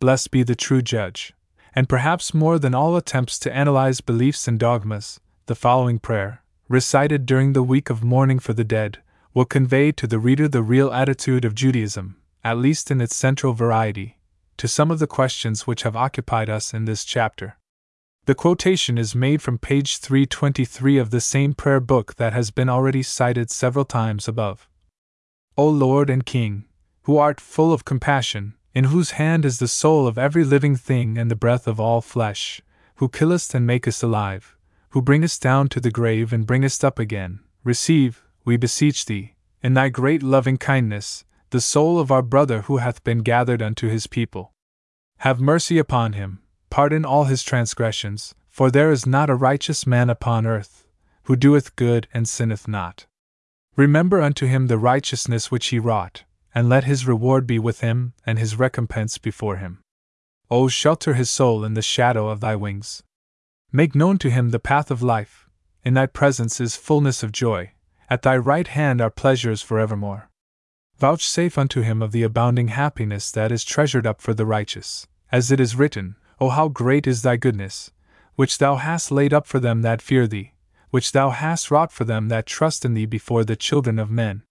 [0.00, 1.32] Blessed be the true judge.
[1.74, 7.26] And perhaps more than all attempts to analyze beliefs and dogmas, the following prayer, recited
[7.26, 8.98] during the week of mourning for the dead,
[9.34, 13.54] will convey to the reader the real attitude of Judaism, at least in its central
[13.54, 14.18] variety,
[14.58, 17.56] to some of the questions which have occupied us in this chapter.
[18.26, 22.68] The quotation is made from page 323 of the same prayer book that has been
[22.68, 24.68] already cited several times above.
[25.56, 26.64] O Lord and King,
[27.02, 31.16] who art full of compassion, in whose hand is the soul of every living thing
[31.16, 32.60] and the breath of all flesh,
[32.96, 34.56] who killest and makest alive,
[34.90, 39.74] who bringest down to the grave and bringest up again, receive, we beseech thee, in
[39.74, 41.24] thy great loving kindness,
[41.54, 44.52] the soul of our brother who hath been gathered unto his people.
[45.18, 50.10] Have mercy upon him, pardon all his transgressions, for there is not a righteous man
[50.10, 50.88] upon earth,
[51.22, 53.06] who doeth good and sinneth not.
[53.76, 58.14] Remember unto him the righteousness which he wrought, and let his reward be with him,
[58.26, 59.78] and his recompense before him.
[60.50, 63.04] O shelter his soul in the shadow of thy wings.
[63.70, 65.48] Make known to him the path of life.
[65.84, 67.74] In thy presence is fullness of joy,
[68.10, 70.30] at thy right hand are pleasures forevermore.
[70.98, 75.50] Vouchsafe unto him of the abounding happiness that is treasured up for the righteous, as
[75.50, 77.90] it is written, O how great is thy goodness,
[78.36, 80.52] which thou hast laid up for them that fear thee,
[80.90, 84.42] which thou hast wrought for them that trust in thee before the children of men.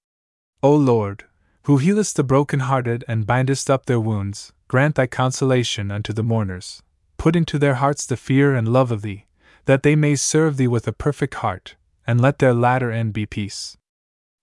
[0.61, 1.25] O Lord,
[1.63, 6.83] who healest the broken-hearted and bindest up their wounds, grant thy consolation unto the mourners,
[7.17, 9.25] put into their hearts the fear and love of thee,
[9.65, 11.75] that they may serve thee with a perfect heart,
[12.05, 13.77] and let their latter end be peace.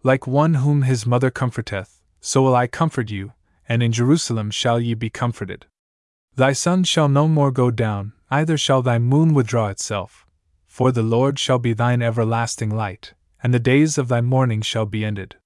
[0.03, 3.33] Like one whom his mother comforteth, so will I comfort you,
[3.69, 5.67] and in Jerusalem shall ye be comforted.
[6.37, 10.27] Thy sun shall no more go down, either shall thy moon withdraw itself,
[10.67, 13.13] for the Lord shall be thine everlasting light,
[13.43, 15.37] and the days of thy mourning shall be ended.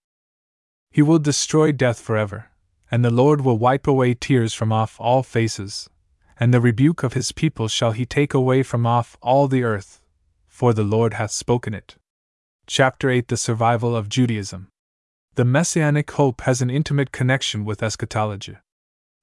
[0.90, 2.50] He will destroy death forever,
[2.90, 5.90] and the Lord will wipe away tears from off all faces,
[6.38, 10.00] and the rebuke of his people shall he take away from off all the earth,
[10.46, 11.96] for the Lord hath spoken it.
[12.66, 14.68] Chapter 8 The Survival of Judaism.
[15.34, 18.56] The Messianic hope has an intimate connection with eschatology.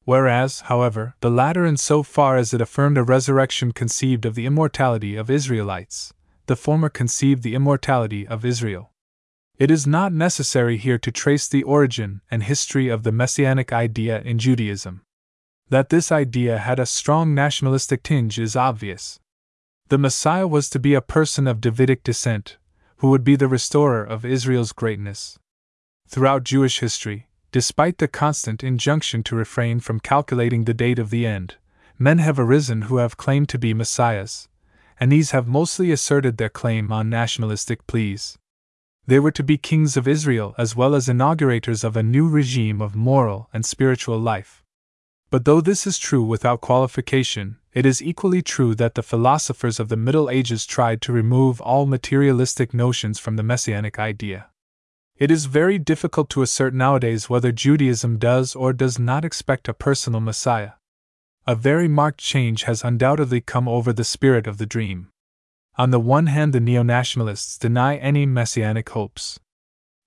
[0.03, 4.45] Whereas, however, the latter, in so far as it affirmed a resurrection, conceived of the
[4.45, 6.13] immortality of Israelites,
[6.45, 8.91] the former conceived the immortality of Israel.
[9.57, 14.22] It is not necessary here to trace the origin and history of the messianic idea
[14.22, 15.01] in Judaism.
[15.68, 19.19] That this idea had a strong nationalistic tinge is obvious.
[19.88, 22.57] The Messiah was to be a person of Davidic descent,
[23.02, 25.40] who would be the restorer of Israel's greatness.
[26.07, 31.26] Throughout Jewish history, despite the constant injunction to refrain from calculating the date of the
[31.26, 31.56] end,
[31.98, 34.48] men have arisen who have claimed to be messiahs,
[34.99, 38.38] and these have mostly asserted their claim on nationalistic pleas.
[39.07, 42.84] They were to be kings of Israel as well as inaugurators of a new regime
[42.84, 44.60] of moral and spiritual life.
[45.31, 49.87] But though this is true without qualification, it is equally true that the philosophers of
[49.87, 54.47] the Middle Ages tried to remove all materialistic notions from the messianic idea.
[55.15, 59.73] It is very difficult to assert nowadays whether Judaism does or does not expect a
[59.73, 60.71] personal Messiah.
[61.47, 65.11] A very marked change has undoubtedly come over the spirit of the dream.
[65.77, 69.39] On the one hand, the neo nationalists deny any messianic hopes.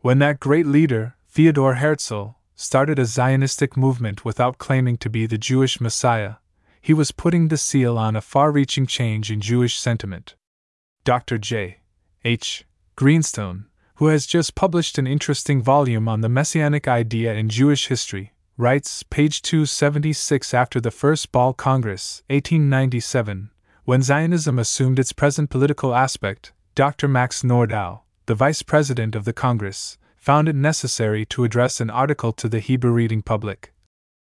[0.01, 5.39] When that great leader, Theodor Herzl, started a Zionistic movement without claiming to be the
[5.39, 6.35] Jewish Messiah,
[6.81, 10.35] he was putting the seal on a far reaching change in Jewish sentiment.
[11.05, 11.39] Dr.
[11.39, 11.79] J.
[12.25, 12.65] H.
[12.97, 13.67] Greenstone,
[13.97, 19.03] who has just published an interesting volume on the Messianic idea in Jewish history, writes,
[19.03, 23.51] page 276 After the First Basle Congress, 1897,
[23.85, 27.09] when Zionism assumed its present political aspect, Dr.
[27.09, 32.33] Max Nordau, the vice president of the Congress, found it necessary to address an article
[32.33, 33.75] to the Hebrew reading public,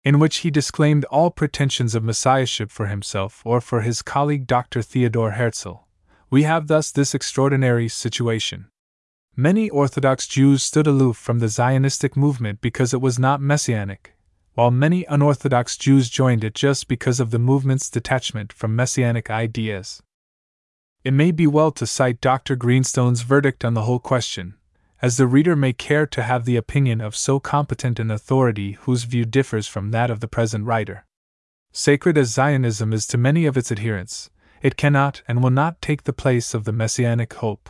[0.02, 4.80] in which he disclaimed all pretensions of messiahship for himself or for his colleague Dr.
[4.80, 5.86] Theodor Herzl.
[6.30, 8.68] We have thus this extraordinary situation.
[9.36, 14.14] Many Orthodox Jews stood aloof from the Zionistic movement because it was not messianic,
[14.54, 20.02] while many unorthodox Jews joined it just because of the movement's detachment from messianic ideas.
[21.04, 22.56] It may be well to cite Dr.
[22.56, 24.54] Greenstone's verdict on the whole question,
[25.02, 29.02] as the reader may care to have the opinion of so competent an authority whose
[29.02, 31.04] view differs from that of the present writer.
[31.72, 34.30] Sacred as Zionism is to many of its adherents,
[34.62, 37.68] it cannot and will not take the place of the messianic hope.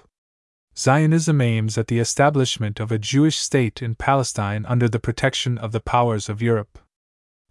[0.76, 5.72] Zionism aims at the establishment of a Jewish state in Palestine under the protection of
[5.72, 6.78] the powers of Europe.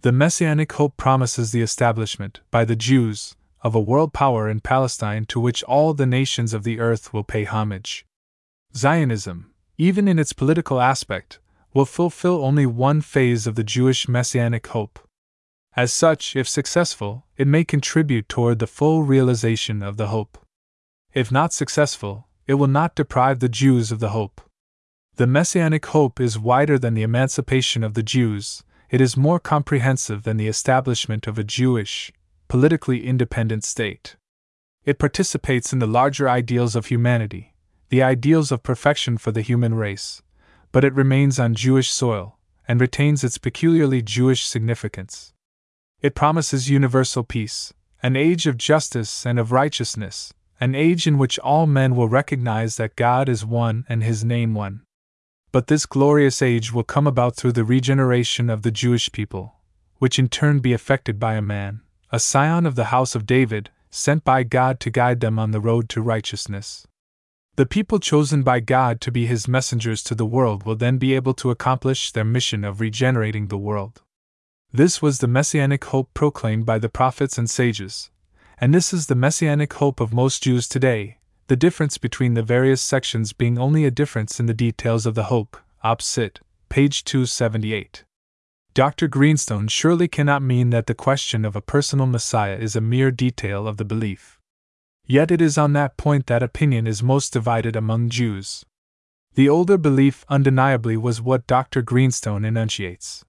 [0.01, 5.25] The Messianic hope promises the establishment, by the Jews, of a world power in Palestine
[5.25, 8.05] to which all the nations of the earth will pay homage.
[8.75, 9.50] Zionism,
[9.81, 11.39] even in its political aspect,
[11.73, 14.99] will fulfill only one phase of the Jewish messianic hope.
[15.75, 20.37] As such, if successful, it may contribute toward the full realization of the hope.
[21.15, 24.39] If not successful, it will not deprive the Jews of the hope.
[25.15, 30.21] The messianic hope is wider than the emancipation of the Jews, it is more comprehensive
[30.21, 32.13] than the establishment of a Jewish,
[32.47, 34.15] politically independent state.
[34.85, 37.50] It participates in the larger ideals of humanity,
[37.91, 40.21] the ideals of perfection for the human race,
[40.71, 45.33] but it remains on Jewish soil and retains its peculiarly Jewish significance.
[46.01, 51.37] It promises universal peace, an age of justice and of righteousness, an age in which
[51.39, 54.83] all men will recognize that God is one and his name one.
[55.51, 59.55] But this glorious age will come about through the regeneration of the Jewish people,
[59.97, 63.69] which in turn be effected by a man, a scion of the house of David,
[63.89, 66.87] sent by God to guide them on the road to righteousness.
[67.55, 71.13] The people chosen by God to be his messengers to the world will then be
[71.13, 74.01] able to accomplish their mission of regenerating the world.
[74.71, 78.09] This was the messianic hope proclaimed by the prophets and sages,
[78.57, 81.17] and this is the messianic hope of most Jews today,
[81.47, 85.25] the difference between the various sections being only a difference in the details of the
[85.25, 85.57] hope.
[85.83, 86.01] Op.
[86.01, 86.39] Cit.
[86.69, 88.05] page 278.
[88.73, 89.09] Dr.
[89.09, 93.67] Greenstone surely cannot mean that the question of a personal Messiah is a mere detail
[93.67, 94.39] of the belief.
[95.05, 98.65] Yet it is on that point that opinion is most divided among Jews.
[99.33, 101.81] The older belief undeniably was what Dr.
[101.81, 103.23] Greenstone enunciates.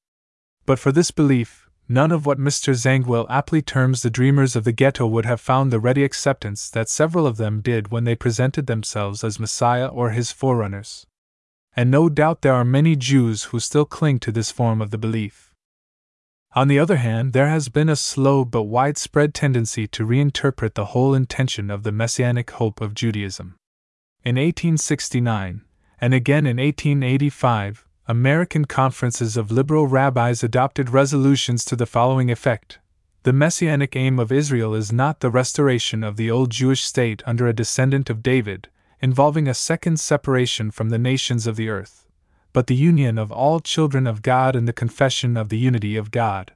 [0.66, 2.74] But for this belief, none of what Mr.
[2.74, 6.88] Zangwill aptly terms the dreamers of the ghetto would have found the ready acceptance that
[6.88, 11.06] several of them did when they presented themselves as Messiah or his forerunners.
[11.76, 14.98] And no doubt there are many Jews who still cling to this form of the
[14.98, 15.51] belief.
[16.54, 20.86] On the other hand, there has been a slow but widespread tendency to reinterpret the
[20.86, 23.56] whole intention of the messianic hope of Judaism.
[24.22, 25.62] In 1869,
[25.98, 32.80] and again in 1885, American conferences of liberal rabbis adopted resolutions to the following effect
[33.22, 37.46] The messianic aim of Israel is not the restoration of the old Jewish state under
[37.46, 38.68] a descendant of David,
[39.00, 42.01] involving a second separation from the nations of the earth,
[42.52, 46.10] but the union of all children of God and the confession of the unity of
[46.10, 46.52] God,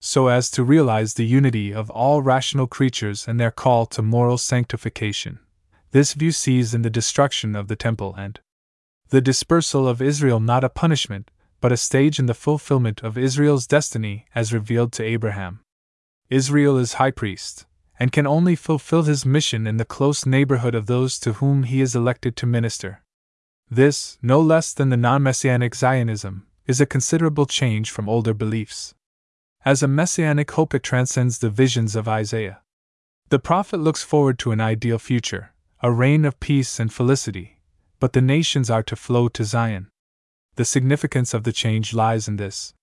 [0.00, 4.36] so as to realize the unity of all rational creatures and their call to moral
[4.36, 5.38] sanctification.
[5.92, 8.40] This view sees in the destruction of the temple and
[9.10, 11.30] the dispersal of Israel not a punishment,
[11.60, 15.60] but a stage in the fulfillment of Israel's destiny as revealed to Abraham.
[16.30, 17.66] Israel is high priest,
[18.00, 21.80] and can only fulfill his mission in the close neighborhood of those to whom he
[21.80, 23.02] is elected to minister.
[23.74, 28.94] This, no less than the non messianic Zionism, is a considerable change from older beliefs.
[29.64, 32.60] As a messianic hope, it transcends the visions of Isaiah.
[33.30, 37.60] The prophet looks forward to an ideal future, a reign of peace and felicity,
[37.98, 39.88] but the nations are to flow to Zion.
[40.56, 42.74] The significance of the change lies in this.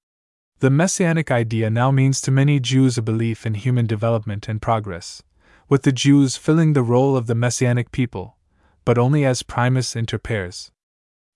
[0.57, 5.21] The messianic idea now means to many Jews a belief in human development and progress,
[5.67, 8.37] with the Jews filling the role of the messianic people,
[8.85, 10.71] but only as primus inter pares.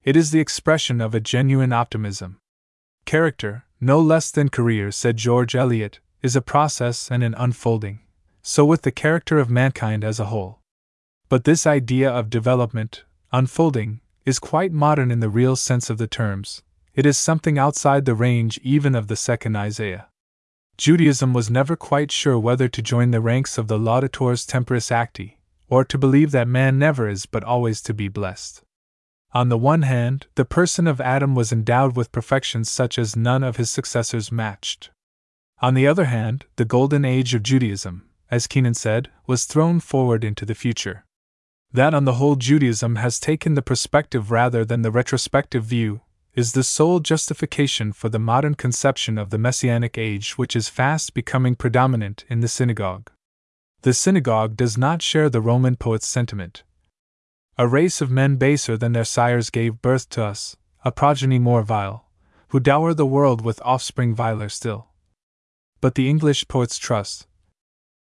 [0.03, 2.37] It is the expression of a genuine optimism.
[3.05, 8.01] Character, no less than career, said George Eliot, is a process and an unfolding.
[8.41, 10.59] So with the character of mankind as a whole.
[11.29, 16.07] But this idea of development, unfolding, is quite modern in the real sense of the
[16.07, 16.63] terms.
[16.93, 20.07] It is something outside the range even of the second Isaiah.
[20.77, 25.39] Judaism was never quite sure whether to join the ranks of the laudatores temporis acti,
[25.69, 28.63] or to believe that man never is but always to be blessed.
[29.33, 33.43] On the one hand, the person of Adam was endowed with perfections such as none
[33.43, 34.91] of his successors matched.
[35.61, 40.23] On the other hand, the golden age of Judaism, as Renan said, was thrown forward
[40.23, 41.05] into the future
[41.73, 46.01] that on the whole Judaism has taken the perspective rather than the retrospective view,
[46.35, 51.13] is the sole justification for the modern conception of the Messianic age which is fast
[51.13, 53.09] becoming predominant in the synagogue.
[53.81, 56.63] The synagogue does not share the Roman poet's sentiment.
[57.55, 61.61] A race of men baser than their sires gave birth to us, a progeny more
[61.61, 62.09] vile,
[62.47, 64.87] who dower the world with offspring viler still.
[65.79, 67.27] But the English poets trust.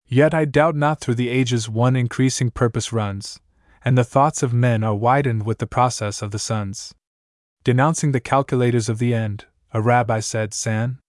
[0.07, 3.39] Yet I doubt not through the ages one increasing purpose runs,
[3.85, 6.95] and the thoughts of men are widened with the process of the suns.
[7.65, 11.01] Denouncing the calculators of the end, a rabbi said, San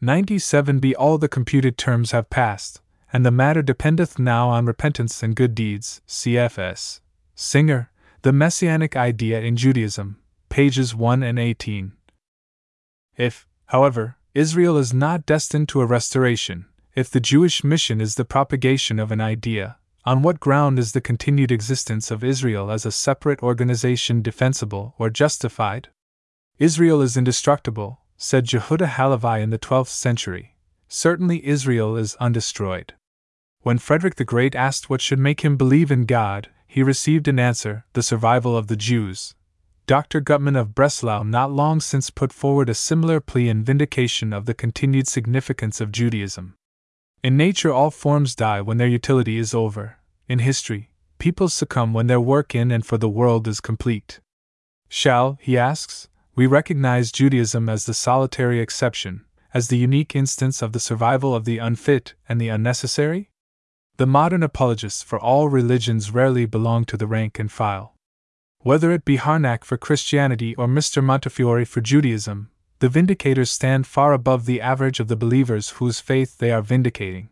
[0.00, 2.80] 97 be all the computed terms have passed,
[3.12, 6.00] and the matter dependeth now on repentance and good deeds.
[6.08, 7.00] CFS.
[7.40, 7.88] Singer,
[8.22, 11.92] The Messianic Idea in Judaism, pages 1 and 18.
[13.16, 16.66] If, however, Israel is not destined to a restoration,
[16.96, 21.00] if the Jewish mission is the propagation of an idea, on what ground is the
[21.00, 25.90] continued existence of Israel as a separate organization defensible or justified?
[26.58, 30.56] Israel is indestructible, said Jehuda Halevi in the 12th century.
[30.88, 32.94] Certainly Israel is undestroyed.
[33.60, 37.38] When Frederick the Great asked what should make him believe in God, he received an
[37.38, 39.34] answer the survival of the Jews.
[39.86, 40.20] Dr.
[40.20, 44.52] Gutman of Breslau not long since put forward a similar plea in vindication of the
[44.52, 46.54] continued significance of Judaism.
[47.24, 49.96] In nature, all forms die when their utility is over.
[50.28, 54.20] In history, peoples succumb when their work in and for the world is complete.
[54.90, 59.24] Shall, he asks, we recognize Judaism as the solitary exception,
[59.54, 63.30] as the unique instance of the survival of the unfit and the unnecessary?
[63.98, 67.96] The modern apologists for all religions rarely belong to the rank and file.
[68.60, 71.02] Whether it be Harnack for Christianity or Mr.
[71.02, 72.48] Montefiore for Judaism,
[72.78, 77.30] the vindicators stand far above the average of the believers whose faith they are vindicating.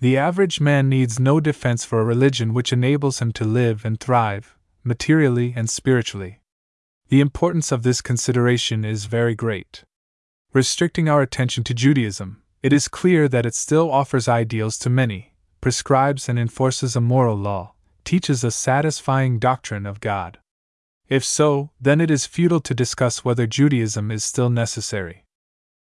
[0.00, 4.00] The average man needs no defense for a religion which enables him to live and
[4.00, 6.40] thrive, materially and spiritually.
[7.10, 9.84] The importance of this consideration is very great.
[10.54, 15.29] Restricting our attention to Judaism, it is clear that it still offers ideals to many,
[15.60, 17.74] prescribes and enforces a moral law,
[18.04, 20.38] teaches a satisfying doctrine of God.
[21.08, 25.24] If so, then it is futile to discuss whether Judaism is still necessary.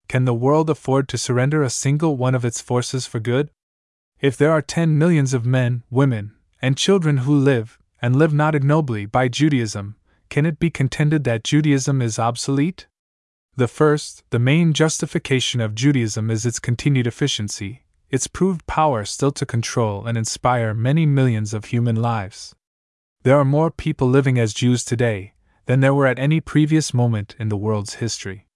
[0.08, 3.50] Can the world afford to surrender a single one of its forces for good?
[4.20, 6.32] If there are ten millions of men, women,
[6.62, 9.96] and children who live, and live not ignobly, by Judaism,
[10.28, 12.86] can it be contended that Judaism is obsolete?
[13.56, 19.32] The first, the main justification of Judaism is its continued efficiency, its proved power still
[19.32, 22.54] to control and inspire many millions of human lives.
[23.22, 25.34] There are more people living as Jews today
[25.66, 28.46] than there were at any previous moment in the world's history.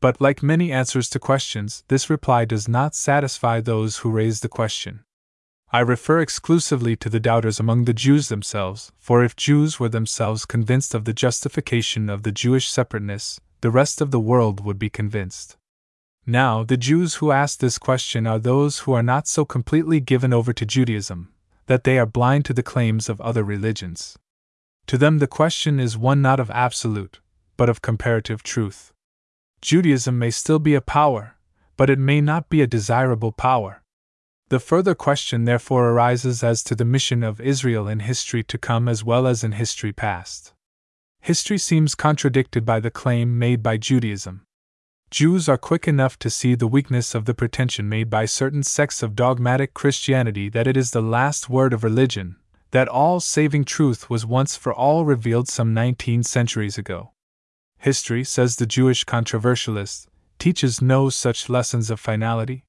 [0.00, 4.48] But, like many answers to questions, this reply does not satisfy those who raise the
[4.48, 5.04] question.
[5.72, 10.44] I refer exclusively to the doubters among the Jews themselves, for if Jews were themselves
[10.44, 14.90] convinced of the justification of the Jewish separateness, the rest of the world would be
[14.90, 15.56] convinced.
[16.26, 20.32] Now, the Jews who ask this question are those who are not so completely given
[20.32, 21.32] over to Judaism,
[21.66, 24.18] that they are blind to the claims of other religions.
[24.86, 27.20] To them, the question is one not of absolute,
[27.56, 28.92] but of comparative truth.
[29.62, 31.36] Judaism may still be a power,
[31.76, 33.82] but it may not be a desirable power.
[34.48, 38.88] The further question therefore arises as to the mission of Israel in history to come
[38.88, 40.52] as well as in history past.
[41.20, 44.42] History seems contradicted by the claim made by Judaism.
[45.10, 49.02] Jews are quick enough to see the weakness of the pretension made by certain sects
[49.02, 52.36] of dogmatic Christianity that it is the last word of religion,
[52.70, 57.10] that all saving truth was once for all revealed some 19 centuries ago.
[57.78, 60.06] History, says the Jewish controversialist,
[60.38, 62.64] teaches no such lessons of finality.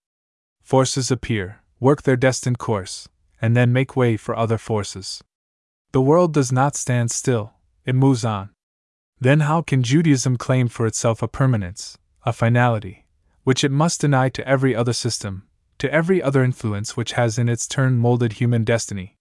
[0.64, 3.08] Forces appear, work their destined course,
[3.40, 5.24] and then make way for other forces.
[5.92, 7.54] The world does not stand still,
[7.86, 8.50] it moves on.
[9.20, 13.08] Then how can Judaism claim for itself a permanence, a finality,
[13.44, 15.48] which it must deny to every other system,
[15.80, 19.18] to every other influence which has in its turn molded human destiny.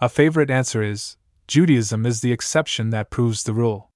[0.00, 1.16] A favorite answer is
[1.46, 3.90] Judaism is the exception that proves the rule.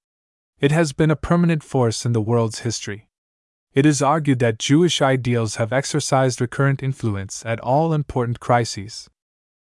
[0.61, 3.09] It has been a permanent force in the world's history.
[3.75, 9.09] It is argued that Jewish ideals have exercised recurrent influence at all important crises.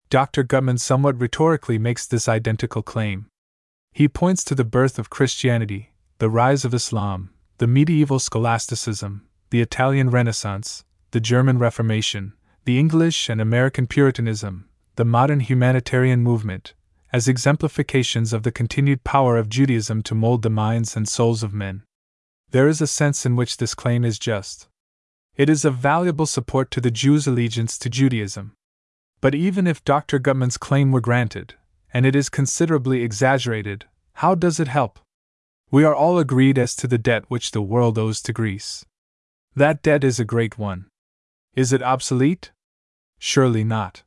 [0.08, 0.44] Dr.
[0.44, 3.26] Güdemann somewhat rhetorically makes this identical claim.
[3.92, 9.60] He points to the birth of Christianity, the rise of Islam, the medieval scholasticism, the
[9.60, 16.74] Italian Renaissance, the German Reformation, the English and American Puritanism, the modern humanitarian movement,
[17.12, 21.52] as exemplifications of the continued power of Judaism to mold the minds and souls of
[21.52, 21.82] men.
[22.50, 24.68] There is a sense in which this claim is just.
[25.34, 28.54] It is a valuable support to the Jew's allegiance to Judaism.
[29.20, 30.20] But even if Dr.
[30.20, 31.54] Güdemann's claim were granted,
[31.92, 35.00] and it is considerably exaggerated, how does it help?
[35.70, 38.86] We are all agreed as to the debt which the world owes to Greece.
[39.54, 40.86] That debt is a great one.
[41.54, 42.52] Is it obsolete?
[43.18, 44.02] Surely not.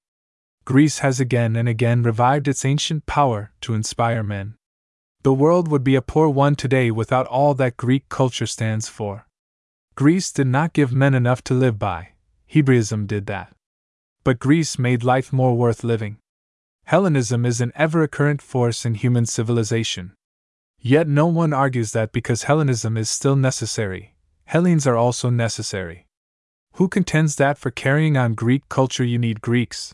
[0.65, 4.55] Greece has again and again revived its ancient power to inspire men.
[5.21, 9.27] The world would be a poor one today without all that Greek culture stands for.
[9.93, 12.13] Greece did not give men enough to live by,
[12.47, 13.53] Hebraism did that.
[14.23, 16.17] But Greece made life more worth living.
[16.85, 20.13] Hellenism is an ever current force in human civilization.
[20.83, 26.07] Yet no one argues that because Hellenism is still necessary, Hellenes are also necessary.
[26.73, 29.93] Who contends that for carrying on Greek culture you need Greeks?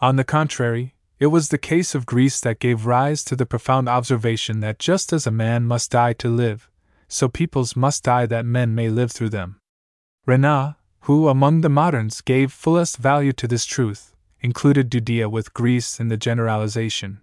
[0.00, 3.90] On the contrary, it was the case of Greece that gave rise to the profound
[3.90, 6.70] observation that just as a man must die to live,
[7.08, 9.58] so peoples must die that men may live through them.
[10.24, 16.00] Renan, who among the moderns gave fullest value to this truth, included Judea with Greece
[16.00, 17.20] in the generalization.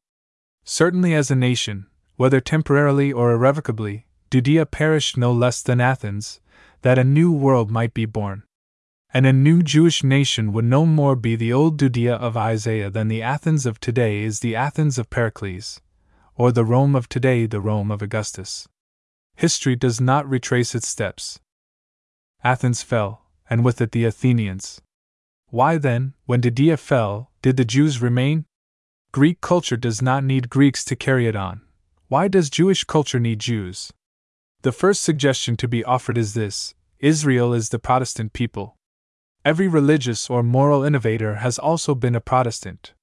[0.64, 1.88] Certainly, as a nation,
[2.24, 6.40] whether temporarily or irrevocably, Judea perished no less than Athens,
[6.82, 8.44] that a new world might be born.
[9.14, 13.10] And a new Jewish nation would no more be the old Judea of Isaiah than
[13.10, 15.82] the Athens of today is the Athens of Pericles,
[16.38, 18.70] or the Rome of today the Rome of Augustus.
[19.36, 21.42] History does not retrace its steps.
[22.42, 24.80] Athens fell, and with it the Athenians.
[25.50, 28.46] Why then, when Judea fell, did the Jews remain?
[29.12, 31.60] Greek culture does not need Greeks to carry it on.
[32.14, 33.92] Why does Jewish culture need Jews?
[34.62, 38.78] The first suggestion to be offered is this Israel is the Protestant people.
[39.44, 42.94] Every religious or moral innovator has also been a Protestant.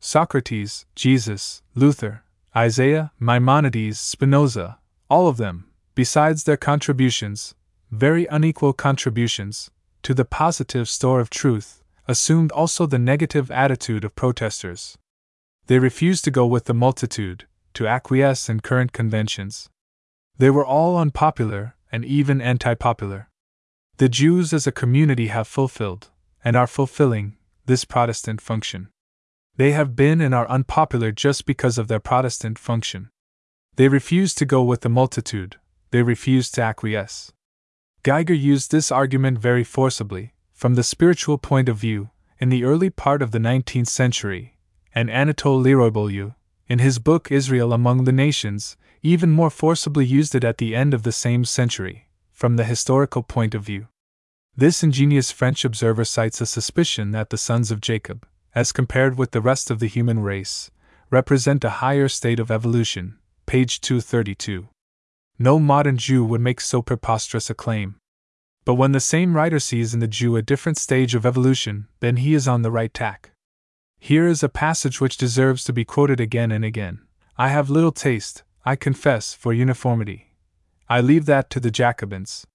[0.00, 2.24] Socrates, Jesus, Luther,
[2.56, 7.54] Isaiah, Maimonides, Spinoza, all of them, besides their contributions,
[7.92, 9.70] very unequal contributions,
[10.02, 14.98] to the positive store of truth, assumed also the negative attitude of protesters.
[15.68, 19.68] They refused to go with the multitude, to acquiesce in current conventions.
[20.38, 23.28] They were all unpopular and even anti popular.
[23.98, 26.10] The Jews as a community have fulfilled,
[26.44, 27.36] and are fulfilling,
[27.66, 28.88] this Protestant function.
[29.56, 33.10] They have been and are unpopular just because of their Protestant function.
[33.76, 35.56] They refuse to go with the multitude,
[35.90, 37.32] they refuse to acquiesce.
[38.02, 42.88] Geiger used this argument very forcibly, from the spiritual point of view, in the early
[42.88, 44.56] part of the 19th century,
[44.94, 45.90] and Anatole Leroy
[46.70, 50.94] in his book Israel Among the Nations, even more forcibly used it at the end
[50.94, 53.88] of the same century, from the historical point of view.
[54.56, 58.24] This ingenious French observer cites a suspicion that the sons of Jacob,
[58.54, 60.70] as compared with the rest of the human race,
[61.10, 64.68] represent a higher state of evolution, page 232.
[65.40, 67.96] No modern Jew would make so preposterous a claim.
[68.64, 72.18] But when the same writer sees in the Jew a different stage of evolution, then
[72.18, 73.32] he is on the right tack.
[74.02, 77.02] Here is a passage which deserves to be quoted again and again.
[77.36, 80.32] I have little taste, I confess, for uniformity.
[80.88, 82.46] I leave that to the Jacobins.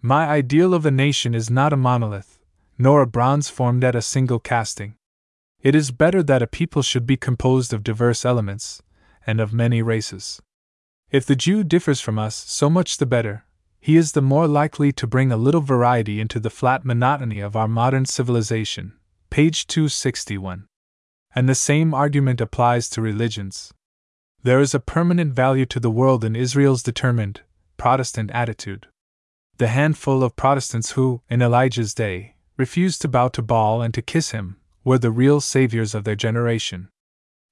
[0.00, 2.38] My ideal of a nation is not a monolith,
[2.78, 4.94] nor a bronze formed at a single casting.
[5.60, 8.80] It is better that a people should be composed of diverse elements,
[9.26, 10.40] and of many races.
[11.10, 13.44] If the Jew differs from us, so much the better.
[13.80, 17.56] He is the more likely to bring a little variety into the flat monotony of
[17.56, 18.92] our modern civilization.
[19.30, 20.66] Page 261.
[21.36, 23.72] And the same argument applies to religions.
[24.42, 27.42] There is a permanent value to the world in Israel's determined,
[27.76, 28.88] Protestant attitude.
[29.58, 34.02] The handful of Protestants who, in Elijah's day, refused to bow to Baal and to
[34.02, 36.88] kiss him, were the real saviors of their generation.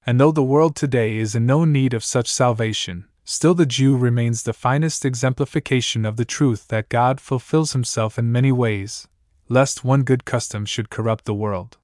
[0.07, 3.97] And though the world today is in no need of such salvation, Still, the Jew
[3.97, 9.09] remains the finest exemplification of the truth that God fulfills himself in many ways,
[9.49, 11.79] lest one good custom should corrupt the world.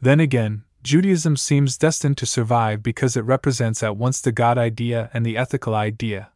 [0.00, 5.10] Then again, Judaism seems destined to survive because it represents at once the God idea
[5.14, 6.30] and the ethical idea.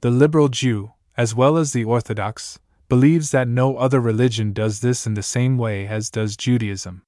[0.00, 2.58] The liberal Jew, as well as the Orthodox,
[2.88, 7.02] believes that no other religion does this in the same way as does Judaism.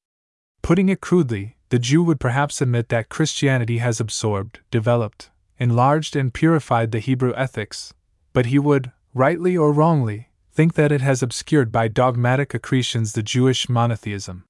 [0.61, 6.35] Putting it crudely, the Jew would perhaps admit that Christianity has absorbed, developed, enlarged and
[6.35, 7.95] purified the Hebrew ethics,
[8.35, 13.23] but he would, rightly or wrongly, think that it has obscured by dogmatic accretions the
[13.23, 14.45] Jewish monotheism.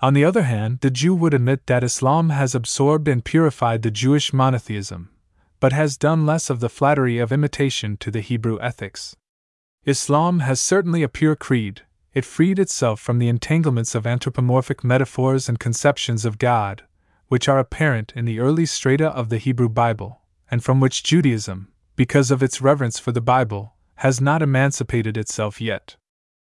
[0.00, 3.90] On the other hand, the Jew would admit that Islam has absorbed and purified the
[3.90, 5.10] Jewish monotheism,
[5.60, 9.16] but has done less of the flattery of imitation to the Hebrew ethics.
[9.84, 15.48] Islam has certainly a pure creed, it freed itself from the entanglements of anthropomorphic metaphors
[15.48, 16.84] and conceptions of God,
[17.28, 21.72] which are apparent in the early strata of the Hebrew Bible and from which Judaism,
[21.96, 25.96] because of its reverence for the Bible, has not emancipated itself yet.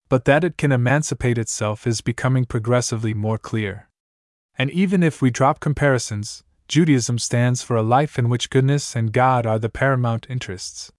[0.10, 3.90] But that it can emancipate itself is becoming progressively more clear.
[4.58, 9.14] And even if we drop comparisons, Judaism stands for a life in which goodness and
[9.14, 10.92] God are the paramount interests.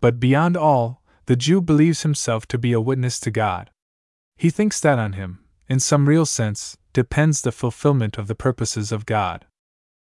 [0.00, 3.70] But beyond all, the Jew believes himself to be a witness to God.
[4.36, 8.92] He thinks that on him, in some real sense, depends the fulfillment of the purposes
[8.92, 9.46] of God.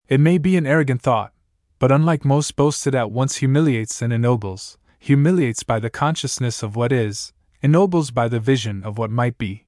[0.07, 1.33] It may be an arrogant thought,
[1.79, 6.91] but unlike most boasted at once humiliates and ennobles, humiliates by the consciousness of what
[6.91, 7.33] is,
[7.67, 9.65] ennobles by the vision of what might be.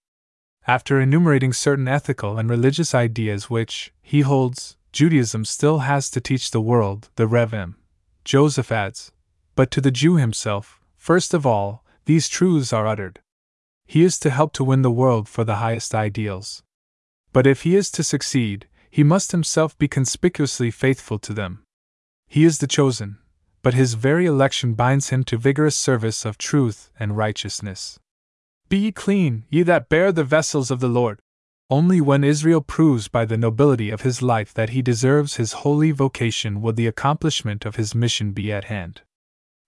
[0.65, 6.51] After enumerating certain ethical and religious ideas which, he holds, Judaism still has to teach
[6.51, 7.53] the world, the Rev.
[7.53, 7.75] M.
[8.23, 9.11] Joseph adds,
[9.53, 13.19] but to the Jew himself, first of all, these truths are uttered.
[13.85, 16.63] He is to help to win the world for the highest ideals.
[17.33, 21.63] But if he is to succeed, he must himself be conspicuously faithful to them.
[22.29, 23.17] He is the chosen,
[23.61, 27.99] but his very election binds him to vigorous service of truth and righteousness.
[28.69, 31.19] Be ye clean, ye that bear the vessels of the Lord.
[31.71, 35.91] Only when Israel proves by the nobility of his life that he deserves his holy
[35.91, 39.01] vocation will the accomplishment of his mission be at hand.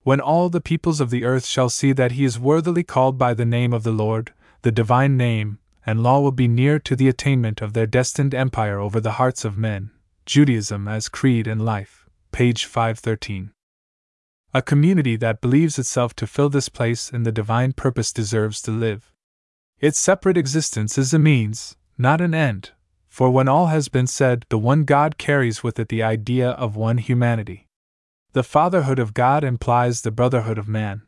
[0.03, 3.35] When all the peoples of the earth shall see that he is worthily called by
[3.35, 7.07] the name of the Lord, the divine name, and law will be near to the
[7.07, 9.91] attainment of their destined empire over the hearts of men.
[10.25, 13.51] Judaism as Creed and Life, page 513.
[14.53, 18.71] A community that believes itself to fill this place in the divine purpose deserves to
[18.71, 19.13] live.
[19.79, 22.71] Its separate existence is a means, not an end,
[23.07, 26.75] for when all has been said, the one God carries with it the idea of
[26.75, 27.67] one humanity.
[28.33, 31.03] The fatherhood of God implies the brotherhood of man.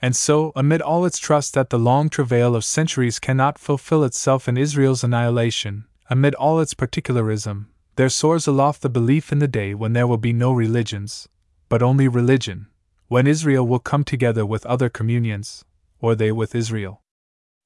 [0.00, 4.48] And so, amid all its trust that the long travail of centuries cannot fulfill itself
[4.48, 9.74] in Israel's annihilation, amid all its particularism, there soars aloft the belief in the day
[9.74, 11.28] when there will be no religions,
[11.68, 12.66] but only religion,
[13.08, 15.64] when Israel will come together with other communions,
[16.00, 17.02] or they with Israel.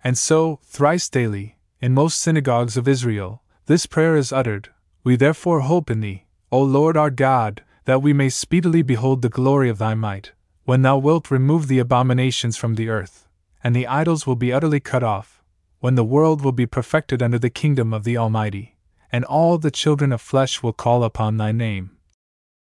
[0.04, 4.70] And so, thrice daily, in most synagogues of Israel, this prayer is uttered
[5.04, 9.28] We therefore hope in Thee, O Lord our God, that we may speedily behold the
[9.28, 10.32] glory of thy might,
[10.64, 13.28] when thou wilt remove the abominations from the earth,
[13.64, 15.42] and the idols will be utterly cut off,
[15.80, 18.76] when the world will be perfected under the kingdom of the Almighty,
[19.10, 21.96] and all the children of flesh will call upon thy name,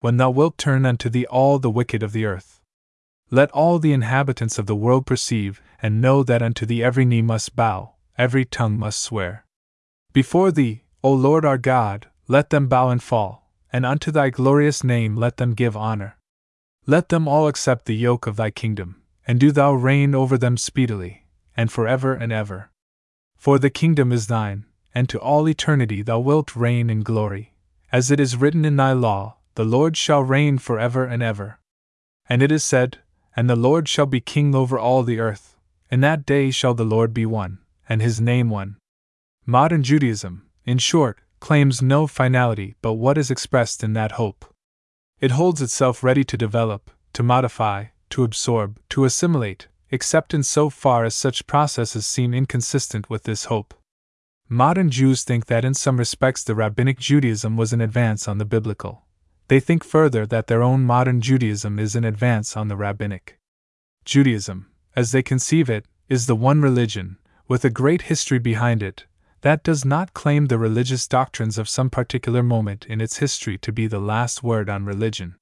[0.00, 2.60] when thou wilt turn unto thee all the wicked of the earth.
[3.30, 7.22] Let all the inhabitants of the world perceive and know that unto thee every knee
[7.22, 9.46] must bow, every tongue must swear.
[10.12, 13.40] Before thee, O Lord our God, let them bow and fall
[13.72, 16.16] and unto thy glorious name let them give honor.
[16.86, 20.56] Let them all accept the yoke of thy kingdom, and do thou reign over them
[20.56, 22.70] speedily, and for ever and ever.
[23.36, 27.54] For the kingdom is thine, and to all eternity thou wilt reign in glory.
[27.92, 31.58] As it is written in thy law, the Lord shall reign for ever and ever.
[32.28, 32.98] And it is said,
[33.34, 35.56] And the Lord shall be king over all the earth.
[35.90, 37.58] In that day shall the Lord be one,
[37.88, 38.76] and his name one.
[39.44, 44.44] Modern Judaism, in short, claims no finality but what is expressed in that hope.
[45.20, 50.70] It holds itself ready to develop, to modify, to absorb, to assimilate, except in so
[50.70, 53.74] far as such processes seem inconsistent with this hope.
[54.48, 58.44] Modern Jews think that in some respects the Rabbinic Judaism was an advance on the
[58.44, 59.04] biblical.
[59.50, 63.36] They think further that their own modern Judaism is an advance on the Rabbinic.
[64.04, 67.18] Judaism, as they conceive it, is the one religion,
[67.48, 69.06] with a great history behind it,
[69.40, 73.72] that does not claim the religious doctrines of some particular moment in its history to
[73.72, 75.34] be the last word on religion.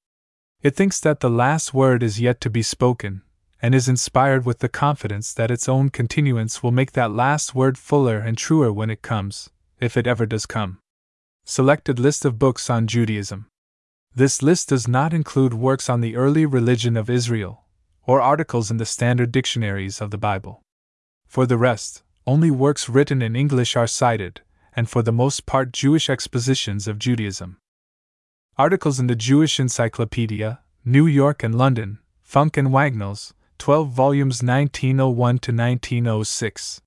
[0.63, 3.21] It thinks that the last word is yet to be spoken,
[3.61, 7.77] and is inspired with the confidence that its own continuance will make that last word
[7.77, 10.79] fuller and truer when it comes, if it ever does come.
[11.45, 13.45] Selected list of books on Judaism.
[14.15, 17.65] This list does not include works on the early religion of Israel,
[18.03, 20.61] or articles in the standard dictionaries of the Bible.
[21.27, 24.41] For the rest, only works written in English are cited,
[24.75, 27.57] and for the most part Jewish expositions of Judaism.
[28.57, 35.39] Articles in the Jewish Encyclopedia, New York and London, Funk and Wagnalls, 12 volumes 1901
[35.39, 36.81] to 1906.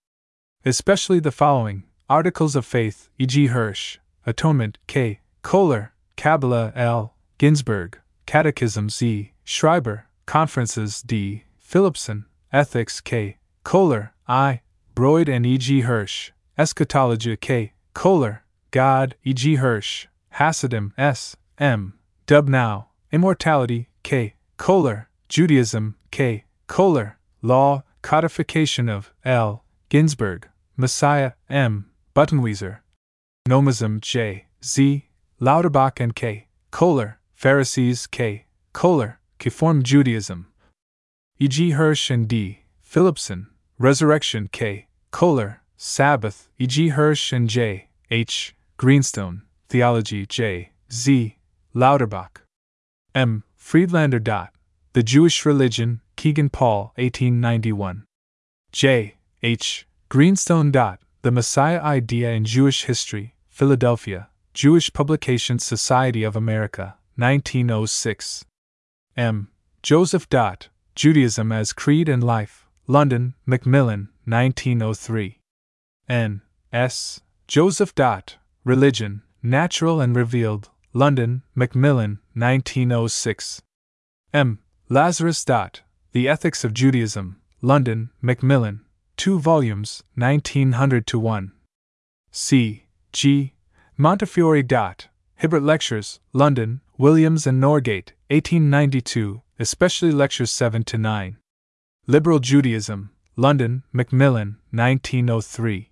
[0.64, 3.46] Especially the following Articles of Faith, E.G.
[3.46, 5.20] Hirsch, Atonement, K.
[5.42, 7.14] Kohler, Kabbalah, L.
[7.38, 9.32] Ginzberg, Catechisms, Z.
[9.44, 11.44] Schreiber, Conferences, D.
[11.58, 13.38] Philipson, Ethics, K.
[13.64, 14.60] Kohler, I.
[14.94, 15.80] Broydé and E.G.
[15.80, 17.72] Hirsch, Eschatology K.
[17.94, 19.56] Kohler, God, E.G.
[19.56, 21.36] Hirsch, Hasidim S.
[21.58, 21.94] M.
[22.26, 24.34] Dubnow, Immortality K.
[24.56, 26.44] Kohler, Judaism K.
[26.66, 29.64] Kohler, Law, Codification of L.
[29.90, 30.44] Ginzberg,
[30.76, 31.90] Messiah M.
[32.14, 32.80] Buttenwieser,
[33.48, 34.46] Nomism J.
[34.64, 35.08] Z.
[35.42, 36.46] Lauterbach and K.
[36.70, 38.44] Kohler, Pharisees K.
[38.72, 40.46] Kohler, Reform Judaism,
[41.40, 41.70] E.G.
[41.70, 42.60] Hirsch and D.
[42.80, 44.86] Philipson, Resurrection K.
[45.10, 46.90] Kohler, Sabbath, E.G.
[46.90, 47.88] Hirsch and J.
[48.08, 48.54] H.
[48.76, 50.70] Greenstone, Theology J.
[50.92, 51.36] Z.
[51.74, 52.42] Lauterbach.
[53.12, 53.42] M.
[53.56, 54.50] Friedlander.
[54.92, 58.04] The Jewish Religion, Kegan Paul, 1891.
[58.70, 59.16] J.
[59.42, 59.88] H.
[60.08, 60.70] Greenstone.
[60.70, 68.44] The Messiah Idea in Jewish History, Philadelphia, Jewish Publications Society of America, 1906.
[69.16, 69.48] M.
[69.82, 70.28] Joseph.
[70.28, 70.68] Dot.
[70.94, 75.38] Judaism as Creed and Life, London, Macmillan, 1903.
[76.06, 76.42] N.
[76.70, 77.22] S.
[77.48, 77.94] Joseph.
[77.94, 83.62] Dot, Religion, Natural and Revealed, London, Macmillan, 1906.
[84.34, 84.58] M.
[84.90, 85.42] Lazarus.
[85.46, 85.80] Dot,
[86.12, 88.84] The Ethics of Judaism, London, Macmillan,
[89.16, 91.52] 2 volumes, 1900 to 1.
[92.30, 92.84] C.
[93.14, 93.54] G.
[94.02, 94.64] Montefiore.
[95.36, 101.36] Hibbert Lectures, London, Williams and Norgate, 1892, especially Lectures 7 to 9.
[102.08, 105.90] Liberal Judaism, London, Macmillan, 1903.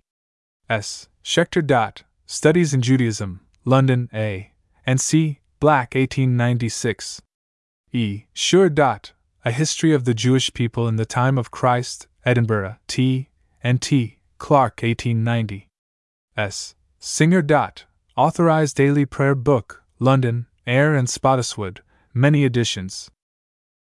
[0.69, 1.07] S.
[1.23, 2.03] Schechter.
[2.25, 4.51] Studies in Judaism, London, A.
[4.85, 5.39] and C.
[5.61, 7.21] Black, 1896.
[7.93, 8.25] E.
[8.73, 9.13] Dot,
[9.45, 13.29] A History of the Jewish People in the Time of Christ, Edinburgh, T.
[13.63, 14.17] and T.
[14.37, 15.69] Clark, 1890.
[16.35, 16.75] S.
[16.99, 17.41] Singer.
[18.17, 21.77] Authorized Daily Prayer Book, London, Eyre and Spottiswoode,
[22.13, 23.09] many editions.